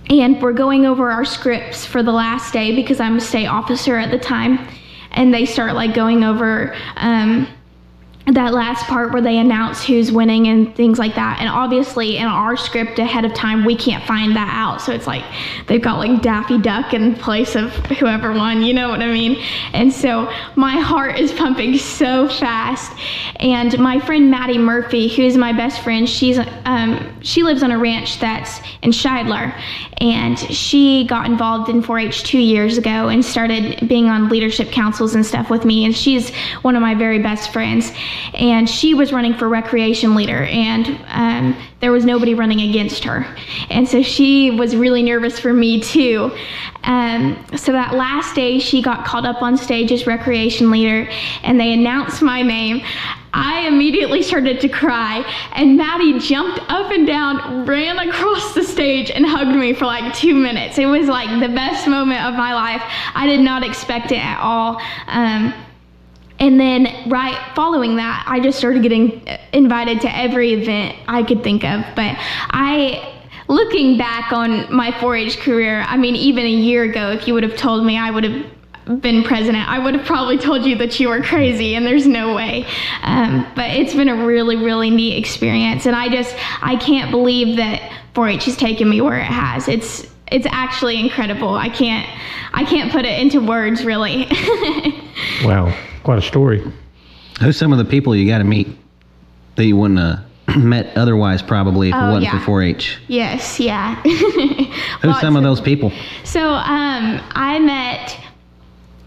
And 0.10 0.42
we're 0.42 0.54
going 0.54 0.86
over 0.86 1.12
our 1.12 1.26
scripts 1.26 1.86
for 1.86 2.04
the 2.04 2.12
last 2.12 2.54
day 2.54 2.76
because 2.76 3.00
I'm 3.00 3.18
a 3.18 3.22
state 3.22 3.48
officer 3.48 3.98
at 3.98 4.12
the 4.12 4.20
time. 4.20 4.68
And 5.12 5.34
they 5.34 5.46
start 5.46 5.76
like 5.76 5.94
going 5.94 6.24
over 6.24 6.76
um, 6.96 7.48
that 8.26 8.54
last 8.54 8.86
part 8.86 9.12
where 9.12 9.22
they 9.22 9.38
announce 9.38 9.84
who's 9.84 10.10
winning 10.10 10.48
and 10.48 10.74
things 10.76 10.98
like 10.98 11.16
that. 11.16 11.40
And 11.42 11.50
obviously, 11.50 12.18
in 12.18 12.26
our 12.26 12.56
script 12.56 12.98
ahead 12.98 13.26
of 13.26 13.34
time, 13.34 13.66
we 13.66 13.76
can't 13.76 14.04
find 14.06 14.34
that 14.38 14.50
out. 14.54 14.82
So 14.82 14.94
it's 14.94 15.06
like 15.06 15.26
they've 15.68 15.82
got 15.82 15.98
like 15.98 16.22
Daffy 16.22 16.58
Duck 16.58 16.94
in 16.94 17.16
place 17.16 17.56
of 17.56 17.74
whoever 17.98 18.32
won, 18.32 18.64
you 18.64 18.74
know 18.74 18.88
what 18.90 19.02
I 19.02 19.12
mean? 19.12 19.44
And 19.74 19.92
so 19.92 20.32
my 20.56 20.80
heart 20.80 21.20
is 21.20 21.34
pumping 21.34 21.78
so 21.78 22.30
fast. 22.30 22.94
And 23.38 23.78
my 23.78 24.00
friend 24.00 24.32
Maddie 24.32 24.58
Murphy, 24.58 25.10
who's 25.10 25.36
my 25.36 25.52
best 25.52 25.82
friend, 25.84 26.08
she's 26.08 26.40
um, 26.64 27.22
she 27.22 27.44
lives 27.44 27.62
on 27.62 27.72
a 27.72 27.78
ranch 27.78 28.20
that's 28.20 28.62
in 28.82 28.92
Shidler, 28.92 29.60
and 29.98 30.40
she 30.40 31.06
got 31.06 31.26
involved 31.26 31.70
in 31.70 31.84
4-H 31.84 32.24
two 32.24 32.40
years 32.40 32.78
ago 32.78 33.10
and 33.10 33.24
started 33.24 33.88
being 33.88 34.06
on 34.08 34.30
leadership 34.30 34.72
councils 34.72 35.14
and 35.16 35.26
stuff 35.26 35.50
with 35.50 35.66
me. 35.66 35.84
And 35.84 35.96
she's 35.96 36.34
one 36.62 36.76
of 36.76 36.82
my 36.82 36.96
very 36.96 37.20
best 37.20 37.52
friends 37.52 37.92
and 38.34 38.70
she 38.70 38.94
was 38.94 39.12
running 39.12 39.34
for 39.34 39.50
recreation 39.50 40.16
leader, 40.16 40.44
and 40.44 41.00
um, 41.08 41.56
there 41.80 41.92
was 41.92 42.06
nobody 42.06 42.34
running 42.34 42.62
against 42.62 43.04
her. 43.04 43.26
And 43.70 43.88
so 43.88 44.02
she 44.02 44.52
was 44.52 44.76
really 44.76 45.04
nervous 45.04 45.40
for 45.40 45.54
me 45.54 45.80
too. 45.80 46.36
Um, 46.84 47.44
so 47.56 47.72
that 47.72 47.94
last 47.94 48.36
day, 48.36 48.60
she 48.60 48.82
got 48.82 49.06
called 49.06 49.26
up 49.26 49.42
on 49.42 49.58
stage 49.58 49.92
as 49.92 50.06
recreation 50.06 50.70
leader, 50.70 51.10
and 51.44 51.60
they 51.60 51.74
announced 51.74 52.22
my 52.22 52.42
name. 52.42 52.84
I 53.34 53.62
immediately 53.68 54.22
started 54.22 54.62
to 54.62 54.70
cry, 54.70 55.26
and 55.54 55.76
Maddie 55.76 56.20
jumped 56.20 56.60
up 56.70 56.92
and 56.92 57.08
down, 57.08 57.66
ran 57.66 57.98
across 57.98 58.54
the 58.54 58.64
stage, 58.64 59.10
and 59.10 59.26
hugged 59.26 59.58
me 59.58 59.74
for 59.74 59.86
like 59.86 60.14
two 60.14 60.36
minutes. 60.36 60.78
It 60.78 60.86
was 60.86 61.08
like 61.08 61.30
the 61.40 61.54
best 61.54 61.88
moment 61.88 62.22
of 62.22 62.36
my 62.36 62.54
life. 62.54 62.82
I 63.16 63.26
did 63.26 63.42
not 63.42 63.64
expect 63.64 64.12
it 64.12 64.24
at 64.24 64.40
all. 64.40 64.80
Um, 65.08 65.54
and 66.44 66.60
then 66.60 67.10
right 67.10 67.40
following 67.56 67.96
that, 67.96 68.26
I 68.28 68.42
just 68.42 68.58
started 68.58 68.84
getting 68.84 69.26
invited 69.54 70.02
to 70.02 70.14
every 70.14 70.52
event 70.52 70.98
I 71.08 71.24
could 71.24 71.42
think 71.42 71.64
of. 71.64 71.86
But 71.96 72.18
I 72.52 73.14
looking 73.48 73.98
back 73.98 74.34
on 74.34 74.74
my 74.74 74.92
4-H 74.92 75.38
career, 75.40 75.86
I 75.88 75.96
mean, 75.96 76.18
even 76.18 76.44
a 76.46 76.50
year 76.50 76.84
ago, 76.84 77.12
if 77.12 77.30
you 77.30 77.34
would 77.34 77.44
have 77.44 77.56
told 77.56 77.86
me 77.86 77.98
I 77.98 78.12
would 78.12 78.26
have 78.26 79.02
been 79.02 79.24
president, 79.24 79.70
I 79.70 79.80
would 79.80 79.96
have 79.96 80.06
probably 80.06 80.38
told 80.38 80.66
you 80.66 80.78
that 80.80 81.00
you 81.00 81.08
were 81.08 81.22
crazy, 81.22 81.76
and 81.76 81.86
there's 81.86 82.08
no 82.08 82.36
way. 82.36 82.66
Um, 83.04 83.48
but 83.56 83.70
it's 83.70 83.94
been 83.94 84.10
a 84.10 84.26
really, 84.26 84.58
really 84.58 84.90
neat 84.90 85.18
experience, 85.18 85.86
and 85.86 85.96
I 85.96 86.10
just 86.10 86.36
I 86.62 86.76
can't 86.76 87.10
believe 87.10 87.56
that 87.56 87.80
4-H 88.16 88.44
has 88.46 88.58
taken 88.58 88.90
me 88.90 89.00
where 89.00 89.18
it 89.18 89.24
has. 89.24 89.70
It's 89.70 90.13
it's 90.28 90.48
actually 90.50 91.00
incredible. 91.00 91.54
I 91.56 91.70
can't 91.70 92.08
I 92.54 92.64
can't 92.64 92.92
put 92.92 93.06
it 93.06 93.20
into 93.20 93.42
words, 93.42 93.84
really. 93.84 94.28
wow 95.46 95.74
quite 96.04 96.20
a 96.20 96.22
story. 96.22 96.64
Who's 97.40 97.58
some 97.58 97.72
of 97.72 97.78
the 97.78 97.86
people 97.86 98.16
you 98.16 98.28
got 98.28 98.40
to 98.40 98.44
meet 98.44 98.68
that 99.56 99.66
you 99.66 99.76
wouldn't 99.76 100.00
have 100.00 100.58
met 100.64 100.96
otherwise, 100.98 101.42
probably, 101.42 101.90
if 101.90 101.96
oh, 101.96 102.10
it 102.10 102.12
wasn't 102.12 102.34
yeah. 102.34 102.46
for 102.46 102.52
4-H? 102.52 103.00
Yes, 103.08 103.60
yeah. 103.60 103.96
Who's 105.02 105.20
some 105.20 105.36
of 105.36 105.44
those 105.44 105.62
people? 105.62 105.92
So 106.24 106.54
um, 106.54 107.22
I 107.32 107.60
met 107.60 108.20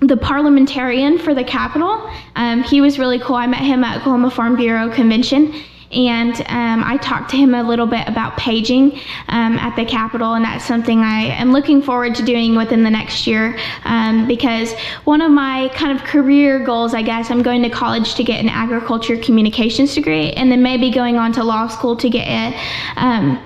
the 0.00 0.16
parliamentarian 0.16 1.18
for 1.18 1.34
the 1.34 1.44
Capitol. 1.44 2.10
Um, 2.34 2.62
he 2.62 2.80
was 2.80 2.98
really 2.98 3.18
cool. 3.18 3.36
I 3.36 3.46
met 3.46 3.62
him 3.62 3.84
at 3.84 3.98
Oklahoma 3.98 4.30
Farm 4.30 4.56
Bureau 4.56 4.90
Convention 4.90 5.54
and 5.92 6.34
um, 6.48 6.82
I 6.84 6.98
talked 6.98 7.30
to 7.30 7.36
him 7.36 7.54
a 7.54 7.62
little 7.62 7.86
bit 7.86 8.06
about 8.08 8.36
paging 8.36 8.98
um, 9.28 9.58
at 9.58 9.76
the 9.76 9.84
Capitol, 9.84 10.34
and 10.34 10.44
that's 10.44 10.64
something 10.64 11.00
I 11.00 11.26
am 11.26 11.52
looking 11.52 11.80
forward 11.80 12.14
to 12.16 12.24
doing 12.24 12.56
within 12.56 12.82
the 12.82 12.90
next 12.90 13.26
year 13.26 13.58
um, 13.84 14.26
because 14.26 14.72
one 15.04 15.20
of 15.20 15.30
my 15.30 15.68
kind 15.74 15.96
of 15.96 16.04
career 16.04 16.58
goals, 16.58 16.94
I 16.94 17.02
guess, 17.02 17.30
I'm 17.30 17.42
going 17.42 17.62
to 17.62 17.70
college 17.70 18.14
to 18.16 18.24
get 18.24 18.40
an 18.40 18.48
agriculture 18.48 19.16
communications 19.16 19.94
degree, 19.94 20.32
and 20.32 20.50
then 20.50 20.62
maybe 20.62 20.90
going 20.90 21.16
on 21.16 21.32
to 21.32 21.44
law 21.44 21.68
school 21.68 21.96
to 21.96 22.10
get 22.10 22.26
a 22.26 22.58
um, 22.96 23.42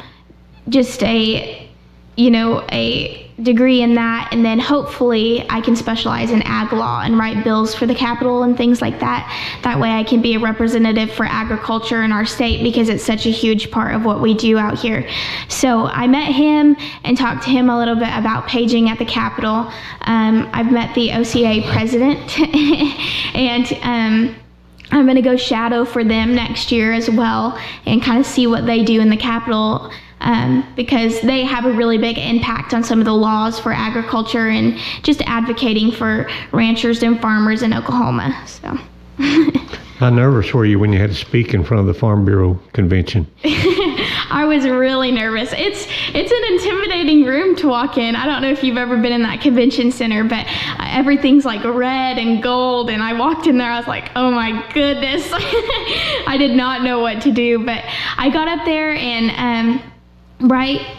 just 0.69 1.03
a 1.03 1.69
you 2.17 2.31
know 2.31 2.65
a 2.73 3.30
degree 3.43 3.83
in 3.83 3.95
that, 3.95 4.29
and 4.33 4.45
then 4.45 4.59
hopefully 4.59 5.47
I 5.49 5.61
can 5.61 5.77
specialize 5.77 6.31
in 6.31 6.43
ag 6.43 6.73
law 6.73 7.03
and 7.03 7.19
write 7.19 7.45
bills 7.45 7.75
for 7.75 7.87
the 7.87 7.95
Capitol 7.95 8.43
and 8.43 8.57
things 8.57 8.81
like 8.83 9.01
that. 9.01 9.27
That 9.63 9.79
way 9.79 9.91
I 9.91 10.05
can 10.05 10.21
be 10.21 10.35
a 10.35 10.39
representative 10.39 11.13
for 11.13 11.25
agriculture 11.25 12.03
in 12.03 12.13
our 12.13 12.25
state 12.25 12.63
because 12.63 12.89
it's 12.89 13.05
such 13.05 13.27
a 13.27 13.31
huge 13.31 13.71
part 13.71 13.95
of 13.95 14.05
what 14.05 14.21
we 14.21 14.35
do 14.35 14.59
out 14.59 14.79
here. 14.79 15.09
So 15.49 15.87
I 15.87 16.07
met 16.07 16.33
him 16.33 16.77
and 17.05 17.17
talked 17.17 17.45
to 17.45 17.51
him 17.51 17.71
a 17.71 17.79
little 17.79 17.97
bit 17.97 18.13
about 18.15 18.47
paging 18.47 18.89
at 18.89 18.99
the 18.99 19.07
Capitol. 19.07 19.71
Um, 20.03 20.49
I've 20.53 20.71
met 20.71 20.95
the 20.95 21.13
OCA 21.13 21.63
president 21.73 22.39
and 23.35 23.73
um, 23.83 24.37
I'm 24.93 25.05
going 25.05 25.17
to 25.17 25.23
go 25.23 25.37
shadow 25.37 25.85
for 25.85 26.03
them 26.03 26.35
next 26.35 26.73
year 26.73 26.93
as 26.93 27.09
well 27.09 27.59
and 27.87 28.03
kind 28.03 28.19
of 28.19 28.27
see 28.27 28.47
what 28.47 28.67
they 28.67 28.85
do 28.85 29.01
in 29.01 29.09
the 29.09 29.17
Capitol 29.17 29.91
um, 30.21 30.67
because 30.77 31.21
they 31.23 31.45
have 31.45 31.65
a 31.65 31.73
really 31.73 31.99
big 31.99 32.19
impact 32.19 32.75
on 32.75 32.85
some 32.85 32.99
of 32.99 33.05
the 33.05 33.15
laws 33.15 33.59
for 33.59 33.73
agriculture 33.73 34.49
and 34.49 34.79
just 35.03 35.23
advocating 35.23 35.91
for 35.91 36.29
ranchers 36.53 37.03
and 37.03 37.21
farmers 37.21 37.63
in 37.63 37.73
Oklahoma. 37.73 38.47
So. 38.47 38.79
How 40.01 40.09
nervous 40.09 40.55
were 40.55 40.65
you 40.65 40.79
when 40.79 40.95
you 40.95 40.99
had 40.99 41.11
to 41.11 41.15
speak 41.15 41.53
in 41.53 41.63
front 41.63 41.83
of 41.83 41.87
the 41.87 41.93
Farm 41.93 42.25
Bureau 42.25 42.59
convention? 42.73 43.31
I 43.45 44.47
was 44.49 44.65
really 44.65 45.13
nervous. 45.13 45.53
It's 45.53 45.87
it's 46.15 46.33
an 46.33 46.55
intimidating 46.55 47.27
room 47.27 47.55
to 47.57 47.69
walk 47.69 47.99
in. 47.99 48.17
I 48.17 48.25
don't 48.25 48.41
know 48.41 48.51
if 48.51 48.65
you've 48.65 48.79
ever 48.79 48.97
been 48.97 49.13
in 49.13 49.21
that 49.25 49.43
convention 49.43 49.93
center, 49.93 50.25
but 50.25 50.47
everything's 50.79 51.45
like 51.45 51.63
red 51.65 52.17
and 52.17 52.43
gold. 52.43 52.89
And 52.89 53.03
I 53.03 53.13
walked 53.13 53.47
in 53.47 53.59
there, 53.59 53.71
I 53.71 53.79
was 53.79 53.89
like, 53.89 54.11
oh 54.17 54.31
my 54.31 54.67
goodness, 54.73 55.29
I 55.35 56.37
did 56.39 56.57
not 56.57 56.83
know 56.83 57.01
what 57.01 57.21
to 57.23 57.31
do. 57.31 57.63
But 57.67 57.85
I 58.17 58.31
got 58.31 58.49
up 58.49 58.65
there 58.65 58.95
and 58.95 59.81
um, 59.81 59.93
right 60.41 60.97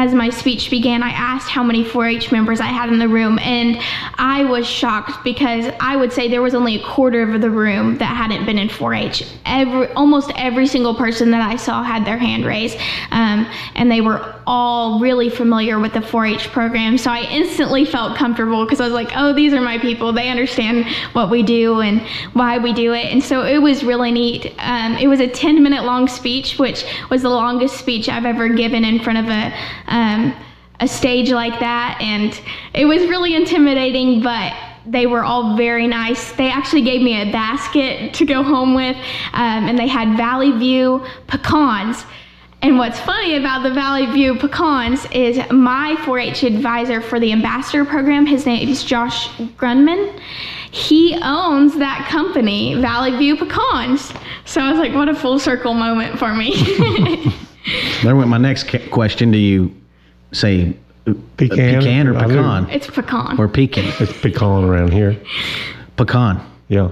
as 0.00 0.14
my 0.14 0.30
speech 0.30 0.70
began, 0.70 1.02
I 1.02 1.10
asked 1.10 1.50
how 1.50 1.62
many 1.62 1.84
4 1.84 2.06
H 2.06 2.32
members 2.32 2.58
I 2.58 2.68
had 2.68 2.88
in 2.88 2.98
the 2.98 3.06
room, 3.06 3.38
and 3.40 3.78
I 4.14 4.44
was 4.44 4.66
shocked 4.66 5.22
because 5.22 5.70
I 5.78 5.94
would 5.94 6.10
say 6.10 6.26
there 6.26 6.40
was 6.40 6.54
only 6.54 6.76
a 6.76 6.82
quarter 6.82 7.22
of 7.22 7.38
the 7.42 7.50
room 7.50 7.98
that 7.98 8.16
hadn't 8.16 8.46
been 8.46 8.58
in 8.58 8.70
4 8.70 8.94
H. 8.94 9.26
Every, 9.44 9.88
almost 9.88 10.32
every 10.36 10.66
single 10.66 10.94
person 10.94 11.30
that 11.32 11.42
I 11.42 11.56
saw 11.56 11.82
had 11.82 12.06
their 12.06 12.16
hand 12.16 12.46
raised, 12.46 12.78
um, 13.10 13.46
and 13.74 13.90
they 13.90 14.00
were 14.00 14.36
all 14.46 15.00
really 15.00 15.28
familiar 15.28 15.78
with 15.78 15.92
the 15.92 16.00
4 16.00 16.24
H 16.24 16.48
program. 16.48 16.96
So 16.96 17.10
I 17.10 17.20
instantly 17.30 17.84
felt 17.84 18.16
comfortable 18.16 18.64
because 18.64 18.80
I 18.80 18.84
was 18.84 18.94
like, 18.94 19.10
oh, 19.14 19.34
these 19.34 19.52
are 19.52 19.60
my 19.60 19.76
people. 19.76 20.14
They 20.14 20.30
understand 20.30 20.86
what 21.12 21.28
we 21.28 21.42
do 21.42 21.80
and 21.80 22.00
why 22.32 22.56
we 22.56 22.72
do 22.72 22.94
it. 22.94 23.12
And 23.12 23.22
so 23.22 23.44
it 23.44 23.58
was 23.58 23.84
really 23.84 24.12
neat. 24.12 24.54
Um, 24.58 24.96
it 24.96 25.08
was 25.08 25.20
a 25.20 25.28
10 25.28 25.62
minute 25.62 25.84
long 25.84 26.08
speech, 26.08 26.58
which 26.58 26.86
was 27.10 27.20
the 27.20 27.28
longest 27.28 27.76
speech 27.76 28.08
I've 28.08 28.24
ever 28.24 28.48
given 28.48 28.82
in 28.82 28.98
front 28.98 29.18
of 29.18 29.26
a 29.28 29.52
um, 29.90 30.34
a 30.80 30.88
stage 30.88 31.30
like 31.30 31.60
that, 31.60 31.98
and 32.00 32.40
it 32.74 32.86
was 32.86 33.02
really 33.02 33.34
intimidating, 33.34 34.22
but 34.22 34.54
they 34.86 35.06
were 35.06 35.22
all 35.22 35.56
very 35.56 35.86
nice. 35.86 36.32
They 36.32 36.50
actually 36.50 36.82
gave 36.82 37.02
me 37.02 37.20
a 37.20 37.30
basket 37.30 38.14
to 38.14 38.24
go 38.24 38.42
home 38.42 38.74
with, 38.74 38.96
um, 39.34 39.68
and 39.68 39.78
they 39.78 39.86
had 39.86 40.16
Valley 40.16 40.52
View 40.52 41.04
pecans. 41.26 42.04
And 42.62 42.76
what's 42.76 43.00
funny 43.00 43.36
about 43.36 43.62
the 43.62 43.72
Valley 43.72 44.06
View 44.06 44.36
pecans 44.36 45.06
is 45.12 45.38
my 45.50 45.96
4 46.04 46.18
H 46.18 46.42
advisor 46.42 47.00
for 47.00 47.20
the 47.20 47.32
ambassador 47.32 47.84
program, 47.84 48.26
his 48.26 48.46
name 48.46 48.68
is 48.68 48.82
Josh 48.84 49.28
Grunman. 49.56 50.18
He 50.70 51.18
owns 51.22 51.76
that 51.78 52.06
company, 52.08 52.80
Valley 52.80 53.16
View 53.16 53.36
Pecans. 53.36 54.12
So 54.44 54.60
I 54.60 54.70
was 54.70 54.78
like, 54.78 54.94
what 54.94 55.08
a 55.08 55.14
full 55.14 55.40
circle 55.40 55.74
moment 55.74 56.16
for 56.18 56.32
me. 56.32 56.52
there 58.04 58.14
went 58.14 58.28
my 58.28 58.38
next 58.38 58.68
question 58.90 59.32
to 59.32 59.38
you 59.38 59.79
say 60.32 60.76
pecan, 61.36 61.80
pecan 61.80 62.06
or 62.08 62.14
pecan? 62.14 62.70
It's 62.70 62.86
pecan. 62.86 63.38
Or 63.38 63.48
pecan. 63.48 63.92
It's 63.98 64.12
pecan 64.20 64.64
around 64.64 64.92
here. 64.92 65.16
Pecan. 65.96 66.40
Yeah. 66.68 66.90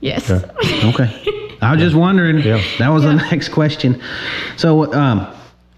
Yes. 0.00 0.28
Yeah. 0.28 0.90
Okay. 0.90 1.56
I 1.60 1.72
was 1.72 1.80
just 1.80 1.96
wondering. 1.96 2.38
Yeah. 2.38 2.62
That 2.78 2.88
was 2.88 3.02
the 3.02 3.14
next 3.14 3.48
question. 3.50 4.00
So, 4.56 4.92
um, 4.94 5.26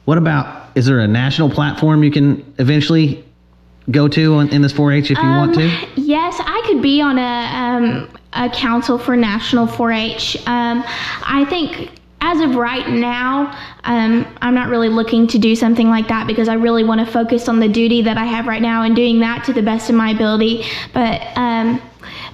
what 0.05 0.19
about? 0.19 0.69
Is 0.77 0.87
there 0.87 1.01
a 1.01 1.09
national 1.09 1.51
platform 1.51 2.05
you 2.05 2.11
can 2.11 2.55
eventually 2.59 3.25
go 3.91 4.07
to 4.09 4.39
in, 4.41 4.49
in 4.51 4.63
this 4.63 4.73
4-H 4.73 5.11
if 5.11 5.19
you 5.19 5.25
want 5.25 5.55
to? 5.55 5.65
Um, 5.65 5.89
Yes, 5.97 6.37
I 6.39 6.63
could 6.67 6.83
be 6.83 7.01
on 7.01 7.19
a 7.19 7.23
um, 7.23 8.09
a 8.35 8.49
council 8.51 8.99
for 8.99 9.17
National 9.17 9.67
4-H. 9.67 10.37
Um, 10.47 10.85
I 10.87 11.45
think 11.49 11.91
as 12.21 12.41
of 12.41 12.55
right 12.55 12.89
now, 12.89 13.59
um, 13.85 14.27
I'm 14.43 14.55
not 14.55 14.69
really 14.69 14.89
looking 14.89 15.27
to 15.29 15.39
do 15.39 15.57
something 15.57 15.89
like 15.89 16.09
that 16.09 16.27
because 16.27 16.49
I 16.49 16.55
really 16.55 16.85
want 16.85 17.05
to 17.05 17.11
focus 17.11 17.49
on 17.49 17.61
the 17.61 17.69
duty 17.69 18.03
that 18.03 18.19
I 18.19 18.25
have 18.25 18.47
right 18.47 18.61
now 18.63 18.83
and 18.83 18.95
doing 18.95 19.21
that 19.21 19.45
to 19.45 19.53
the 19.53 19.63
best 19.63 19.89
of 19.89 19.97
my 19.97 20.11
ability. 20.11 20.65
But 20.93 21.23
um, 21.37 21.81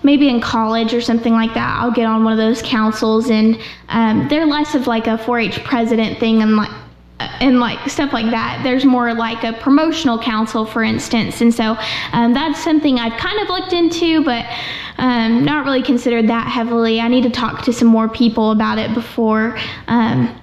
maybe 0.03 0.28
in 0.28 0.41
college 0.41 0.93
or 0.93 1.01
something 1.01 1.32
like 1.32 1.55
that, 1.55 1.78
I'll 1.80 1.93
get 1.93 2.07
on 2.07 2.24
one 2.24 2.32
of 2.32 2.39
those 2.39 2.62
councils, 2.62 3.30
and 3.30 3.61
um, 3.89 4.26
they're 4.28 4.47
less 4.47 4.74
of 4.74 4.87
like 4.87 5.07
a 5.07 5.18
4-H 5.18 5.62
president 5.64 6.18
thing 6.18 6.43
and 6.43 6.57
like 6.57 6.70
and 7.19 7.61
like 7.61 7.89
stuff 7.89 8.12
like 8.12 8.31
that. 8.31 8.61
There's 8.62 8.85
more 8.85 9.14
like 9.14 9.45
a 9.45 9.53
promotional 9.55 10.19
council, 10.19 10.67
for 10.67 10.83
instance, 10.83 11.41
and 11.41 11.55
so 11.55 11.77
um, 12.12 12.35
that's 12.35 12.62
something 12.62 12.99
I've 12.99 13.19
kind 13.19 13.41
of 13.41 13.49
looked 13.49 13.73
into, 13.73 14.25
but 14.25 14.47
um, 14.99 15.45
not 15.45 15.64
really 15.64 15.83
considered 15.83 16.29
that 16.29 16.49
heavily. 16.49 17.01
I 17.01 17.09
need 17.09 17.23
to 17.23 17.31
talk 17.31 17.62
to 17.64 17.73
some 17.73 17.89
more 17.89 18.09
people 18.09 18.51
about 18.51 18.79
it 18.79 18.95
before. 18.95 19.59
Um, 19.89 20.41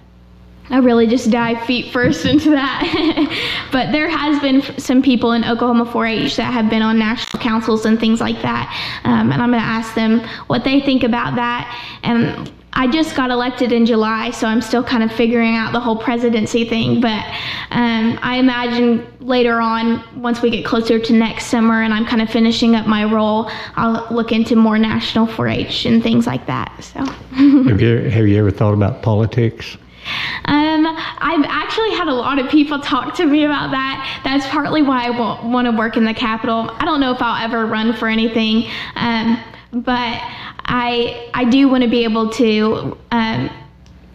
I 0.69 0.77
really 0.77 1.07
just 1.07 1.29
dive 1.29 1.65
feet 1.65 1.91
first 1.91 2.25
into 2.25 2.51
that. 2.51 3.67
but 3.71 3.91
there 3.91 4.09
has 4.09 4.39
been 4.41 4.61
some 4.79 5.01
people 5.01 5.33
in 5.33 5.43
Oklahoma 5.43 5.85
4-H 5.85 6.35
that 6.37 6.51
have 6.53 6.69
been 6.69 6.81
on 6.81 6.97
national 6.97 7.41
councils 7.41 7.85
and 7.85 7.99
things 7.99 8.19
like 8.21 8.41
that, 8.41 9.01
um, 9.03 9.31
and 9.31 9.41
I'm 9.41 9.49
going 9.49 9.61
to 9.61 9.67
ask 9.67 9.93
them 9.93 10.21
what 10.47 10.63
they 10.63 10.79
think 10.79 11.03
about 11.03 11.35
that. 11.35 11.79
And 12.03 12.51
I 12.75 12.87
just 12.87 13.15
got 13.15 13.29
elected 13.29 13.71
in 13.71 13.85
July, 13.85 14.31
so 14.31 14.47
I'm 14.47 14.61
still 14.61 14.83
kind 14.83 15.03
of 15.03 15.11
figuring 15.11 15.55
out 15.55 15.73
the 15.73 15.79
whole 15.79 15.95
presidency 15.95 16.67
thing. 16.67 17.01
But 17.01 17.23
um, 17.71 18.19
I 18.21 18.37
imagine 18.37 19.05
later 19.19 19.61
on, 19.61 20.03
once 20.21 20.41
we 20.41 20.49
get 20.49 20.65
closer 20.65 20.99
to 20.99 21.13
next 21.13 21.45
summer 21.45 21.83
and 21.83 21.93
I'm 21.93 22.05
kind 22.05 22.21
of 22.21 22.29
finishing 22.29 22.75
up 22.75 22.87
my 22.87 23.03
role, 23.05 23.49
I'll 23.75 24.07
look 24.11 24.31
into 24.31 24.55
more 24.55 24.77
national 24.77 25.27
4-H 25.27 25.85
and 25.85 26.01
things 26.01 26.25
like 26.25 26.47
that. 26.47 26.75
So. 26.83 26.99
have 27.69 27.79
you 27.79 28.09
have 28.09 28.27
you 28.27 28.37
ever 28.39 28.51
thought 28.51 28.73
about 28.73 29.01
politics? 29.01 29.77
Um, 30.45 30.85
I've 30.85 31.45
actually 31.45 31.91
had 31.91 32.07
a 32.07 32.13
lot 32.13 32.37
of 32.37 32.49
people 32.49 32.79
talk 32.79 33.15
to 33.15 33.25
me 33.25 33.45
about 33.45 33.71
that. 33.71 34.21
That's 34.23 34.45
partly 34.47 34.81
why 34.81 35.05
I 35.05 35.09
want 35.45 35.65
to 35.65 35.71
work 35.71 35.95
in 35.95 36.03
the 36.03 36.13
Capitol. 36.13 36.69
I 36.73 36.85
don't 36.85 36.99
know 36.99 37.13
if 37.13 37.21
I'll 37.21 37.41
ever 37.43 37.65
run 37.65 37.93
for 37.93 38.09
anything, 38.09 38.69
um, 38.95 39.41
but 39.71 40.21
I 40.65 41.29
I 41.33 41.45
do 41.45 41.67
want 41.67 41.83
to 41.83 41.89
be 41.89 42.03
able 42.03 42.29
to 42.31 42.97
um, 43.11 43.49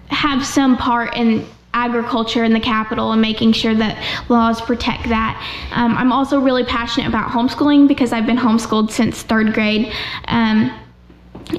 have 0.08 0.44
some 0.44 0.76
part 0.76 1.16
in 1.16 1.46
agriculture 1.74 2.44
in 2.44 2.52
the 2.52 2.60
Capitol 2.60 3.12
and 3.12 3.20
making 3.20 3.52
sure 3.52 3.74
that 3.74 4.02
laws 4.28 4.60
protect 4.60 5.08
that. 5.08 5.36
Um, 5.72 5.96
I'm 5.96 6.12
also 6.12 6.40
really 6.40 6.64
passionate 6.64 7.06
about 7.06 7.30
homeschooling 7.30 7.86
because 7.86 8.12
I've 8.12 8.26
been 8.26 8.38
homeschooled 8.38 8.90
since 8.90 9.22
third 9.22 9.52
grade. 9.52 9.92
Um, 10.26 10.72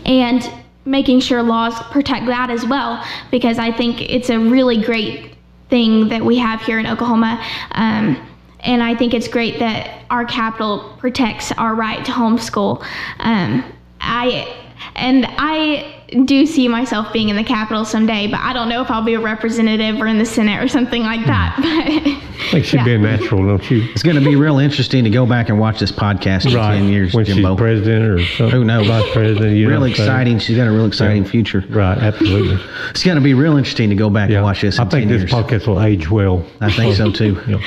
and 0.06 0.52
making 0.86 1.20
sure 1.20 1.44
laws 1.44 1.80
protect 1.92 2.26
that 2.26 2.50
as 2.50 2.66
well 2.66 3.04
because 3.32 3.60
I 3.60 3.72
think 3.72 4.02
it's 4.02 4.30
a 4.30 4.40
really 4.40 4.82
great 4.82 5.36
thing 5.70 6.10
that 6.10 6.24
we 6.24 6.38
have 6.38 6.62
here 6.62 6.80
in 6.80 6.88
Oklahoma. 6.88 7.44
Um, 7.72 8.26
and 8.62 8.84
I 8.84 8.96
think 8.96 9.14
it's 9.14 9.28
great 9.28 9.60
that 9.60 10.04
our 10.10 10.26
Capitol 10.26 10.96
protects 10.98 11.52
our 11.54 11.76
right 11.76 12.04
to 12.06 12.12
homeschool. 12.12 12.84
Um, 13.20 13.64
I 14.02 14.69
and 14.96 15.26
I 15.28 15.96
do 16.26 16.46
see 16.46 16.68
myself 16.68 17.14
being 17.14 17.30
in 17.30 17.36
the 17.36 17.44
Capitol 17.44 17.86
someday, 17.86 18.28
but 18.28 18.40
I 18.40 18.52
don't 18.54 18.68
know 18.68 18.82
if 18.82 18.90
I'll 18.90 19.04
be 19.04 19.14
a 19.14 19.20
representative 19.20 20.02
or 20.02 20.08
in 20.08 20.18
the 20.18 20.26
Senate 20.26 20.64
or 20.64 20.68
something 20.68 21.04
like 21.04 21.22
hmm. 21.22 21.28
that. 21.28 21.56
I 21.60 22.52
think 22.52 22.66
she'd 22.66 22.84
be 22.84 22.96
a 22.96 22.98
natural, 22.98 23.46
don't 23.46 23.70
you? 23.70 23.88
It's 23.92 24.02
going 24.02 24.16
to 24.16 24.24
be 24.24 24.36
real 24.36 24.58
interesting 24.58 25.04
to 25.04 25.10
go 25.10 25.26
back 25.26 25.50
and 25.50 25.60
watch 25.60 25.80
this 25.80 25.92
podcast 25.92 26.46
in 26.46 26.52
10 26.54 26.86
years, 26.86 27.14
when 27.14 27.26
Jimbo. 27.26 27.56
she's 27.56 27.60
president 27.60 28.06
or 28.06 28.26
something. 28.26 28.50
Who 28.50 28.66
knows? 28.66 28.88
Vice 28.88 29.12
president. 29.12 29.56
You 29.56 29.66
know 29.66 29.74
Really 29.74 29.94
saying? 29.94 30.08
exciting. 30.08 30.40
She's 30.40 30.58
got 30.58 30.68
a 30.68 30.72
real 30.72 30.86
exciting 30.86 31.26
future. 31.26 31.64
Right, 31.70 31.98
absolutely. 31.98 32.64
It's 32.90 33.04
going 33.04 33.18
to 33.18 33.24
be 33.24 33.34
real 33.34 33.58
interesting 33.58 33.90
to 33.90 33.96
go 33.96 34.10
back 34.10 34.30
Yeah. 34.30 34.38
and 34.38 34.46
watch 34.46 34.62
this 34.62 34.78
in 34.80 34.88
I 34.88 34.90
think 34.90 35.10
this 35.10 35.22
years. 35.22 35.32
podcast 35.32 35.68
will 35.68 35.82
age 35.82 36.10
well. 36.10 36.46
I 36.62 36.72
think 36.72 36.96
so 36.96 37.12
too. 37.12 37.40
Yeah. 37.50 37.58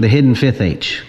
The 0.00 0.08
hidden 0.08 0.34
fifth 0.34 0.60
H 0.60 1.02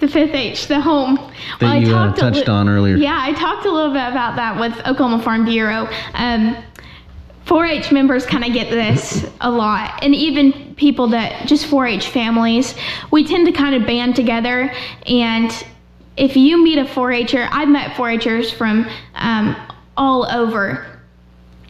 The 0.00 0.08
fifth 0.08 0.34
H, 0.34 0.66
the 0.66 0.80
home. 0.80 1.18
that 1.60 1.82
you 1.82 1.94
uh, 1.94 2.14
touched 2.14 2.48
li- 2.48 2.52
on 2.54 2.68
earlier. 2.68 2.96
Yeah, 2.96 3.18
I 3.20 3.32
talked 3.34 3.66
a 3.66 3.70
little 3.70 3.92
bit 3.92 4.08
about 4.08 4.36
that 4.36 4.58
with 4.58 4.72
Oklahoma 4.86 5.22
Farm 5.22 5.44
Bureau. 5.44 5.88
Um, 6.14 6.56
4-H 7.46 7.90
members 7.90 8.24
kind 8.24 8.44
of 8.44 8.52
get 8.52 8.70
this 8.70 9.26
a 9.40 9.50
lot, 9.50 10.02
and 10.02 10.14
even 10.14 10.74
people 10.76 11.08
that 11.08 11.46
just 11.48 11.66
4-H 11.66 12.08
families, 12.08 12.74
we 13.10 13.26
tend 13.26 13.46
to 13.46 13.52
kind 13.52 13.74
of 13.74 13.86
band 13.86 14.14
together. 14.16 14.72
And 15.06 15.50
if 16.16 16.36
you 16.36 16.62
meet 16.62 16.78
a 16.78 16.84
4-H'er, 16.84 17.48
I've 17.50 17.68
met 17.68 17.90
4-H'ers 17.96 18.52
from 18.52 18.88
um, 19.16 19.56
all 19.96 20.26
over, 20.30 20.86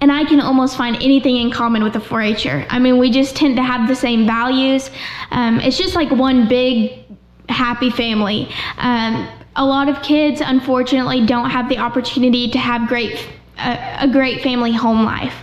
and 0.02 0.12
I 0.12 0.24
can 0.24 0.40
almost 0.40 0.76
find 0.76 0.96
anything 0.96 1.36
in 1.36 1.50
common 1.50 1.82
with 1.82 1.96
a 1.96 2.00
4-H'er. 2.00 2.66
I 2.68 2.78
mean, 2.78 2.98
we 2.98 3.10
just 3.10 3.34
tend 3.34 3.56
to 3.56 3.62
have 3.62 3.88
the 3.88 3.96
same 3.96 4.26
values. 4.26 4.90
Um, 5.30 5.60
it's 5.60 5.78
just 5.78 5.94
like 5.94 6.10
one 6.10 6.46
big 6.46 6.99
happy 7.52 7.90
family. 7.90 8.48
Um, 8.78 9.28
a 9.56 9.64
lot 9.64 9.88
of 9.88 10.02
kids, 10.02 10.40
unfortunately, 10.40 11.26
don't 11.26 11.50
have 11.50 11.68
the 11.68 11.78
opportunity 11.78 12.48
to 12.50 12.58
have 12.58 12.88
great 12.88 13.28
a, 13.60 14.04
a 14.04 14.08
great 14.08 14.42
family 14.42 14.72
home 14.72 15.04
life, 15.04 15.34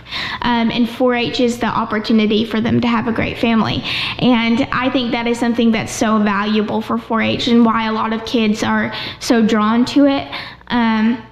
um, 0.42 0.70
and 0.70 0.86
4-H 0.86 1.40
is 1.40 1.58
the 1.58 1.66
opportunity 1.66 2.44
for 2.44 2.60
them 2.60 2.80
to 2.80 2.88
have 2.88 3.06
a 3.06 3.12
great 3.12 3.38
family. 3.38 3.82
And 4.18 4.62
I 4.72 4.90
think 4.90 5.12
that 5.12 5.26
is 5.26 5.38
something 5.38 5.70
that's 5.70 5.92
so 5.92 6.18
valuable 6.18 6.80
for 6.80 6.96
4-H, 6.96 7.48
and 7.48 7.64
why 7.64 7.86
a 7.86 7.92
lot 7.92 8.12
of 8.12 8.24
kids 8.24 8.62
are 8.62 8.92
so 9.20 9.46
drawn 9.46 9.84
to 9.86 10.06
it. 10.06 10.28
Um, 10.68 11.22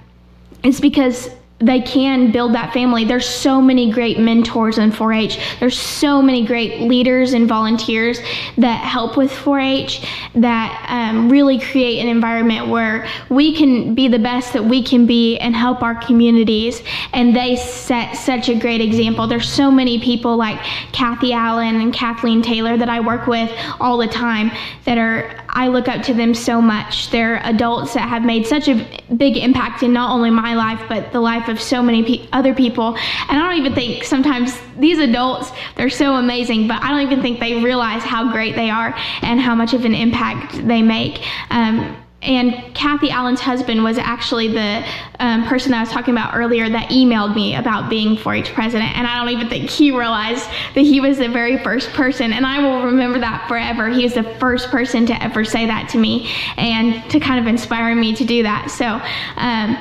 it's 0.63 0.79
because 0.79 1.29
they 1.59 1.81
can 1.81 2.31
build 2.31 2.53
that 2.53 2.71
family. 2.71 3.03
There's 3.03 3.27
so 3.27 3.59
many 3.59 3.91
great 3.91 4.19
mentors 4.19 4.77
in 4.77 4.91
4-H. 4.91 5.39
There's 5.59 5.77
so 5.77 6.21
many 6.21 6.45
great 6.45 6.81
leaders 6.81 7.33
and 7.33 7.47
volunteers 7.47 8.19
that 8.57 8.83
help 8.83 9.17
with 9.17 9.31
4-H 9.31 10.05
that 10.35 10.85
um, 10.87 11.29
really 11.29 11.59
create 11.59 11.99
an 11.99 12.07
environment 12.07 12.67
where 12.67 13.07
we 13.29 13.55
can 13.55 13.95
be 13.95 14.07
the 14.07 14.19
best 14.19 14.53
that 14.53 14.63
we 14.63 14.83
can 14.83 15.07
be 15.07 15.37
and 15.39 15.55
help 15.55 15.81
our 15.81 15.95
communities. 15.95 16.83
And 17.13 17.35
they 17.35 17.55
set 17.55 18.15
such 18.15 18.49
a 18.49 18.55
great 18.55 18.81
example. 18.81 19.25
There's 19.25 19.49
so 19.49 19.71
many 19.71 19.99
people 19.99 20.37
like 20.37 20.59
Kathy 20.91 21.33
Allen 21.33 21.81
and 21.81 21.91
Kathleen 21.91 22.43
Taylor 22.43 22.77
that 22.77 22.89
I 22.89 22.99
work 22.99 23.25
with 23.25 23.51
all 23.79 23.97
the 23.97 24.07
time 24.07 24.51
that 24.85 24.99
are 24.99 25.43
I 25.57 25.69
look 25.69 25.87
up 25.87 26.03
to 26.03 26.13
them 26.13 26.35
so 26.35 26.61
much. 26.61 27.09
They're 27.09 27.41
adults 27.43 27.95
that 27.95 28.07
have 28.07 28.23
made 28.23 28.45
such 28.45 28.67
a 28.67 28.75
big 29.17 29.37
impact 29.37 29.81
in 29.81 29.91
not 29.91 30.11
only 30.11 30.29
my 30.29 30.53
life, 30.53 30.79
but 30.87 31.11
the 31.11 31.19
life 31.19 31.47
of 31.47 31.59
so 31.59 31.81
many 31.81 32.03
pe- 32.03 32.27
other 32.31 32.53
people. 32.53 32.89
And 33.27 33.39
I 33.39 33.49
don't 33.49 33.59
even 33.59 33.73
think 33.73 34.03
sometimes 34.03 34.55
these 34.77 34.99
adults, 34.99 35.51
they're 35.75 35.89
so 35.89 36.13
amazing, 36.13 36.67
but 36.67 36.83
I 36.83 36.91
don't 36.91 37.01
even 37.01 37.23
think 37.23 37.39
they 37.39 37.55
realize 37.63 38.03
how 38.03 38.31
great 38.31 38.55
they 38.55 38.69
are 38.69 38.93
and 39.23 39.39
how 39.39 39.55
much 39.55 39.73
of 39.73 39.83
an 39.83 39.95
impact 39.95 40.67
they 40.67 40.83
make. 40.83 41.25
Um, 41.49 41.97
and 42.21 42.73
Kathy 42.73 43.11
Allen's 43.11 43.39
husband 43.39 43.83
was 43.83 43.99
actually 43.99 44.47
the 44.47 44.83
um, 45.19 45.45
person 45.47 45.71
I 45.73 45.81
was 45.81 45.89
talking 45.89 46.15
about 46.15 46.35
earlier 46.35 46.67
that 46.67 46.89
emailed 46.89 47.35
me 47.35 47.55
about 47.55 47.89
being 47.89 48.17
4 48.17 48.33
H 48.33 48.53
president. 48.53 48.97
And 48.97 49.05
I 49.05 49.17
don't 49.17 49.29
even 49.29 49.47
think 49.49 49.69
he 49.69 49.91
realized 49.91 50.45
that 50.73 50.81
he 50.81 50.99
was 50.99 51.19
the 51.19 51.29
very 51.29 51.63
first 51.63 51.91
person. 51.91 52.33
And 52.33 52.43
I 52.45 52.59
will 52.59 52.83
remember 52.83 53.19
that 53.19 53.47
forever. 53.47 53.89
He 53.89 54.03
was 54.03 54.15
the 54.15 54.23
first 54.39 54.69
person 54.69 55.05
to 55.05 55.23
ever 55.23 55.45
say 55.45 55.67
that 55.67 55.89
to 55.89 55.99
me 55.99 56.31
and 56.57 57.07
to 57.11 57.19
kind 57.19 57.39
of 57.39 57.45
inspire 57.45 57.93
me 57.95 58.15
to 58.15 58.25
do 58.25 58.41
that. 58.43 58.71
So, 58.71 58.99
um, 59.35 59.77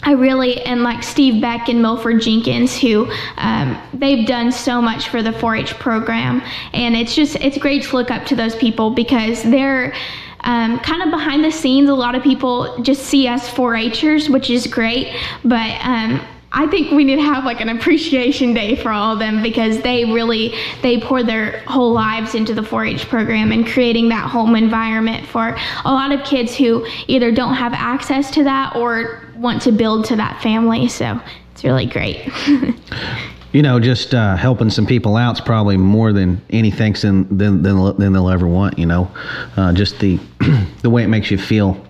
I 0.00 0.12
really 0.12 0.62
and 0.62 0.84
like 0.84 1.02
Steve 1.02 1.42
Beck 1.42 1.68
and 1.68 1.82
Milford 1.82 2.20
Jenkins, 2.20 2.78
who 2.78 3.10
um, 3.36 3.76
they've 3.92 4.26
done 4.26 4.52
so 4.52 4.80
much 4.80 5.08
for 5.08 5.24
the 5.24 5.32
4-H 5.32 5.74
program, 5.74 6.40
and 6.72 6.94
it's 6.94 7.16
just 7.16 7.34
it's 7.36 7.58
great 7.58 7.82
to 7.82 7.96
look 7.96 8.10
up 8.12 8.24
to 8.26 8.36
those 8.36 8.54
people 8.54 8.90
because 8.90 9.42
they're 9.42 9.92
um, 10.40 10.78
kind 10.80 11.02
of 11.02 11.10
behind 11.10 11.44
the 11.44 11.50
scenes. 11.50 11.88
A 11.88 11.94
lot 11.94 12.14
of 12.14 12.22
people 12.22 12.80
just 12.82 13.02
see 13.04 13.26
us 13.28 13.48
4-Hers, 13.48 14.30
which 14.30 14.50
is 14.50 14.66
great, 14.66 15.14
but 15.44 15.78
um, 15.84 16.20
I 16.50 16.66
think 16.66 16.92
we 16.92 17.04
need 17.04 17.16
to 17.16 17.22
have 17.22 17.44
like 17.44 17.60
an 17.60 17.68
appreciation 17.68 18.54
day 18.54 18.74
for 18.74 18.90
all 18.90 19.12
of 19.12 19.18
them 19.18 19.42
because 19.42 19.82
they 19.82 20.06
really 20.06 20.54
they 20.82 20.98
pour 20.98 21.22
their 21.22 21.60
whole 21.66 21.92
lives 21.92 22.34
into 22.34 22.54
the 22.54 22.62
4-H 22.62 23.08
program 23.08 23.52
and 23.52 23.66
creating 23.66 24.08
that 24.08 24.30
home 24.30 24.56
environment 24.56 25.26
for 25.26 25.56
a 25.84 25.92
lot 25.92 26.10
of 26.10 26.24
kids 26.24 26.56
who 26.56 26.86
either 27.06 27.30
don't 27.30 27.54
have 27.54 27.74
access 27.74 28.30
to 28.30 28.44
that 28.44 28.74
or 28.76 29.22
want 29.36 29.60
to 29.62 29.72
build 29.72 30.06
to 30.06 30.16
that 30.16 30.42
family. 30.42 30.88
So 30.88 31.20
it's 31.52 31.64
really 31.64 31.86
great. 31.86 32.30
You 33.52 33.62
know, 33.62 33.80
just 33.80 34.14
uh, 34.14 34.36
helping 34.36 34.68
some 34.68 34.86
people 34.86 35.16
out 35.16 35.36
is 35.36 35.40
probably 35.40 35.78
more 35.78 36.12
than 36.12 36.40
anything 36.50 36.92
than 36.94 37.36
than 37.38 37.62
than, 37.62 37.96
than 37.96 38.12
they'll 38.12 38.28
ever 38.28 38.46
want. 38.46 38.78
You 38.78 38.86
know, 38.86 39.10
uh, 39.56 39.72
just 39.72 39.98
the 40.00 40.18
the 40.82 40.90
way 40.90 41.02
it 41.02 41.08
makes 41.08 41.30
you 41.30 41.38
feel 41.38 41.82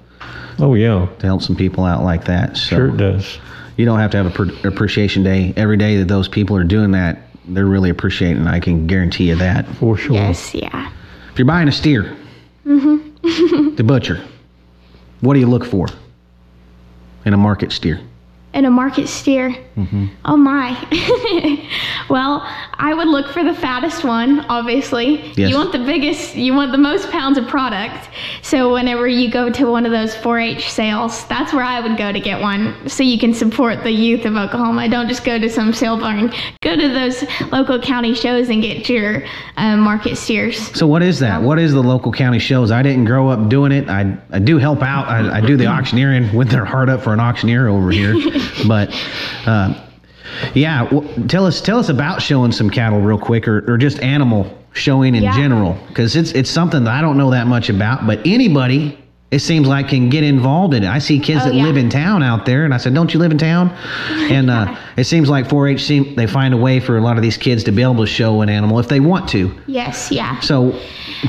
Oh 0.61 0.74
yeah, 0.74 1.09
to 1.18 1.26
help 1.26 1.42
some 1.42 1.56
people 1.56 1.84
out 1.84 2.02
like 2.02 2.24
that. 2.24 2.56
So, 2.56 2.76
sure 2.76 2.88
it 2.88 2.96
does. 2.96 3.38
You 3.76 3.84
don't 3.84 3.98
have 4.00 4.11
to 4.11 4.16
have 4.16 4.26
a 4.26 4.30
pr- 4.30 4.66
appreciation 4.66 5.22
day 5.22 5.54
every 5.56 5.76
day 5.76 5.98
that 5.98 6.09
those 6.09 6.26
people 6.28 6.56
are 6.56 6.64
doing 6.64 6.90
that. 6.92 7.20
They're 7.46 7.66
really 7.66 7.90
appreciating. 7.90 8.46
I 8.46 8.59
can 8.59 8.86
guarantee 8.86 9.28
you 9.28 9.36
that. 9.36 9.66
For 9.76 9.96
sure. 9.96 10.14
Yes, 10.14 10.54
yeah. 10.54 10.90
If 11.32 11.38
you're 11.38 11.46
buying 11.46 11.68
a 11.68 11.72
steer, 11.72 12.16
the 12.64 13.84
butcher, 13.86 14.20
what 15.20 15.34
do 15.34 15.40
you 15.40 15.46
look 15.46 15.64
for 15.64 15.86
in 17.24 17.34
a 17.34 17.36
market 17.36 17.70
steer? 17.70 18.00
In 18.59 18.64
a 18.64 18.70
market 18.72 19.06
steer. 19.06 19.54
Oh 20.24 20.36
my. 20.36 20.72
well, 22.11 22.42
I 22.74 22.92
would 22.92 23.06
look 23.06 23.32
for 23.32 23.44
the 23.44 23.54
fattest 23.54 24.02
one, 24.02 24.40
obviously. 24.46 25.32
Yes. 25.36 25.50
You 25.50 25.56
want 25.56 25.70
the 25.70 25.78
biggest, 25.78 26.34
you 26.34 26.52
want 26.54 26.72
the 26.72 26.78
most 26.78 27.09
pounds 27.11 27.38
of 27.38 27.46
product. 27.46 28.09
So 28.42 28.72
whenever 28.72 29.06
you 29.06 29.30
go 29.30 29.48
to 29.50 29.70
one 29.70 29.86
of 29.86 29.92
those 29.92 30.16
4-H 30.16 30.70
sales, 30.72 31.24
that's 31.26 31.52
where 31.52 31.62
I 31.62 31.80
would 31.80 31.96
go 31.96 32.11
to 32.11 32.18
get 32.18 32.40
one 32.40 32.88
so 32.88 33.04
you 33.04 33.16
can 33.18 33.32
support 33.32 33.84
the 33.84 33.92
youth 33.92 34.24
of 34.24 34.34
Oklahoma. 34.34 34.88
Don't 34.88 35.06
just 35.06 35.24
go 35.24 35.38
to 35.38 35.48
some 35.48 35.72
sale 35.72 35.96
barn. 35.96 36.32
Go 36.61 36.74
to 36.74 36.88
those 36.88 37.24
local 37.52 37.80
county 37.80 38.14
shows 38.14 38.48
and 38.48 38.61
get 38.61 38.88
your 38.88 39.22
um, 39.56 39.78
market 39.78 40.16
steers. 40.16 40.76
So 40.76 40.88
what 40.88 41.04
is 41.04 41.20
that? 41.20 41.40
What 41.40 41.61
is 41.61 41.72
the 41.72 41.82
local 41.82 42.11
county 42.11 42.40
shows? 42.40 42.72
I 42.72 42.82
didn't 42.82 43.04
grow 43.04 43.28
up 43.28 43.48
doing 43.48 43.70
it. 43.70 43.88
I, 43.88 44.18
I 44.30 44.40
do 44.40 44.59
help 44.59 44.82
out. 44.82 45.06
I, 45.06 45.38
I 45.38 45.40
do 45.40 45.56
the 45.56 45.66
auctioneering 45.66 46.34
with 46.34 46.50
their 46.50 46.64
heart 46.64 46.88
up 46.88 47.02
for 47.02 47.12
an 47.12 47.20
auctioneer 47.20 47.68
over 47.68 47.92
here. 47.92 48.14
but 48.66 48.90
uh, 49.46 49.74
yeah, 50.55 50.84
w- 50.84 51.26
tell 51.26 51.46
us 51.46 51.61
tell 51.61 51.78
us 51.78 51.88
about 51.88 52.20
showing 52.22 52.53
some 52.53 52.70
cattle 52.70 53.01
real 53.01 53.18
quick, 53.18 53.46
or, 53.49 53.64
or 53.72 53.78
just 53.78 54.01
animal 54.03 54.46
showing 54.72 55.14
in 55.14 55.22
Yeah. 55.22 55.36
general, 55.36 55.76
because 55.88 56.16
it's 56.16 56.32
it's 56.32 56.51
something 56.51 56.84
that 56.84 56.92
I 56.94 57.01
don't 57.01 57.16
know 57.18 57.30
that 57.30 57.46
much 57.46 57.68
about. 57.70 58.07
But 58.07 58.20
anybody. 58.26 58.99
It 59.31 59.41
seems 59.41 59.68
like 59.68 59.89
can 59.89 60.09
get 60.09 60.24
involved 60.24 60.72
in 60.72 60.85
it. 60.85 60.89
I 60.89 61.01
see 61.01 61.18
kids 61.18 61.43
Oh, 61.43 61.49
that 61.49 61.55
yeah. 61.55 61.64
live 61.64 61.76
in 61.76 61.91
town 61.91 62.22
out 62.22 62.47
there, 62.47 62.64
and 62.64 62.72
I 62.72 62.79
said, 62.79 62.95
"Don't 62.95 63.12
you 63.12 63.20
live 63.20 63.31
in 63.31 63.37
town?" 63.37 63.68
And 64.31 64.49
uh, 64.51 64.74
it 64.97 65.05
seems 65.05 65.29
like 65.29 65.47
4-H 65.49 65.85
seem 65.85 66.14
they 66.14 66.26
find 66.26 66.55
a 66.55 66.57
way 66.57 66.81
for 66.81 66.97
a 66.97 67.01
lot 67.03 67.16
of 67.18 67.22
these 67.22 67.37
kids 67.37 67.62
to 67.64 67.72
be 67.72 67.83
able 67.83 67.97
to 67.97 68.07
show 68.07 68.41
an 68.41 68.49
animal 68.49 68.79
if 68.79 68.89
they 68.89 69.01
want 69.01 69.29
to. 69.31 69.55
Yes, 69.66 70.11
yeah. 70.11 70.41
So, 70.41 70.79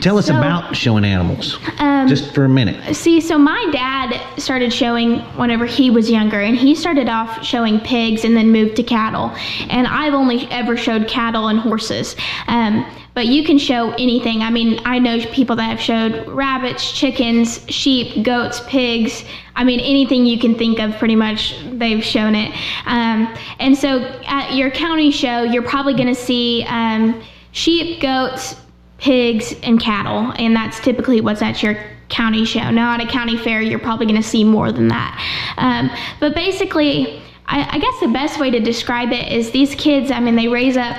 tell 0.01 0.17
us 0.17 0.27
So- 0.27 0.37
about 0.37 0.75
showing 0.77 1.03
animals, 1.03 1.59
Um, 1.79 2.07
just 2.07 2.33
for 2.33 2.45
a 2.45 2.49
minute. 2.49 2.95
See, 2.95 3.19
so 3.19 3.37
my 3.37 3.67
dad 3.73 4.19
started 4.37 4.71
showing 4.71 5.19
whenever 5.37 5.65
he 5.65 5.89
was 5.89 6.09
younger, 6.09 6.39
and 6.39 6.55
he 6.57 6.75
started 6.75 7.09
off 7.09 7.43
showing 7.43 7.79
pigs 7.81 8.23
and 8.23 8.35
then 8.35 8.51
moved 8.51 8.77
to 8.77 8.83
cattle. 8.83 9.31
And 9.69 9.87
I've 9.87 10.13
only 10.13 10.47
ever 10.51 10.77
showed 10.77 11.07
cattle 11.09 11.47
and 11.49 11.59
horses. 11.59 12.15
Um, 12.47 12.85
but 13.13 13.27
you 13.27 13.43
can 13.43 13.57
show 13.57 13.91
anything. 13.93 14.41
I 14.41 14.49
mean, 14.49 14.79
I 14.85 14.99
know 14.99 15.19
people 15.31 15.55
that 15.57 15.63
have 15.63 15.79
showed 15.79 16.27
rabbits, 16.27 16.91
chickens, 16.91 17.65
sheep, 17.69 18.23
goats, 18.23 18.61
pigs. 18.67 19.25
I 19.55 19.63
mean, 19.63 19.79
anything 19.79 20.25
you 20.25 20.39
can 20.39 20.55
think 20.55 20.79
of, 20.79 20.95
pretty 20.97 21.15
much, 21.15 21.55
they've 21.73 22.03
shown 22.03 22.35
it. 22.35 22.53
Um, 22.85 23.35
and 23.59 23.77
so 23.77 24.01
at 24.25 24.53
your 24.53 24.71
county 24.71 25.11
show, 25.11 25.43
you're 25.43 25.63
probably 25.63 25.93
going 25.93 26.07
to 26.07 26.15
see 26.15 26.63
um, 26.67 27.21
sheep, 27.51 28.01
goats, 28.01 28.55
pigs 28.99 29.55
and 29.63 29.79
cattle, 29.79 30.33
and 30.37 30.55
that's 30.55 30.79
typically 30.79 31.21
what's 31.21 31.41
at 31.41 31.63
your 31.63 31.75
county 32.09 32.43
show. 32.45 32.69
Now, 32.69 32.93
at 32.93 33.01
a 33.01 33.07
county 33.07 33.37
fair, 33.37 33.61
you're 33.61 33.79
probably 33.79 34.05
going 34.05 34.21
to 34.21 34.27
see 34.27 34.43
more 34.43 34.71
than 34.71 34.87
that. 34.89 35.53
Um, 35.57 35.89
but 36.19 36.35
basically, 36.35 37.21
I, 37.45 37.75
I 37.75 37.79
guess 37.79 37.99
the 37.99 38.07
best 38.09 38.39
way 38.39 38.51
to 38.51 38.59
describe 38.59 39.11
it 39.11 39.31
is 39.31 39.51
these 39.51 39.73
kids, 39.75 40.11
I 40.11 40.19
mean, 40.19 40.35
they 40.35 40.47
raise 40.47 40.77
up. 40.77 40.97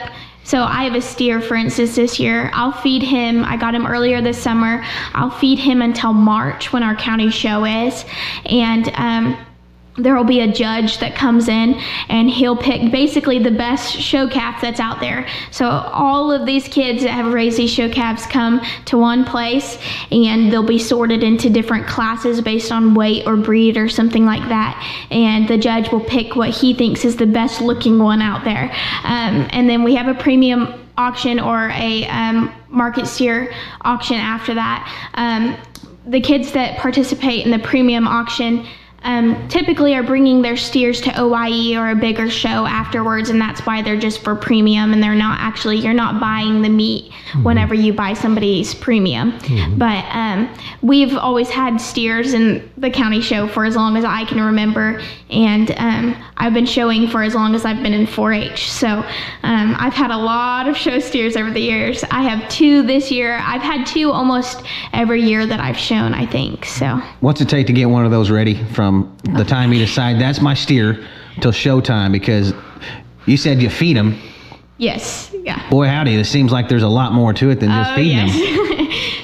So 0.51 0.65
I 0.65 0.83
have 0.83 0.97
a 0.97 1.01
steer, 1.01 1.41
for 1.41 1.55
instance, 1.55 1.95
this 1.95 2.19
year. 2.19 2.51
I'll 2.55 2.73
feed 2.73 3.05
him. 3.05 3.45
I 3.45 3.57
got 3.57 3.73
him 3.73 3.87
earlier 3.87 4.21
this 4.21 4.37
summer. 4.37 4.83
I'll 5.15 5.31
feed 5.31 5.61
him 5.61 5.81
until 5.81 6.13
March 6.13 6.73
when 6.73 6.83
our 6.83 6.97
county 6.97 7.31
show 7.31 7.65
is, 7.65 8.05
and 8.47 8.91
um, 8.97 9.47
there 9.97 10.15
will 10.15 10.25
be 10.25 10.41
a 10.41 10.51
judge 10.51 10.99
that 10.99 11.15
comes 11.15 11.49
in 11.49 11.75
and 12.09 12.31
he'll 12.31 12.57
pick 12.57 12.91
basically 12.93 13.39
the 13.39 13.51
best 13.51 13.93
show 13.93 14.29
calf 14.29 14.61
that's 14.61 14.81
out 14.81 15.01
there. 15.01 15.27
So 15.51 15.69
all 15.69 16.31
of 16.31 16.47
these 16.47 16.69
kids 16.69 17.03
that 17.03 17.11
have 17.11 17.33
raised 17.33 17.59
these 17.59 17.71
show 17.71 17.89
calves 17.91 18.27
come 18.27 18.61
to 18.87 18.99
one 18.99 19.25
place 19.25 19.79
and 20.11 20.53
they'll 20.53 20.63
be 20.63 20.79
sorted 20.79 21.23
into 21.23 21.51
different 21.51 21.87
classes 21.87 22.41
based 22.41 22.73
on 22.73 22.95
weight 22.95 23.27
or 23.27 23.37
breed 23.37 23.77
or 23.77 23.89
something 23.89 24.25
like 24.25 24.49
that. 24.49 24.81
And 25.11 25.49
the 25.49 25.59
judge 25.59 25.91
will 25.91 26.05
pick 26.05 26.37
what 26.37 26.51
he 26.51 26.73
thinks 26.73 27.05
is 27.05 27.17
the 27.17 27.27
best 27.27 27.61
looking 27.61 27.99
one 27.99 28.23
out 28.23 28.45
there. 28.45 28.71
Um, 29.05 29.49
and 29.51 29.69
then 29.69 29.83
we 29.83 29.95
have 29.97 30.09
a 30.09 30.19
premium 30.19 30.89
auction 30.97 31.41
or 31.41 31.71
a 31.71 32.07
um, 32.07 32.53
market 32.69 33.07
steer 33.07 33.53
auction 33.83 34.17
after 34.17 34.55
that. 34.55 35.11
Um, 35.15 35.57
the 36.07 36.21
kids 36.21 36.53
that 36.53 36.79
participate 36.79 37.45
in 37.45 37.51
the 37.51 37.59
premium 37.59 38.07
auction 38.07 38.67
um, 39.03 39.49
typically 39.49 39.95
are 39.95 40.03
bringing 40.03 40.43
their 40.43 40.57
steers 40.57 41.01
to 41.03 41.21
OYE 41.21 41.75
or 41.77 41.91
a 41.91 41.95
bigger 41.95 42.29
show 42.29 42.67
afterwards, 42.67 43.31
and 43.31 43.41
that's 43.41 43.65
why 43.67 43.81
they're 43.81 43.99
just 43.99 44.23
for 44.23 44.35
premium 44.35 44.93
and 44.93 45.03
they're 45.03 45.15
not 45.15 45.41
actually, 45.41 45.79
you're 45.79 45.95
not 45.95 46.21
buying 46.21 46.61
the 46.63 46.69
meat 46.69 47.13
whenever 47.43 47.75
you 47.75 47.93
buy 47.93 48.13
somebody's 48.13 48.75
premium. 48.75 49.39
But 49.79 50.05
um, 50.15 50.55
we've 50.83 51.17
always 51.17 51.49
had 51.49 51.79
steers 51.81 52.35
in 52.35 52.71
the 52.77 52.91
county 52.91 53.21
show 53.23 53.49
for 53.49 53.65
as 53.65 53.75
long 53.77 53.97
as 53.97 54.05
I 54.05 54.25
can 54.25 54.41
remember, 54.41 55.01
and 55.31 55.71
um, 55.79 56.17
I've 56.37 56.53
been 56.55 56.67
showing 56.67 57.09
for 57.09 57.23
as 57.23 57.35
long 57.35 57.55
as 57.55 57.65
I've 57.65 57.83
been 57.83 57.95
in 57.95 58.07
4 58.07 58.33
H. 58.33 58.71
So 58.71 58.89
um, 59.43 59.77
I've 59.79 59.95
had 59.95 60.11
a 60.11 60.17
lot 60.17 60.69
of 60.69 60.77
show 60.77 60.99
steers 60.99 61.37
over 61.37 61.51
the 61.51 61.61
years. 61.61 62.05
I 62.11 62.23
have 62.23 62.49
two 62.51 62.83
this 62.83 63.11
year. 63.11 63.41
I've 63.43 63.63
had 63.63 63.87
two 63.87 64.11
almost 64.11 64.63
every 64.93 65.23
year 65.23 65.47
that 65.47 65.61
I've 65.61 65.79
shown, 65.79 66.13
I 66.13 66.27
think. 66.27 66.67
So. 66.67 67.01
What's 67.21 67.41
it 67.41 67.49
take 67.49 67.67
to 67.69 67.73
get 67.73 67.87
one 67.87 68.05
of 68.05 68.11
those 68.11 68.31
ready 68.31 68.63
from 68.73 68.90
Um, 68.91 69.17
the 69.35 69.45
time 69.45 69.73
you 69.73 69.79
decide 69.79 70.21
that's 70.21 70.41
my 70.41 70.55
steer 70.55 71.07
till 71.41 71.53
showtime? 71.53 72.13
Because 72.13 72.53
you 73.27 73.37
said 73.37 73.63
you 73.63 73.71
feed 73.71 73.97
them. 73.97 74.19
Yes. 74.79 75.31
Yeah. 75.45 75.69
Boy, 75.71 75.87
howdy, 75.87 76.15
it 76.15 76.25
seems 76.25 76.53
like 76.53 76.69
there's 76.69 76.83
a 76.83 76.89
lot 76.89 77.13
more 77.13 77.33
to 77.35 77.51
it 77.51 77.61
than 77.61 77.69
just 77.71 77.93
Oh, 77.93 77.97
feeding 77.97 78.27
them. 78.27 78.70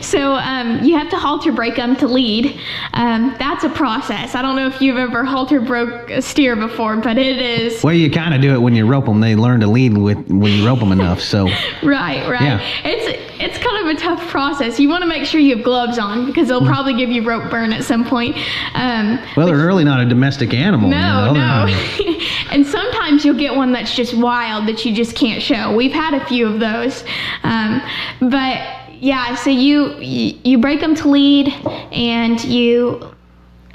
So 0.07 0.34
um, 0.34 0.82
you 0.84 0.96
have 0.96 1.11
to 1.11 1.16
halter 1.16 1.52
break 1.52 1.76
them 1.76 1.96
to 1.96 2.07
lead. 2.07 2.59
Um, 2.94 3.34
that's 3.38 3.64
a 3.64 3.68
process. 3.68 4.34
I 4.34 4.42
don't 4.42 4.57
know 4.57 4.66
if 4.68 4.80
you've 4.80 4.96
ever 4.96 5.24
halter 5.24 5.61
broke 5.61 6.11
a 6.11 6.22
steer 6.22 6.57
before, 6.57 6.96
but 6.96 7.18
it 7.18 7.38
is. 7.38 7.82
Well, 7.82 7.94
you 7.94 8.11
kind 8.11 8.34
of 8.34 8.40
do 8.40 8.54
it 8.54 8.59
when 8.59 8.74
you 8.74 8.86
rope 8.86 9.07
them. 9.07 9.20
They 9.20 9.34
learn 9.34 9.61
to 9.61 9.66
lead 9.66 9.98
with 9.98 10.18
when 10.28 10.52
you 10.52 10.66
rope 10.66 10.78
them 10.78 10.92
enough. 10.92 11.20
So, 11.20 11.46
Right, 11.82 12.28
right. 12.28 12.42
Yeah. 12.42 12.61
It's 12.84 13.22
it's 13.38 13.59
kind 13.59 13.88
of 13.88 13.96
a 13.96 14.00
tough 14.00 14.28
process. 14.28 14.80
You 14.80 14.88
want 14.88 15.02
to 15.02 15.09
make 15.09 15.26
sure 15.26 15.40
you 15.40 15.57
have 15.57 15.64
gloves 15.64 15.98
on 15.98 16.26
because 16.26 16.48
they'll 16.48 16.64
probably 16.64 16.94
give 16.94 17.11
you 17.11 17.22
rope 17.22 17.50
burn 17.50 17.72
at 17.72 17.84
some 17.84 18.04
point. 18.04 18.36
Um, 18.74 19.18
well, 19.36 19.46
they're 19.46 19.66
really 19.66 19.84
not 19.84 20.00
a 20.00 20.09
domestic 20.09 20.54
animal. 20.54 20.88
No, 20.88 21.28
you 21.28 21.34
know? 21.34 21.66
no. 21.66 22.18
and 22.50 22.66
sometimes 22.66 23.24
you'll 23.24 23.38
get 23.38 23.54
one 23.54 23.72
that's 23.72 23.94
just 23.94 24.14
wild 24.14 24.66
that 24.68 24.84
you 24.84 24.94
just 24.94 25.14
can't 25.14 25.42
show. 25.42 25.74
We've 25.74 25.92
had 25.92 26.14
a 26.14 26.24
few 26.26 26.46
of 26.46 26.61
those. 26.61 27.04
Um, 27.42 27.82
but 28.20 28.86
yeah, 29.01 29.34
so 29.34 29.51
you 29.51 29.99
you 29.99 30.59
break 30.59 30.80
them 30.80 30.94
to 30.97 31.09
lead 31.09 31.49
and 31.92 32.42
you 32.44 33.14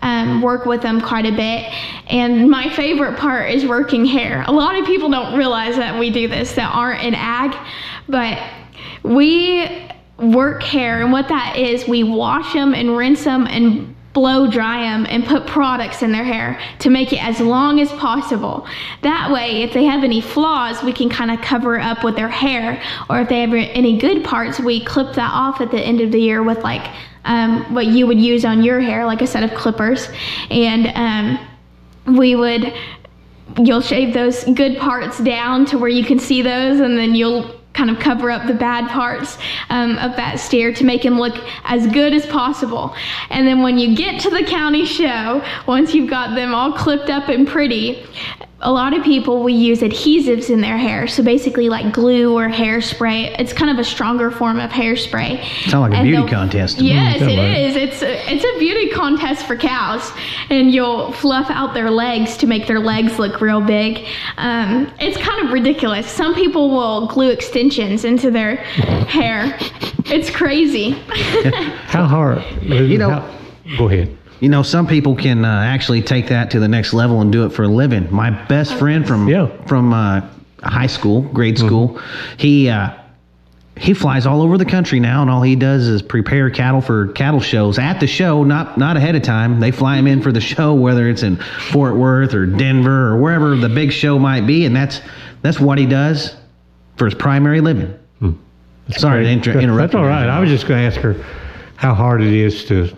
um, 0.01 0.41
work 0.41 0.65
with 0.65 0.81
them 0.81 1.01
quite 1.01 1.25
a 1.25 1.31
bit. 1.31 1.71
And 2.07 2.49
my 2.49 2.69
favorite 2.69 3.17
part 3.17 3.51
is 3.51 3.65
working 3.65 4.05
hair. 4.05 4.43
A 4.47 4.51
lot 4.51 4.77
of 4.77 4.85
people 4.85 5.09
don't 5.09 5.37
realize 5.37 5.75
that 5.77 5.99
we 5.99 6.09
do 6.09 6.27
this 6.27 6.53
that 6.55 6.73
aren't 6.73 7.03
in 7.03 7.15
ag, 7.15 7.55
but 8.07 8.37
we 9.03 9.89
work 10.17 10.63
hair. 10.63 11.01
And 11.01 11.11
what 11.11 11.27
that 11.27 11.55
is, 11.57 11.87
we 11.87 12.03
wash 12.03 12.53
them 12.53 12.73
and 12.73 12.97
rinse 12.97 13.23
them 13.23 13.47
and 13.47 13.95
blow 14.13 14.45
dry 14.45 14.81
them 14.81 15.05
and 15.09 15.25
put 15.25 15.47
products 15.47 16.03
in 16.03 16.11
their 16.11 16.23
hair 16.23 16.59
to 16.79 16.89
make 16.89 17.13
it 17.13 17.23
as 17.23 17.39
long 17.39 17.79
as 17.79 17.91
possible. 17.93 18.67
That 19.03 19.31
way, 19.31 19.63
if 19.63 19.73
they 19.73 19.85
have 19.85 20.03
any 20.03 20.19
flaws, 20.19 20.83
we 20.83 20.91
can 20.91 21.09
kind 21.09 21.31
of 21.31 21.41
cover 21.41 21.79
up 21.79 22.03
with 22.03 22.15
their 22.15 22.27
hair. 22.27 22.81
Or 23.09 23.21
if 23.21 23.29
they 23.29 23.41
have 23.41 23.53
any 23.53 23.97
good 23.97 24.23
parts, 24.23 24.59
we 24.59 24.83
clip 24.83 25.15
that 25.15 25.31
off 25.31 25.61
at 25.61 25.71
the 25.71 25.79
end 25.79 26.01
of 26.01 26.11
the 26.11 26.19
year 26.19 26.43
with 26.43 26.59
like 26.59 26.91
um, 27.23 27.73
what 27.73 27.85
you 27.85 28.05
would 28.07 28.19
use 28.19 28.43
on 28.43 28.63
your 28.63 28.81
hair, 28.81 29.05
like 29.05 29.21
a 29.21 29.27
set 29.27 29.43
of 29.43 29.57
clippers. 29.57 30.09
And 30.49 30.87
um, 30.95 32.15
we 32.17 32.35
would, 32.35 32.73
you'll 33.59 33.81
shave 33.81 34.13
those 34.13 34.43
good 34.43 34.77
parts 34.77 35.19
down 35.19 35.65
to 35.67 35.77
where 35.77 35.89
you 35.89 36.03
can 36.03 36.19
see 36.19 36.41
those, 36.41 36.79
and 36.79 36.97
then 36.97 37.15
you'll 37.15 37.60
kind 37.73 37.89
of 37.89 37.99
cover 37.99 38.29
up 38.29 38.47
the 38.47 38.53
bad 38.53 38.89
parts 38.89 39.37
um, 39.69 39.97
of 39.99 40.15
that 40.15 40.39
steer 40.39 40.73
to 40.73 40.83
make 40.83 41.03
him 41.03 41.17
look 41.17 41.35
as 41.63 41.87
good 41.87 42.13
as 42.13 42.25
possible. 42.25 42.93
And 43.29 43.47
then 43.47 43.61
when 43.61 43.77
you 43.77 43.95
get 43.95 44.19
to 44.21 44.29
the 44.29 44.43
county 44.43 44.85
show, 44.85 45.43
once 45.67 45.93
you've 45.93 46.09
got 46.09 46.35
them 46.35 46.53
all 46.53 46.73
clipped 46.73 47.09
up 47.09 47.29
and 47.29 47.47
pretty, 47.47 48.05
a 48.63 48.71
lot 48.71 48.93
of 48.95 49.03
people 49.03 49.39
will 49.41 49.49
use 49.49 49.81
adhesives 49.81 50.49
in 50.49 50.61
their 50.61 50.77
hair. 50.77 51.07
So 51.07 51.23
basically, 51.23 51.69
like 51.69 51.93
glue 51.93 52.37
or 52.37 52.47
hairspray. 52.47 53.35
It's 53.39 53.53
kind 53.53 53.71
of 53.71 53.79
a 53.79 53.83
stronger 53.83 54.29
form 54.31 54.59
of 54.59 54.69
hairspray. 54.69 55.43
Sound 55.69 55.91
like 55.91 55.99
a 55.99 56.03
beauty 56.03 56.17
they'll- 56.17 56.27
contest. 56.27 56.79
Yes, 56.79 57.21
it 57.21 57.25
right. 57.25 57.57
is. 57.57 57.75
It's 57.75 58.01
a, 58.01 58.33
it's 58.33 58.43
a 58.43 58.59
beauty 58.59 58.89
contest 58.89 59.45
for 59.47 59.55
cows, 59.55 60.11
and 60.49 60.71
you'll 60.71 61.11
fluff 61.13 61.49
out 61.49 61.73
their 61.73 61.89
legs 61.89 62.37
to 62.37 62.47
make 62.47 62.67
their 62.67 62.79
legs 62.79 63.17
look 63.17 63.41
real 63.41 63.61
big. 63.61 64.05
Um, 64.37 64.91
it's 64.99 65.17
kind 65.17 65.45
of 65.45 65.51
ridiculous. 65.53 66.09
Some 66.09 66.35
people 66.35 66.69
will 66.69 67.07
glue 67.07 67.29
extensions 67.31 68.05
into 68.05 68.29
their 68.31 68.57
hair. 68.57 69.57
It's 70.05 70.29
crazy. 70.29 70.91
How 71.87 72.05
hard? 72.05 72.43
You 72.61 72.97
know- 72.97 73.09
how- 73.09 73.77
go 73.77 73.87
ahead. 73.89 74.17
You 74.41 74.49
know, 74.49 74.63
some 74.63 74.87
people 74.87 75.15
can 75.15 75.45
uh, 75.45 75.47
actually 75.61 76.01
take 76.01 76.27
that 76.27 76.51
to 76.51 76.59
the 76.59 76.67
next 76.67 76.93
level 76.93 77.21
and 77.21 77.31
do 77.31 77.45
it 77.45 77.51
for 77.51 77.63
a 77.63 77.67
living. 77.67 78.11
My 78.11 78.31
best 78.31 78.73
friend 78.73 79.07
from 79.07 79.29
Yeah. 79.29 79.47
from 79.67 79.93
uh, 79.93 80.21
high 80.63 80.87
school, 80.87 81.21
grade 81.21 81.57
school, 81.59 82.01
he 82.37 82.67
uh, 82.67 82.89
he 83.77 83.93
flies 83.93 84.25
all 84.25 84.41
over 84.41 84.57
the 84.57 84.65
country 84.65 84.99
now, 84.99 85.21
and 85.21 85.29
all 85.29 85.43
he 85.43 85.55
does 85.55 85.87
is 85.87 86.01
prepare 86.01 86.49
cattle 86.49 86.81
for 86.81 87.09
cattle 87.09 87.39
shows 87.39 87.77
at 87.79 87.99
the 87.99 88.07
show, 88.07 88.43
not 88.43 88.79
not 88.79 88.97
ahead 88.97 89.15
of 89.15 89.21
time. 89.21 89.59
They 89.59 89.69
fly 89.71 89.97
him 89.97 90.07
in 90.07 90.21
for 90.23 90.31
the 90.31 90.41
show, 90.41 90.73
whether 90.73 91.07
it's 91.07 91.21
in 91.23 91.37
Fort 91.69 91.95
Worth 91.95 92.33
or 92.33 92.47
Denver 92.47 93.09
or 93.09 93.17
wherever 93.17 93.55
the 93.55 93.69
big 93.69 93.91
show 93.91 94.17
might 94.17 94.47
be, 94.47 94.65
and 94.65 94.75
that's 94.75 95.01
that's 95.43 95.59
what 95.59 95.77
he 95.77 95.85
does 95.85 96.35
for 96.97 97.05
his 97.05 97.13
primary 97.13 97.61
living. 97.61 97.93
Sorry 98.97 99.23
to 99.23 99.29
inter- 99.29 99.59
interrupt. 99.59 99.93
That's 99.93 99.99
all 100.01 100.07
right. 100.07 100.27
I 100.27 100.39
was 100.39 100.49
just 100.49 100.67
going 100.67 100.81
to 100.81 100.87
ask 100.87 100.99
her 101.01 101.15
how 101.75 101.93
hard 101.93 102.21
it 102.21 102.33
is 102.33 102.65
to 102.65 102.89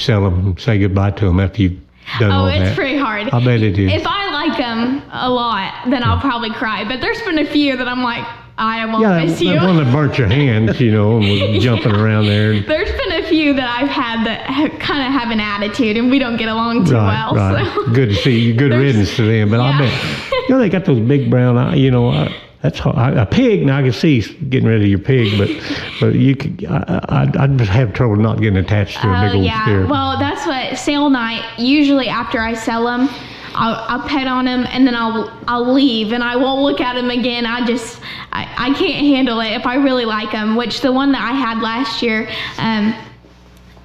sell 0.00 0.22
them 0.28 0.56
say 0.58 0.78
goodbye 0.78 1.10
to 1.12 1.26
them 1.26 1.40
after 1.40 1.62
you've 1.62 1.80
done 2.18 2.30
Oh, 2.32 2.34
all 2.40 2.46
it's 2.48 2.70
that. 2.70 2.74
pretty 2.76 2.98
hard. 2.98 3.28
I 3.30 3.44
bet 3.44 3.62
it 3.62 3.78
is. 3.78 3.92
If 3.92 4.06
I 4.06 4.30
like 4.32 4.58
them 4.58 5.02
a 5.12 5.30
lot, 5.30 5.88
then 5.90 6.02
I'll 6.02 6.20
probably 6.20 6.50
cry. 6.50 6.84
But 6.88 7.00
there's 7.00 7.20
been 7.22 7.38
a 7.38 7.46
few 7.46 7.76
that 7.76 7.86
I'm 7.86 8.02
like, 8.02 8.26
I 8.58 8.84
won't 8.86 9.00
yeah, 9.02 9.24
miss 9.24 9.40
you. 9.40 9.52
that 9.54 9.62
one 9.64 9.76
that 9.76 9.90
burnt 9.92 10.18
your 10.18 10.26
hands, 10.28 10.80
you 10.80 10.90
know, 10.92 11.16
and 11.18 11.54
was 11.54 11.62
jumping 11.64 11.92
around 11.94 12.26
there. 12.26 12.60
There's 12.60 12.90
been 12.90 13.12
a 13.24 13.26
few 13.26 13.54
that 13.54 13.66
I've 13.80 13.88
had 13.88 14.26
that 14.26 14.42
ha- 14.46 14.76
kind 14.78 15.02
of 15.06 15.18
have 15.18 15.30
an 15.30 15.40
attitude, 15.40 15.96
and 15.96 16.10
we 16.10 16.18
don't 16.18 16.36
get 16.36 16.48
along 16.48 16.84
too 16.86 16.92
right, 16.94 17.30
well. 17.32 17.34
right. 17.54 17.72
So. 17.74 17.92
Good 17.94 18.10
to 18.10 18.14
see 18.16 18.38
you. 18.38 18.54
Good 18.54 18.72
riddance 18.74 19.16
to 19.16 19.22
them. 19.22 19.48
But 19.50 19.60
I 19.60 19.78
bet, 19.78 20.32
you 20.48 20.54
know, 20.54 20.58
they 20.58 20.68
got 20.68 20.84
those 20.84 21.00
big 21.00 21.30
brown 21.30 21.56
eyes, 21.56 21.78
you 21.78 21.90
know, 21.90 22.10
I, 22.10 22.36
that's 22.62 22.78
hard. 22.78 22.96
I, 22.96 23.22
a 23.22 23.26
pig, 23.26 23.64
now 23.64 23.78
I 23.78 23.82
can 23.82 23.92
see 23.92 24.20
getting 24.20 24.68
rid 24.68 24.82
of 24.82 24.88
your 24.88 24.98
pig, 24.98 25.38
but 25.38 25.48
but 26.00 26.14
you 26.14 26.36
could, 26.36 26.64
I, 26.66 27.00
I, 27.08 27.44
I'd 27.44 27.58
just 27.58 27.70
have 27.70 27.94
trouble 27.94 28.16
not 28.16 28.38
getting 28.40 28.58
attached 28.58 29.00
to 29.00 29.08
a 29.08 29.20
big 29.22 29.30
Oh 29.32 29.36
old 29.36 29.44
yeah. 29.44 29.62
steer. 29.64 29.86
Well, 29.86 30.18
that's 30.18 30.46
what 30.46 30.78
sale 30.78 31.08
night. 31.08 31.42
Usually 31.58 32.08
after 32.08 32.38
I 32.38 32.54
sell 32.54 32.84
them, 32.84 33.08
I'll, 33.54 33.74
I'll 33.88 34.08
pet 34.08 34.26
on 34.28 34.44
them 34.44 34.66
and 34.68 34.86
then 34.86 34.94
I'll 34.94 35.32
I'll 35.48 35.72
leave 35.72 36.12
and 36.12 36.22
I 36.22 36.36
won't 36.36 36.62
look 36.62 36.80
at 36.80 36.94
them 36.94 37.10
again. 37.10 37.46
I 37.46 37.64
just 37.66 38.00
I, 38.32 38.42
I 38.58 38.74
can't 38.74 39.06
handle 39.06 39.40
it 39.40 39.52
if 39.52 39.66
I 39.66 39.76
really 39.76 40.04
like 40.04 40.32
them. 40.32 40.56
Which 40.56 40.82
the 40.82 40.92
one 40.92 41.12
that 41.12 41.22
I 41.22 41.32
had 41.32 41.60
last 41.62 42.02
year, 42.02 42.28
um, 42.58 42.94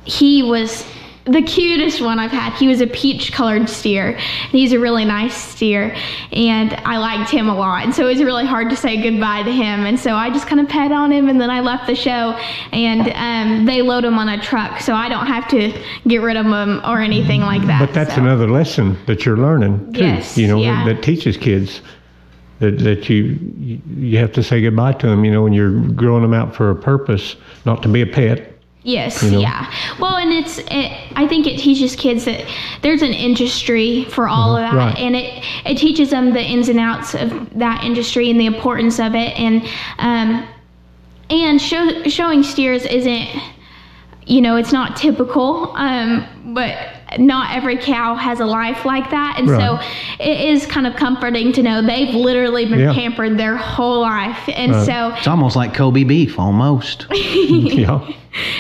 he 0.04 0.44
was 0.44 0.86
the 1.26 1.42
cutest 1.42 2.02
one 2.02 2.20
I've 2.20 2.32
had. 2.32 2.54
He 2.54 2.68
was 2.68 2.82
a 2.82 2.88
peach 2.88 3.32
colored 3.32 3.68
steer. 3.68 4.10
And 4.16 4.52
he's 4.52 4.74
a 4.74 4.80
really 4.80 5.06
nice 5.06 5.36
steer. 5.36 5.96
And 6.32 6.74
I 6.86 6.98
liked 6.98 7.32
him 7.32 7.50
a 7.50 7.56
lot. 7.56 7.84
And 7.84 7.96
so 7.96 8.06
it 8.06 8.14
was 8.14 8.24
really 8.24 8.46
hard 8.46 8.70
to 8.70 8.76
say 8.76 9.02
goodbye 9.02 9.42
to 9.44 9.52
him. 9.52 9.86
And 9.86 10.00
so 10.00 10.14
I 10.14 10.30
just 10.30 10.46
kind 10.46 10.62
of 10.62 10.70
pet 10.70 10.92
on 10.92 11.12
him 11.12 11.28
and 11.28 11.42
then 11.42 11.50
I 11.50 11.62
left 11.62 11.88
the 11.88 11.96
show. 11.96 12.38
And 12.72 13.12
um, 13.16 13.66
they 13.66 13.82
load 13.82 14.06
him 14.06 14.20
on 14.20 14.30
a 14.30 14.40
truck. 14.42 14.80
So 14.80 14.94
I 14.94 15.10
don't 15.10 15.26
have 15.26 15.48
to 15.50 15.74
get 16.08 16.22
rid 16.22 16.38
of 16.38 16.46
him 16.46 16.80
or 16.86 17.02
anything 17.02 17.42
like 17.42 17.66
that. 17.66 17.80
But 17.80 17.94
that's 17.94 18.16
so. 18.16 18.22
another 18.22 18.48
lesson 18.48 18.98
that 19.08 19.26
you're 19.26 19.38
learning 19.38 19.94
too. 19.94 20.02
Yes, 20.04 20.38
you 20.38 20.48
know 20.48 20.60
yeah. 20.60 20.86
that, 20.86 21.02
teaches 21.02 21.38
kids 21.38 21.82
that 22.60 22.80
that 22.80 23.10
you 23.10 23.38
you- 23.60 23.82
you 23.98 24.18
have 24.18 24.32
to 24.34 24.44
say 24.44 24.62
goodbye 24.62 24.94
to 24.94 25.08
them. 25.08 25.26
You 25.26 25.32
know 25.32 25.42
when 25.44 25.54
you're 25.54 25.80
growing 25.90 26.22
them 26.22 26.34
out 26.34 26.56
for 26.56 26.70
a 26.70 26.76
purpose, 26.76 27.36
not 27.66 27.82
to 27.84 27.90
be 27.90 28.02
a 28.02 28.08
pet. 28.08 28.55
Yes, 28.86 29.24
you 29.24 29.32
know? 29.32 29.40
yeah. 29.40 29.74
Well, 30.00 30.16
and 30.16 30.32
it's 30.32 30.60
it, 30.60 31.12
I 31.16 31.28
think 31.28 31.48
it 31.48 31.58
teaches 31.58 31.96
kids 31.96 32.26
that 32.26 32.46
there's 32.84 33.02
an 33.02 33.14
industry 33.14 34.06
for 34.06 34.28
all 34.28 34.56
of 34.56 34.62
that, 34.62 34.76
right. 34.76 34.96
and 34.96 35.16
it 35.16 35.44
it 35.66 35.80
teaches 35.80 36.12
them 36.12 36.34
the 36.34 36.42
ins 36.42 36.70
and 36.70 36.80
outs 36.80 37.16
of 37.16 37.50
that 37.58 37.84
industry 37.84 38.30
and 38.30 38.40
the 38.40 38.46
importance 38.46 39.00
of 39.00 39.16
it, 39.16 39.36
and 39.40 39.68
um, 39.98 40.48
and 41.30 41.60
show, 41.60 42.04
showing 42.04 42.44
steers 42.44 42.86
isn't, 42.86 43.28
you 44.26 44.42
know, 44.42 44.56
it's 44.56 44.72
not 44.72 44.96
typical, 44.96 45.76
um, 45.76 46.54
but 46.54 46.95
not 47.18 47.56
every 47.56 47.78
cow 47.78 48.16
has 48.16 48.40
a 48.40 48.46
life 48.46 48.86
like 48.86 49.10
that, 49.12 49.36
and 49.38 49.50
Right. 49.50 49.60
so 49.62 49.80
it 50.20 50.40
is 50.50 50.66
kind 50.66 50.88
of 50.88 50.96
comforting 50.96 51.52
to 51.54 51.64
know 51.64 51.82
they've 51.82 52.14
literally 52.14 52.66
been 52.66 52.80
Yeah. 52.80 52.94
pampered 52.94 53.38
their 53.38 53.58
whole 53.58 54.02
life, 54.02 54.50
and 54.54 54.72
Right. 54.74 54.86
so 54.86 55.14
It's 55.18 55.28
almost 55.28 55.56
like 55.56 55.74
Kobe 55.74 56.04
beef, 56.04 56.40
almost. 56.40 57.08
yeah. 57.12 58.00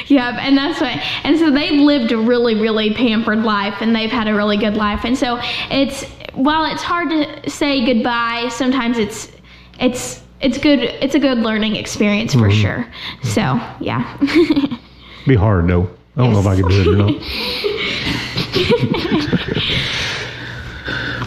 Yeah, 0.07 0.37
and 0.39 0.57
that's 0.57 0.79
what, 0.79 0.97
and 1.25 1.37
so 1.37 1.51
they've 1.51 1.81
lived 1.81 2.11
a 2.13 2.17
really, 2.17 2.55
really 2.55 2.93
pampered 2.93 3.43
life, 3.43 3.75
and 3.81 3.93
they've 3.95 4.11
had 4.11 4.27
a 4.27 4.33
really 4.33 4.55
good 4.57 4.77
life, 4.77 5.03
and 5.03 5.17
so 5.17 5.39
it's 5.69 6.05
while 6.33 6.65
it's 6.65 6.83
hard 6.83 7.09
to 7.09 7.49
say 7.49 7.85
goodbye, 7.85 8.47
sometimes 8.49 8.97
it's 8.97 9.31
it's 9.79 10.21
it's 10.41 10.57
good. 10.57 10.79
It's 10.79 11.15
a 11.15 11.19
good 11.19 11.39
learning 11.39 11.75
experience 11.75 12.33
for 12.33 12.49
mm-hmm. 12.49 12.61
sure. 12.61 12.87
So 13.23 13.59
yeah, 13.79 14.17
Be 15.27 15.35
hard 15.35 15.67
though. 15.67 15.89
I 16.17 16.23
don't 16.23 16.33
know 16.33 16.39
if 16.39 16.45
I 16.45 16.55
can 16.55 16.67
do 16.69 16.81
it 16.81 16.87
or 16.87 16.95
not. 16.95 18.21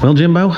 Well, 0.02 0.14
Jimbo, 0.14 0.54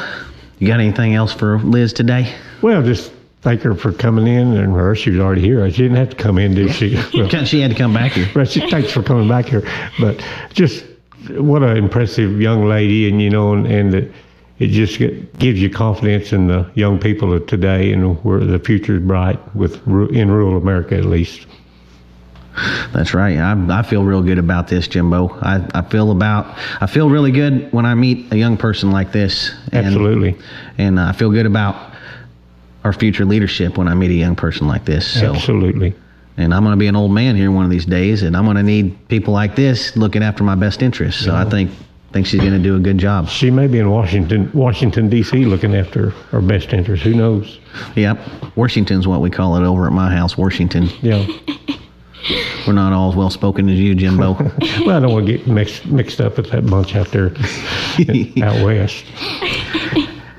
you 0.58 0.66
got 0.66 0.80
anything 0.80 1.14
else 1.14 1.32
for 1.32 1.58
Liz 1.60 1.94
today? 1.94 2.34
Well, 2.60 2.82
just 2.82 3.10
thank 3.40 3.62
her 3.62 3.74
for 3.74 3.90
coming 3.90 4.26
in, 4.26 4.54
and 4.54 4.74
her 4.74 4.94
she 4.94 5.10
was 5.10 5.18
already 5.18 5.40
here. 5.40 5.68
She 5.70 5.78
didn't 5.82 5.96
have 5.96 6.10
to 6.10 6.16
come 6.16 6.36
in, 6.36 6.54
did 6.54 6.74
she? 6.74 6.94
Well, 7.14 7.44
She 7.46 7.60
had 7.60 7.70
to 7.70 7.76
come 7.76 7.94
back 7.94 8.12
here. 8.12 8.28
But 8.34 8.50
she, 8.50 8.68
thanks 8.68 8.92
for 8.92 9.02
coming 9.02 9.28
back 9.28 9.46
here. 9.46 9.66
But 9.98 10.22
just 10.52 10.84
what 11.30 11.62
an 11.62 11.78
impressive 11.78 12.38
young 12.38 12.66
lady, 12.66 13.08
and 13.08 13.22
you 13.22 13.30
know, 13.30 13.54
and, 13.54 13.66
and 13.66 13.94
it, 13.94 14.12
it 14.58 14.66
just 14.68 14.98
gives 14.98 15.58
you 15.58 15.70
confidence 15.70 16.34
in 16.34 16.46
the 16.46 16.70
young 16.74 16.98
people 16.98 17.32
of 17.32 17.46
today 17.46 17.92
and 17.94 18.22
where 18.22 18.40
the 18.40 18.58
future 18.58 18.96
is 18.96 19.02
bright 19.02 19.38
with 19.56 19.76
in 20.12 20.30
rural 20.30 20.58
America 20.58 20.98
at 20.98 21.06
least. 21.06 21.46
That's 22.92 23.14
right. 23.14 23.38
I, 23.38 23.78
I 23.78 23.82
feel 23.82 24.04
real 24.04 24.22
good 24.22 24.38
about 24.38 24.68
this, 24.68 24.88
Jimbo. 24.88 25.28
I, 25.40 25.66
I 25.74 25.82
feel 25.82 26.10
about 26.10 26.58
I 26.80 26.86
feel 26.86 27.08
really 27.08 27.30
good 27.30 27.72
when 27.72 27.86
I 27.86 27.94
meet 27.94 28.32
a 28.32 28.36
young 28.36 28.56
person 28.56 28.90
like 28.90 29.12
this. 29.12 29.54
And, 29.72 29.86
Absolutely, 29.86 30.36
And 30.78 30.98
I 30.98 31.12
feel 31.12 31.30
good 31.30 31.46
about 31.46 31.94
our 32.84 32.92
future 32.92 33.24
leadership 33.24 33.78
when 33.78 33.88
I 33.88 33.94
meet 33.94 34.10
a 34.10 34.14
young 34.14 34.36
person 34.36 34.66
like 34.66 34.84
this. 34.84 35.06
So, 35.06 35.34
absolutely. 35.34 35.94
and 36.36 36.54
I'm 36.54 36.62
going 36.62 36.72
to 36.72 36.78
be 36.78 36.86
an 36.86 36.96
old 36.96 37.12
man 37.12 37.36
here 37.36 37.50
one 37.50 37.64
of 37.64 37.70
these 37.70 37.86
days, 37.86 38.22
and 38.22 38.36
I'm 38.36 38.44
going 38.44 38.56
to 38.56 38.62
need 38.62 39.08
people 39.08 39.32
like 39.32 39.54
this 39.54 39.96
looking 39.96 40.22
after 40.22 40.42
my 40.42 40.54
best 40.54 40.82
interests. 40.82 41.24
So 41.24 41.34
I 41.34 41.44
think 41.44 41.70
think 42.12 42.26
she's 42.26 42.40
going 42.40 42.52
to 42.52 42.58
do 42.58 42.74
a 42.74 42.80
good 42.80 42.98
job. 42.98 43.28
She 43.28 43.50
may 43.50 43.68
be 43.68 43.78
in 43.78 43.88
Washington, 43.88 44.50
Washington 44.52 45.08
D.C., 45.08 45.44
looking 45.44 45.76
after 45.76 46.10
her 46.10 46.40
best 46.40 46.72
interests. 46.72 47.04
Who 47.04 47.14
knows? 47.14 47.60
Yep, 47.94 48.56
Washington's 48.56 49.06
what 49.06 49.20
we 49.20 49.30
call 49.30 49.56
it 49.56 49.64
over 49.64 49.86
at 49.86 49.92
my 49.92 50.10
house, 50.10 50.36
Washington. 50.36 50.88
Yeah. 51.02 51.24
We're 52.66 52.72
not 52.74 52.92
all 52.92 53.10
as 53.10 53.16
well 53.16 53.30
spoken 53.30 53.68
as 53.68 53.78
you, 53.78 53.94
Jimbo. 53.94 54.32
well, 54.84 54.96
I 54.96 55.00
don't 55.00 55.12
want 55.12 55.26
to 55.26 55.32
get 55.38 55.46
mixed 55.46 55.86
mixed 55.86 56.20
up 56.20 56.36
with 56.36 56.50
that 56.50 56.66
bunch 56.66 56.94
out 56.94 57.08
there 57.08 57.26
out 58.44 58.64
west. 58.64 59.04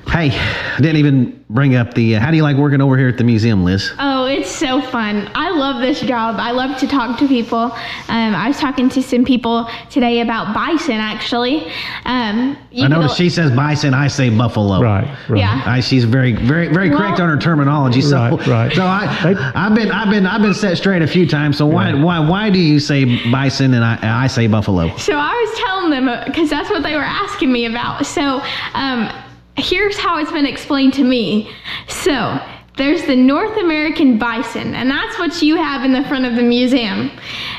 hey, 0.08 0.30
I 0.30 0.76
didn't 0.78 0.96
even 0.96 1.44
bring 1.50 1.74
up 1.74 1.94
the. 1.94 2.16
Uh, 2.16 2.20
how 2.20 2.30
do 2.30 2.36
you 2.36 2.42
like 2.42 2.56
working 2.56 2.80
over 2.80 2.96
here 2.96 3.08
at 3.08 3.18
the 3.18 3.24
museum, 3.24 3.64
Liz? 3.64 3.92
Oh, 4.22 4.26
it's 4.26 4.50
so 4.50 4.80
fun. 4.80 5.30
I 5.34 5.50
love 5.50 5.80
this 5.80 6.00
job. 6.00 6.36
I 6.38 6.52
love 6.52 6.78
to 6.80 6.86
talk 6.86 7.18
to 7.18 7.28
people. 7.28 7.72
Um, 8.08 8.34
I 8.34 8.48
was 8.48 8.58
talking 8.58 8.88
to 8.90 9.02
some 9.02 9.24
people 9.24 9.68
today 9.90 10.20
about 10.20 10.54
bison, 10.54 10.96
actually. 10.96 11.66
Um, 12.04 12.56
you 12.70 12.84
I 12.84 12.88
could 12.88 12.90
noticed 12.90 13.16
she 13.16 13.28
says 13.30 13.50
bison, 13.50 13.94
I 13.94 14.08
say 14.08 14.30
buffalo. 14.30 14.80
Right. 14.80 15.08
Right. 15.28 15.38
Yeah. 15.40 15.62
I, 15.66 15.80
she's 15.80 16.04
very, 16.04 16.32
very, 16.32 16.68
very 16.68 16.90
correct 16.90 17.20
on 17.20 17.28
her 17.28 17.36
terminology. 17.36 18.00
So, 18.00 18.16
Right, 18.16 18.46
right. 18.46 18.72
So 18.72 18.84
I, 18.84 19.52
I've 19.54 19.74
been, 19.74 19.90
I've 19.90 20.10
been, 20.10 20.26
I've 20.26 20.42
been 20.42 20.54
set 20.54 20.76
straight 20.76 21.02
a 21.02 21.06
few 21.06 21.26
times. 21.26 21.58
So 21.58 21.66
why, 21.66 21.90
Yeah. 21.90 22.02
why, 22.02 22.20
why 22.20 22.50
do 22.50 22.58
you 22.58 22.78
say 22.78 23.04
bison 23.30 23.74
and 23.74 23.84
I, 23.84 24.24
I 24.24 24.26
say 24.28 24.46
buffalo? 24.46 24.96
So 24.96 25.16
I 25.16 25.32
was 25.32 25.58
telling 25.58 25.90
them 25.90 26.24
because 26.26 26.48
that's 26.48 26.70
what 26.70 26.82
they 26.82 26.94
were 26.94 27.02
asking 27.02 27.52
me 27.52 27.66
about. 27.66 28.06
So 28.06 28.42
um, 28.74 29.10
here's 29.56 29.96
how 29.98 30.18
it's 30.18 30.32
been 30.32 30.46
explained 30.46 30.94
to 30.94 31.04
me. 31.04 31.50
So 31.88 32.40
there's 32.76 33.04
the 33.04 33.16
North 33.16 33.56
American 33.58 34.18
bison, 34.18 34.74
and 34.74 34.90
that's 34.90 35.18
what 35.18 35.42
you 35.42 35.56
have 35.56 35.84
in 35.84 35.92
the 35.92 36.04
front 36.04 36.24
of 36.24 36.36
the 36.36 36.42
museum. 36.42 37.10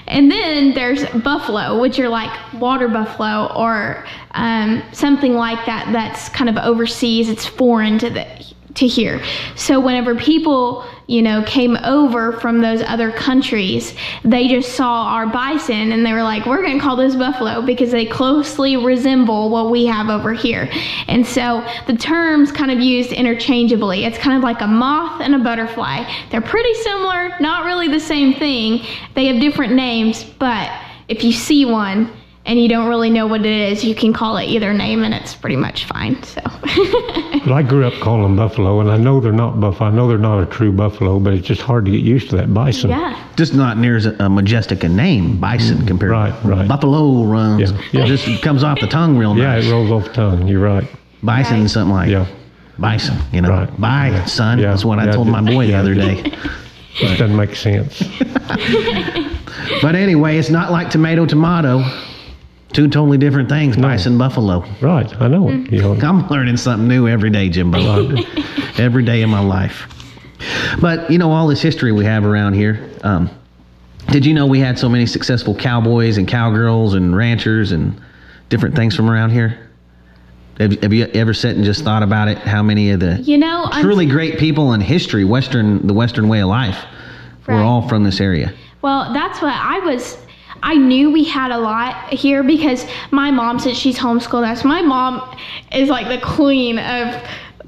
And 0.07 0.30
then 0.30 0.74
there's 0.74 1.05
buffalo, 1.22 1.80
which 1.80 1.99
are 1.99 2.09
like 2.09 2.32
water 2.53 2.88
buffalo 2.88 3.53
or 3.55 4.05
um, 4.32 4.82
something 4.91 5.34
like 5.36 5.66
that. 5.66 5.91
That's 5.93 6.30
kind 6.30 6.49
of 6.49 6.57
overseas. 6.57 7.30
It's 7.30 7.45
foreign 7.45 7.99
to 7.99 8.09
the 8.09 8.53
to 8.76 8.88
here. 8.88 9.22
So 9.55 9.80
whenever 9.80 10.16
people, 10.16 10.86
you 11.07 11.21
know, 11.21 11.43
came 11.43 11.75
over 11.83 12.33
from 12.33 12.61
those 12.61 12.81
other 12.83 13.11
countries, 13.11 13.93
they 14.23 14.47
just 14.47 14.73
saw 14.75 15.07
our 15.07 15.27
bison 15.27 15.91
and 15.91 16.05
they 16.05 16.13
were 16.13 16.23
like, 16.23 16.45
we're 16.45 16.61
going 16.61 16.77
to 16.77 16.83
call 16.83 16.95
this 16.95 17.15
buffalo 17.15 17.61
because 17.61 17.91
they 17.91 18.05
closely 18.05 18.77
resemble 18.77 19.49
what 19.49 19.69
we 19.69 19.85
have 19.85 20.09
over 20.09 20.33
here. 20.33 20.69
And 21.07 21.25
so 21.25 21.65
the 21.87 21.97
terms 21.97 22.51
kind 22.51 22.71
of 22.71 22.79
used 22.79 23.11
interchangeably. 23.11 24.05
It's 24.05 24.17
kind 24.17 24.37
of 24.37 24.43
like 24.43 24.61
a 24.61 24.67
moth 24.67 25.21
and 25.21 25.35
a 25.35 25.39
butterfly. 25.39 26.09
They're 26.29 26.41
pretty 26.41 26.73
similar, 26.75 27.37
not 27.39 27.65
really 27.65 27.89
the 27.89 27.99
same 27.99 28.33
thing. 28.33 28.85
They 29.13 29.25
have 29.25 29.41
different 29.41 29.73
names, 29.73 30.23
but 30.23 30.71
if 31.09 31.23
you 31.23 31.33
see 31.33 31.65
one, 31.65 32.11
and 32.45 32.59
you 32.59 32.67
don't 32.67 32.87
really 32.89 33.09
know 33.09 33.25
what 33.27 33.41
it 33.41 33.71
is, 33.71 33.83
you 33.83 33.95
can 33.95 34.11
call 34.13 34.37
it 34.37 34.45
either 34.45 34.73
name 34.73 35.03
and 35.03 35.13
it's 35.13 35.33
pretty 35.33 35.55
much 35.55 35.85
fine. 35.85 36.21
So, 36.23 36.41
But 37.43 37.51
I 37.51 37.61
grew 37.61 37.85
up 37.85 37.93
calling 38.01 38.23
them 38.23 38.35
buffalo, 38.37 38.79
and 38.79 38.89
I 38.89 38.97
know 38.97 39.19
they're 39.19 39.31
not 39.33 39.59
buffalo. 39.59 39.89
I 39.89 39.93
know 39.93 40.07
they're 40.07 40.17
not 40.17 40.41
a 40.41 40.45
true 40.45 40.71
buffalo, 40.71 41.19
but 41.19 41.33
it's 41.33 41.45
just 41.47 41.61
hard 41.61 41.85
to 41.85 41.91
get 41.91 42.01
used 42.01 42.29
to 42.29 42.37
that 42.37 42.53
bison. 42.53 42.89
yeah. 42.89 43.21
Just 43.35 43.53
not 43.53 43.77
near 43.77 43.97
as 43.97 44.05
a 44.05 44.29
majestic 44.29 44.83
a 44.83 44.89
name, 44.89 45.39
bison, 45.39 45.79
mm. 45.79 45.87
compared 45.87 46.11
right, 46.11 46.41
to 46.41 46.47
right. 46.47 46.67
buffalo 46.67 47.23
runs. 47.25 47.71
Yeah, 47.71 47.81
yeah. 47.91 48.03
It 48.03 48.07
just 48.07 48.41
comes 48.41 48.63
off 48.63 48.79
the 48.79 48.87
tongue 48.87 49.17
real 49.17 49.33
nice. 49.33 49.63
Yeah, 49.63 49.69
it 49.69 49.73
rolls 49.73 49.91
off 49.91 50.05
the 50.09 50.13
tongue. 50.13 50.47
You're 50.47 50.61
right. 50.61 50.87
Bison, 51.21 51.61
Right. 51.61 51.69
something 51.69 51.93
like 51.93 52.09
Yeah. 52.09 52.25
bison. 52.79 53.17
You 53.31 53.41
know, 53.41 53.49
Right. 53.49 53.81
bye, 53.81 54.09
Yeah. 54.09 54.25
son. 54.25 54.59
Yeah. 54.59 54.69
That's 54.71 54.85
what 54.85 54.99
I 54.99 55.11
told 55.11 55.27
it 55.27 55.31
my 55.31 55.41
did. 55.41 55.53
boy 55.53 55.67
the 55.67 55.75
other 55.75 55.93
day. 55.95 56.21
did. 56.21 56.33
It 57.01 57.17
doesn't 57.17 57.35
make 57.35 57.55
sense. 57.55 58.03
But 59.81 59.95
anyway, 59.95 60.37
it's 60.37 60.49
not 60.49 60.71
like 60.71 60.89
tomato, 60.89 61.25
tomato. 61.25 61.83
Two 62.74 62.88
totally 62.88 63.17
different 63.19 63.49
things. 63.49 63.78
Bison, 63.78 64.17
buffalo. 64.17 64.65
Right. 64.82 65.21
I 65.21 65.28
know 65.28 65.49
it. 65.49 65.71
You 65.71 65.82
know. 65.82 65.93
I'm 65.93 66.28
learning 66.28 66.57
something 66.57 66.88
new 66.88 67.07
every 67.07 67.30
day, 67.30 67.49
Jimbo. 67.49 68.15
every 68.78 69.05
day 69.05 69.21
of 69.21 69.30
my 69.30 69.39
life. 69.39 69.88
But 70.82 71.09
you 71.11 71.17
know, 71.19 71.32
all 71.32 71.47
this 71.47 71.61
history 71.61 71.91
we 71.91 72.03
have 72.05 72.26
around 72.26 72.53
here. 72.53 72.89
Um, 73.03 73.30
did 74.07 74.26
you 74.26 74.34
know 74.34 74.45
we 74.47 74.59
had 74.59 74.78
so 74.78 74.89
many 74.89 75.05
successful 75.05 75.55
cowboys 75.55 76.17
and 76.17 76.28
cowgirls 76.28 76.95
and 76.95 77.15
ranchers 77.15 77.71
and 77.71 77.99
different 78.49 78.76
things 78.76 78.95
from 78.95 79.09
around 79.09 79.30
here? 79.30 79.69
Have, 80.59 80.82
have 80.82 80.93
you 80.93 81.05
ever 81.13 81.34
sat 81.34 81.55
and 81.55 81.63
just 81.63 81.84
thought 81.84 82.03
about 82.03 82.28
it? 82.28 82.38
How 82.39 82.61
many 82.61 82.91
of 82.91 82.99
the 82.99 83.19
You 83.21 83.38
know, 83.38 83.63
I'm- 83.65 83.84
truly 83.84 84.05
great 84.05 84.38
people 84.38 84.74
in 84.74 84.82
history, 84.82 85.24
Western, 85.24 85.86
the 85.88 85.93
Western 85.93 86.28
way 86.28 86.41
of 86.41 86.49
life, 86.49 86.86
were 87.47 87.55
all 87.55 87.88
from 87.88 88.03
this 88.03 88.19
area? 88.19 88.53
Well, 88.82 89.13
that's 89.13 89.41
what 89.41 89.53
I 89.53 89.80
was. 89.80 90.17
I 90.64 90.76
knew 90.76 91.11
we 91.11 91.26
had 91.26 91.51
a 91.51 91.57
lot 91.57 92.14
here 92.14 92.41
because 92.41 92.86
my 93.11 93.30
mom, 93.32 93.59
since 93.59 93.78
she's 93.78 93.97
homeschooled 93.97 94.49
us, 94.49 94.64
my 94.64 94.82
mom 94.82 95.38
is 95.74 95.89
like 95.89 96.07
the 96.07 96.26
queen 96.26 96.80
of 96.80 97.22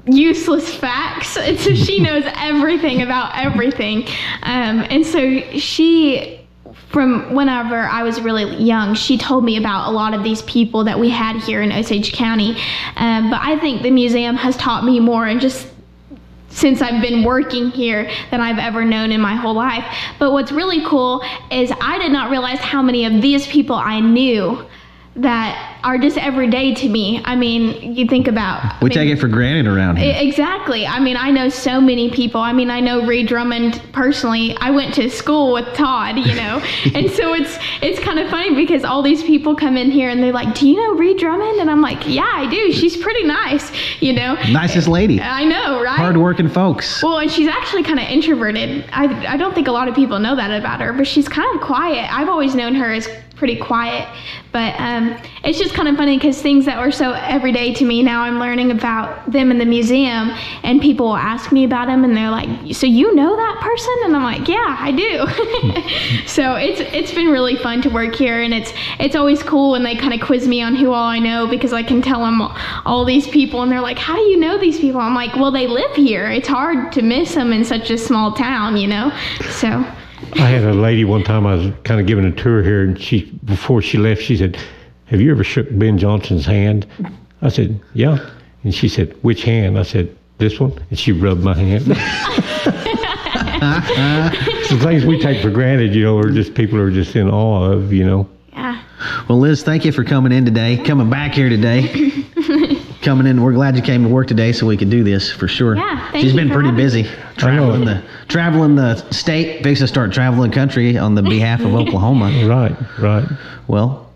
useless 0.06 0.74
facts. 0.74 1.36
And 1.36 1.58
so 1.60 1.74
she 1.74 2.00
knows 2.06 2.24
everything 2.36 3.02
about 3.02 3.32
everything. 3.36 4.06
Um, 4.42 4.86
and 4.88 5.04
so 5.04 5.40
she, 5.58 6.40
from 6.88 7.34
whenever 7.34 7.76
I 7.76 8.02
was 8.02 8.18
really 8.20 8.56
young, 8.56 8.94
she 8.94 9.18
told 9.18 9.44
me 9.44 9.58
about 9.58 9.90
a 9.90 9.92
lot 9.92 10.14
of 10.14 10.24
these 10.24 10.40
people 10.42 10.84
that 10.84 10.98
we 10.98 11.10
had 11.10 11.36
here 11.36 11.60
in 11.60 11.72
Osage 11.72 12.14
County. 12.14 12.56
Um, 12.96 13.30
but 13.30 13.40
I 13.42 13.58
think 13.58 13.82
the 13.82 13.90
museum 13.90 14.36
has 14.36 14.56
taught 14.56 14.84
me 14.84 15.00
more 15.00 15.26
and 15.26 15.38
just 15.38 15.68
since 16.56 16.80
I've 16.80 17.02
been 17.02 17.22
working 17.22 17.70
here 17.70 18.10
than 18.30 18.40
I've 18.40 18.58
ever 18.58 18.84
known 18.84 19.12
in 19.12 19.20
my 19.20 19.36
whole 19.36 19.54
life. 19.54 19.84
But 20.18 20.32
what's 20.32 20.50
really 20.50 20.84
cool 20.84 21.22
is 21.50 21.70
I 21.80 21.98
did 21.98 22.10
not 22.10 22.30
realize 22.30 22.58
how 22.58 22.80
many 22.82 23.04
of 23.04 23.20
these 23.20 23.46
people 23.46 23.76
I 23.76 24.00
knew 24.00 24.64
that 25.16 25.80
are 25.82 25.98
just 25.98 26.18
everyday 26.18 26.74
to 26.74 26.88
me. 26.88 27.22
I 27.24 27.36
mean, 27.36 27.94
you 27.94 28.06
think 28.06 28.28
about 28.28 28.64
I 28.64 28.78
We 28.82 28.88
mean, 28.88 28.98
take 28.98 29.08
it 29.10 29.16
for 29.16 29.28
granted 29.28 29.66
around 29.66 29.96
here. 29.96 30.14
Exactly. 30.16 30.86
I 30.86 31.00
mean, 31.00 31.16
I 31.16 31.30
know 31.30 31.48
so 31.48 31.80
many 31.80 32.10
people. 32.10 32.40
I 32.40 32.52
mean, 32.52 32.70
I 32.70 32.80
know 32.80 33.06
Ree 33.06 33.22
Drummond 33.22 33.80
personally. 33.92 34.56
I 34.60 34.70
went 34.70 34.94
to 34.94 35.08
school 35.08 35.52
with 35.52 35.66
Todd, 35.74 36.18
you 36.18 36.34
know, 36.34 36.62
and 36.94 37.10
so 37.10 37.34
it's 37.34 37.58
it's 37.82 37.98
kind 38.00 38.18
of 38.18 38.28
funny 38.30 38.54
because 38.54 38.84
all 38.84 39.02
these 39.02 39.22
people 39.22 39.54
come 39.54 39.76
in 39.76 39.90
here 39.90 40.10
and 40.10 40.22
they're 40.22 40.32
like, 40.32 40.54
"Do 40.54 40.68
you 40.68 40.76
know 40.76 40.94
Ree 40.98 41.14
Drummond?" 41.14 41.60
And 41.60 41.70
I'm 41.70 41.80
like, 41.80 42.06
"Yeah, 42.06 42.30
I 42.30 42.48
do. 42.50 42.72
She's 42.72 42.96
pretty 42.96 43.24
nice, 43.24 43.70
you 44.00 44.12
know." 44.12 44.34
Nicest 44.50 44.88
lady. 44.88 45.20
I 45.20 45.44
know, 45.44 45.82
right? 45.82 45.96
Hardworking 45.96 46.48
folks. 46.48 47.02
Well, 47.02 47.18
and 47.18 47.30
she's 47.30 47.48
actually 47.48 47.84
kind 47.84 47.98
of 47.98 48.06
introverted. 48.06 48.84
I, 48.92 49.34
I 49.34 49.36
don't 49.36 49.54
think 49.54 49.68
a 49.68 49.72
lot 49.72 49.88
of 49.88 49.94
people 49.94 50.18
know 50.18 50.36
that 50.36 50.50
about 50.50 50.80
her, 50.80 50.92
but 50.92 51.06
she's 51.06 51.28
kind 51.28 51.54
of 51.56 51.62
quiet. 51.62 52.12
I've 52.12 52.28
always 52.28 52.54
known 52.54 52.74
her 52.74 52.92
as 52.92 53.08
pretty 53.36 53.56
quiet, 53.56 54.08
but 54.50 54.74
um, 54.80 55.16
it's 55.44 55.58
just 55.58 55.74
kind 55.74 55.88
of 55.88 55.96
funny 55.96 56.16
because 56.16 56.40
things 56.40 56.64
that 56.64 56.78
were 56.78 56.90
so 56.90 57.12
everyday 57.12 57.72
to 57.74 57.84
me 57.84 58.02
now 58.02 58.22
I'm 58.22 58.38
learning 58.38 58.70
about 58.70 59.30
them 59.30 59.50
in 59.50 59.58
the 59.58 59.66
museum, 59.66 60.30
and 60.62 60.80
people 60.80 61.08
will 61.08 61.16
ask 61.16 61.52
me 61.52 61.64
about 61.64 61.86
them, 61.86 62.02
and 62.02 62.16
they're 62.16 62.30
like, 62.30 62.48
"So 62.74 62.86
you 62.86 63.14
know 63.14 63.36
that 63.36 63.58
person?" 63.60 63.94
And 64.04 64.16
I'm 64.16 64.22
like, 64.22 64.48
"Yeah, 64.48 64.76
I 64.78 64.90
do." 64.92 66.26
so 66.26 66.54
it's 66.54 66.80
it's 66.80 67.12
been 67.12 67.28
really 67.28 67.56
fun 67.56 67.82
to 67.82 67.90
work 67.90 68.14
here, 68.14 68.40
and 68.40 68.54
it's 68.54 68.72
it's 68.98 69.14
always 69.14 69.42
cool 69.42 69.72
when 69.72 69.82
they 69.82 69.94
kind 69.94 70.14
of 70.14 70.20
quiz 70.20 70.48
me 70.48 70.62
on 70.62 70.74
who 70.74 70.92
all 70.92 71.06
I 71.06 71.18
know 71.18 71.46
because 71.46 71.72
I 71.72 71.82
can 71.82 72.00
tell 72.00 72.20
them 72.20 72.40
all 72.84 73.04
these 73.04 73.28
people, 73.28 73.62
and 73.62 73.70
they're 73.70 73.80
like, 73.80 73.98
"How 73.98 74.16
do 74.16 74.22
you 74.22 74.38
know 74.38 74.56
these 74.58 74.80
people?" 74.80 75.00
I'm 75.00 75.14
like, 75.14 75.36
"Well, 75.36 75.50
they 75.50 75.66
live 75.66 75.94
here. 75.94 76.30
It's 76.30 76.48
hard 76.48 76.92
to 76.92 77.02
miss 77.02 77.34
them 77.34 77.52
in 77.52 77.64
such 77.64 77.90
a 77.90 77.98
small 77.98 78.32
town, 78.32 78.76
you 78.76 78.88
know." 78.88 79.12
So. 79.50 79.84
I 80.34 80.48
had 80.48 80.64
a 80.64 80.74
lady 80.74 81.04
one 81.04 81.22
time. 81.22 81.46
I 81.46 81.54
was 81.54 81.72
kind 81.84 82.00
of 82.00 82.06
giving 82.06 82.24
a 82.24 82.32
tour 82.32 82.62
here, 82.62 82.82
and 82.82 83.00
she 83.00 83.30
before 83.44 83.82
she 83.82 83.98
left, 83.98 84.22
she 84.22 84.36
said, 84.36 84.58
"Have 85.06 85.20
you 85.20 85.30
ever 85.30 85.44
shook 85.44 85.66
Ben 85.78 85.98
Johnson's 85.98 86.46
hand?" 86.46 86.86
I 87.42 87.48
said, 87.48 87.80
"Yeah," 87.94 88.18
and 88.64 88.74
she 88.74 88.88
said, 88.88 89.14
"Which 89.22 89.44
hand?" 89.44 89.78
I 89.78 89.82
said, 89.82 90.14
"This 90.38 90.60
one," 90.60 90.72
and 90.90 90.98
she 90.98 91.12
rubbed 91.12 91.42
my 91.42 91.54
hand. 91.54 91.84
Some 94.66 94.80
things 94.80 95.04
we 95.04 95.20
take 95.20 95.40
for 95.40 95.50
granted, 95.50 95.94
you 95.94 96.04
know, 96.04 96.18
are 96.18 96.30
just 96.30 96.54
people 96.54 96.78
are 96.78 96.90
just 96.90 97.16
in 97.16 97.30
awe 97.30 97.70
of, 97.70 97.92
you 97.92 98.04
know. 98.04 98.28
Yeah. 98.52 98.82
Well, 99.28 99.38
Liz, 99.38 99.62
thank 99.62 99.84
you 99.84 99.92
for 99.92 100.04
coming 100.04 100.32
in 100.32 100.44
today, 100.44 100.76
coming 100.76 101.08
back 101.08 101.34
here 101.34 101.48
today. 101.48 102.24
coming 103.06 103.26
in. 103.28 103.40
We're 103.40 103.52
glad 103.52 103.76
you 103.76 103.82
came 103.82 104.02
to 104.02 104.08
work 104.08 104.26
today 104.26 104.52
so 104.52 104.66
we 104.66 104.76
could 104.76 104.90
do 104.90 105.04
this 105.04 105.30
for 105.30 105.46
sure. 105.46 105.76
Yeah, 105.76 106.10
thank 106.10 106.24
She's 106.24 106.32
you 106.32 106.38
been 106.38 106.48
for 106.48 106.54
pretty 106.54 106.72
busy 106.72 107.04
me. 107.04 107.10
traveling 107.36 107.84
the 107.84 108.02
traveling 108.28 108.74
the 108.74 108.96
state, 109.12 109.62
fixing 109.62 109.84
to 109.84 109.88
start 109.88 110.12
traveling 110.12 110.50
country 110.50 110.98
on 110.98 111.14
the 111.14 111.22
behalf 111.22 111.60
of 111.60 111.72
Oklahoma. 111.74 112.46
Right, 112.46 112.76
right. 112.98 113.26
Well, 113.68 114.10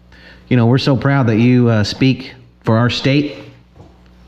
you 0.48 0.56
know, 0.56 0.66
we're 0.66 0.78
so 0.78 0.96
proud 0.96 1.28
that 1.28 1.36
you 1.36 1.68
uh, 1.68 1.84
speak 1.84 2.34
for 2.64 2.76
our 2.78 2.90
state 2.90 3.38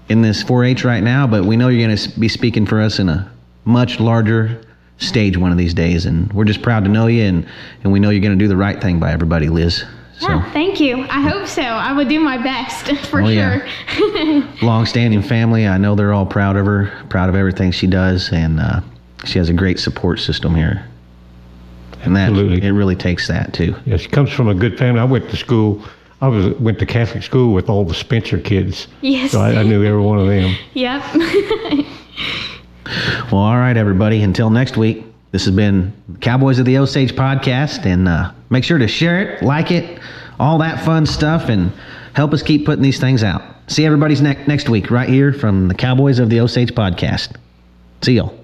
in 0.08 0.22
this 0.22 0.44
4-H 0.44 0.84
right 0.84 1.02
now, 1.02 1.26
but 1.26 1.44
we 1.44 1.56
know 1.56 1.66
you're 1.68 1.84
going 1.86 1.96
to 1.96 2.20
be 2.20 2.28
speaking 2.28 2.64
for 2.64 2.80
us 2.80 3.00
in 3.00 3.08
a 3.08 3.30
much 3.64 3.98
larger 3.98 4.62
stage 4.98 5.36
one 5.36 5.50
of 5.50 5.58
these 5.58 5.74
days, 5.74 6.06
and 6.06 6.32
we're 6.32 6.44
just 6.44 6.62
proud 6.62 6.84
to 6.84 6.90
know 6.90 7.08
you, 7.08 7.24
and 7.24 7.48
and 7.82 7.92
we 7.92 7.98
know 7.98 8.10
you're 8.10 8.22
going 8.22 8.38
to 8.38 8.42
do 8.42 8.48
the 8.48 8.56
right 8.56 8.80
thing 8.80 9.00
by 9.00 9.10
everybody, 9.10 9.48
Liz. 9.48 9.84
So. 10.22 10.40
Thank 10.52 10.80
you. 10.80 11.02
I 11.10 11.20
hope 11.20 11.46
so. 11.46 11.62
I 11.62 11.92
would 11.92 12.08
do 12.08 12.20
my 12.20 12.36
best 12.38 12.86
for 13.08 13.20
Oh, 13.22 13.26
sure. 13.26 13.66
yeah. 13.66 14.56
long-standing 14.62 15.22
family. 15.22 15.66
I 15.66 15.78
know 15.78 15.94
they're 15.94 16.12
all 16.12 16.26
proud 16.26 16.56
of 16.56 16.66
her, 16.66 16.92
proud 17.08 17.28
of 17.28 17.34
everything 17.34 17.70
she 17.72 17.86
does, 17.86 18.30
and 18.32 18.60
uh, 18.60 18.80
she 19.24 19.38
has 19.38 19.48
a 19.48 19.52
great 19.52 19.78
support 19.78 20.20
system 20.20 20.54
here. 20.54 20.86
And 22.02 22.16
that 22.16 22.30
Absolutely. 22.30 22.66
it 22.66 22.72
really 22.72 22.96
takes 22.96 23.28
that 23.28 23.52
too. 23.54 23.76
Yeah, 23.86 23.96
she 23.96 24.08
comes 24.08 24.30
from 24.32 24.48
a 24.48 24.54
good 24.54 24.76
family. 24.78 25.00
I 25.00 25.04
went 25.04 25.30
to 25.30 25.36
school. 25.36 25.82
I 26.20 26.28
was 26.28 26.50
went 26.58 26.78
to 26.80 26.86
Catholic 26.86 27.22
school 27.22 27.52
with 27.52 27.68
all 27.68 27.84
the 27.84 27.94
Spencer 27.94 28.38
kids. 28.38 28.88
Yes. 29.02 29.32
So 29.32 29.40
I, 29.40 29.54
I 29.56 29.62
knew 29.62 29.84
every 29.84 30.00
one 30.00 30.18
of 30.18 30.26
them. 30.26 30.56
Yep. 30.74 31.02
Well, 33.30 33.40
all 33.40 33.56
right, 33.56 33.76
everybody. 33.76 34.22
Until 34.22 34.50
next 34.50 34.76
week, 34.76 35.04
this 35.32 35.46
has 35.46 35.54
been 35.54 35.92
Cowboys 36.20 36.58
of 36.58 36.66
the 36.66 36.78
Osage 36.78 37.14
podcast, 37.16 37.84
and 37.86 38.06
uh, 38.06 38.32
make 38.50 38.64
sure 38.64 38.78
to 38.78 38.86
share 38.86 39.20
it, 39.22 39.42
like 39.42 39.70
it, 39.70 39.98
all 40.38 40.58
that 40.58 40.84
fun 40.84 41.06
stuff, 41.06 41.48
and 41.48 41.72
help 42.12 42.32
us 42.32 42.42
keep 42.42 42.66
putting 42.66 42.82
these 42.82 43.00
things 43.00 43.24
out. 43.24 43.42
See 43.66 43.86
everybody's 43.86 44.20
ne- 44.20 44.44
next 44.46 44.68
week 44.68 44.90
right 44.90 45.08
here 45.08 45.32
from 45.32 45.68
the 45.68 45.74
Cowboys 45.74 46.18
of 46.18 46.28
the 46.28 46.40
Osage 46.40 46.74
podcast. 46.74 47.34
See 48.02 48.12
y'all. 48.12 48.41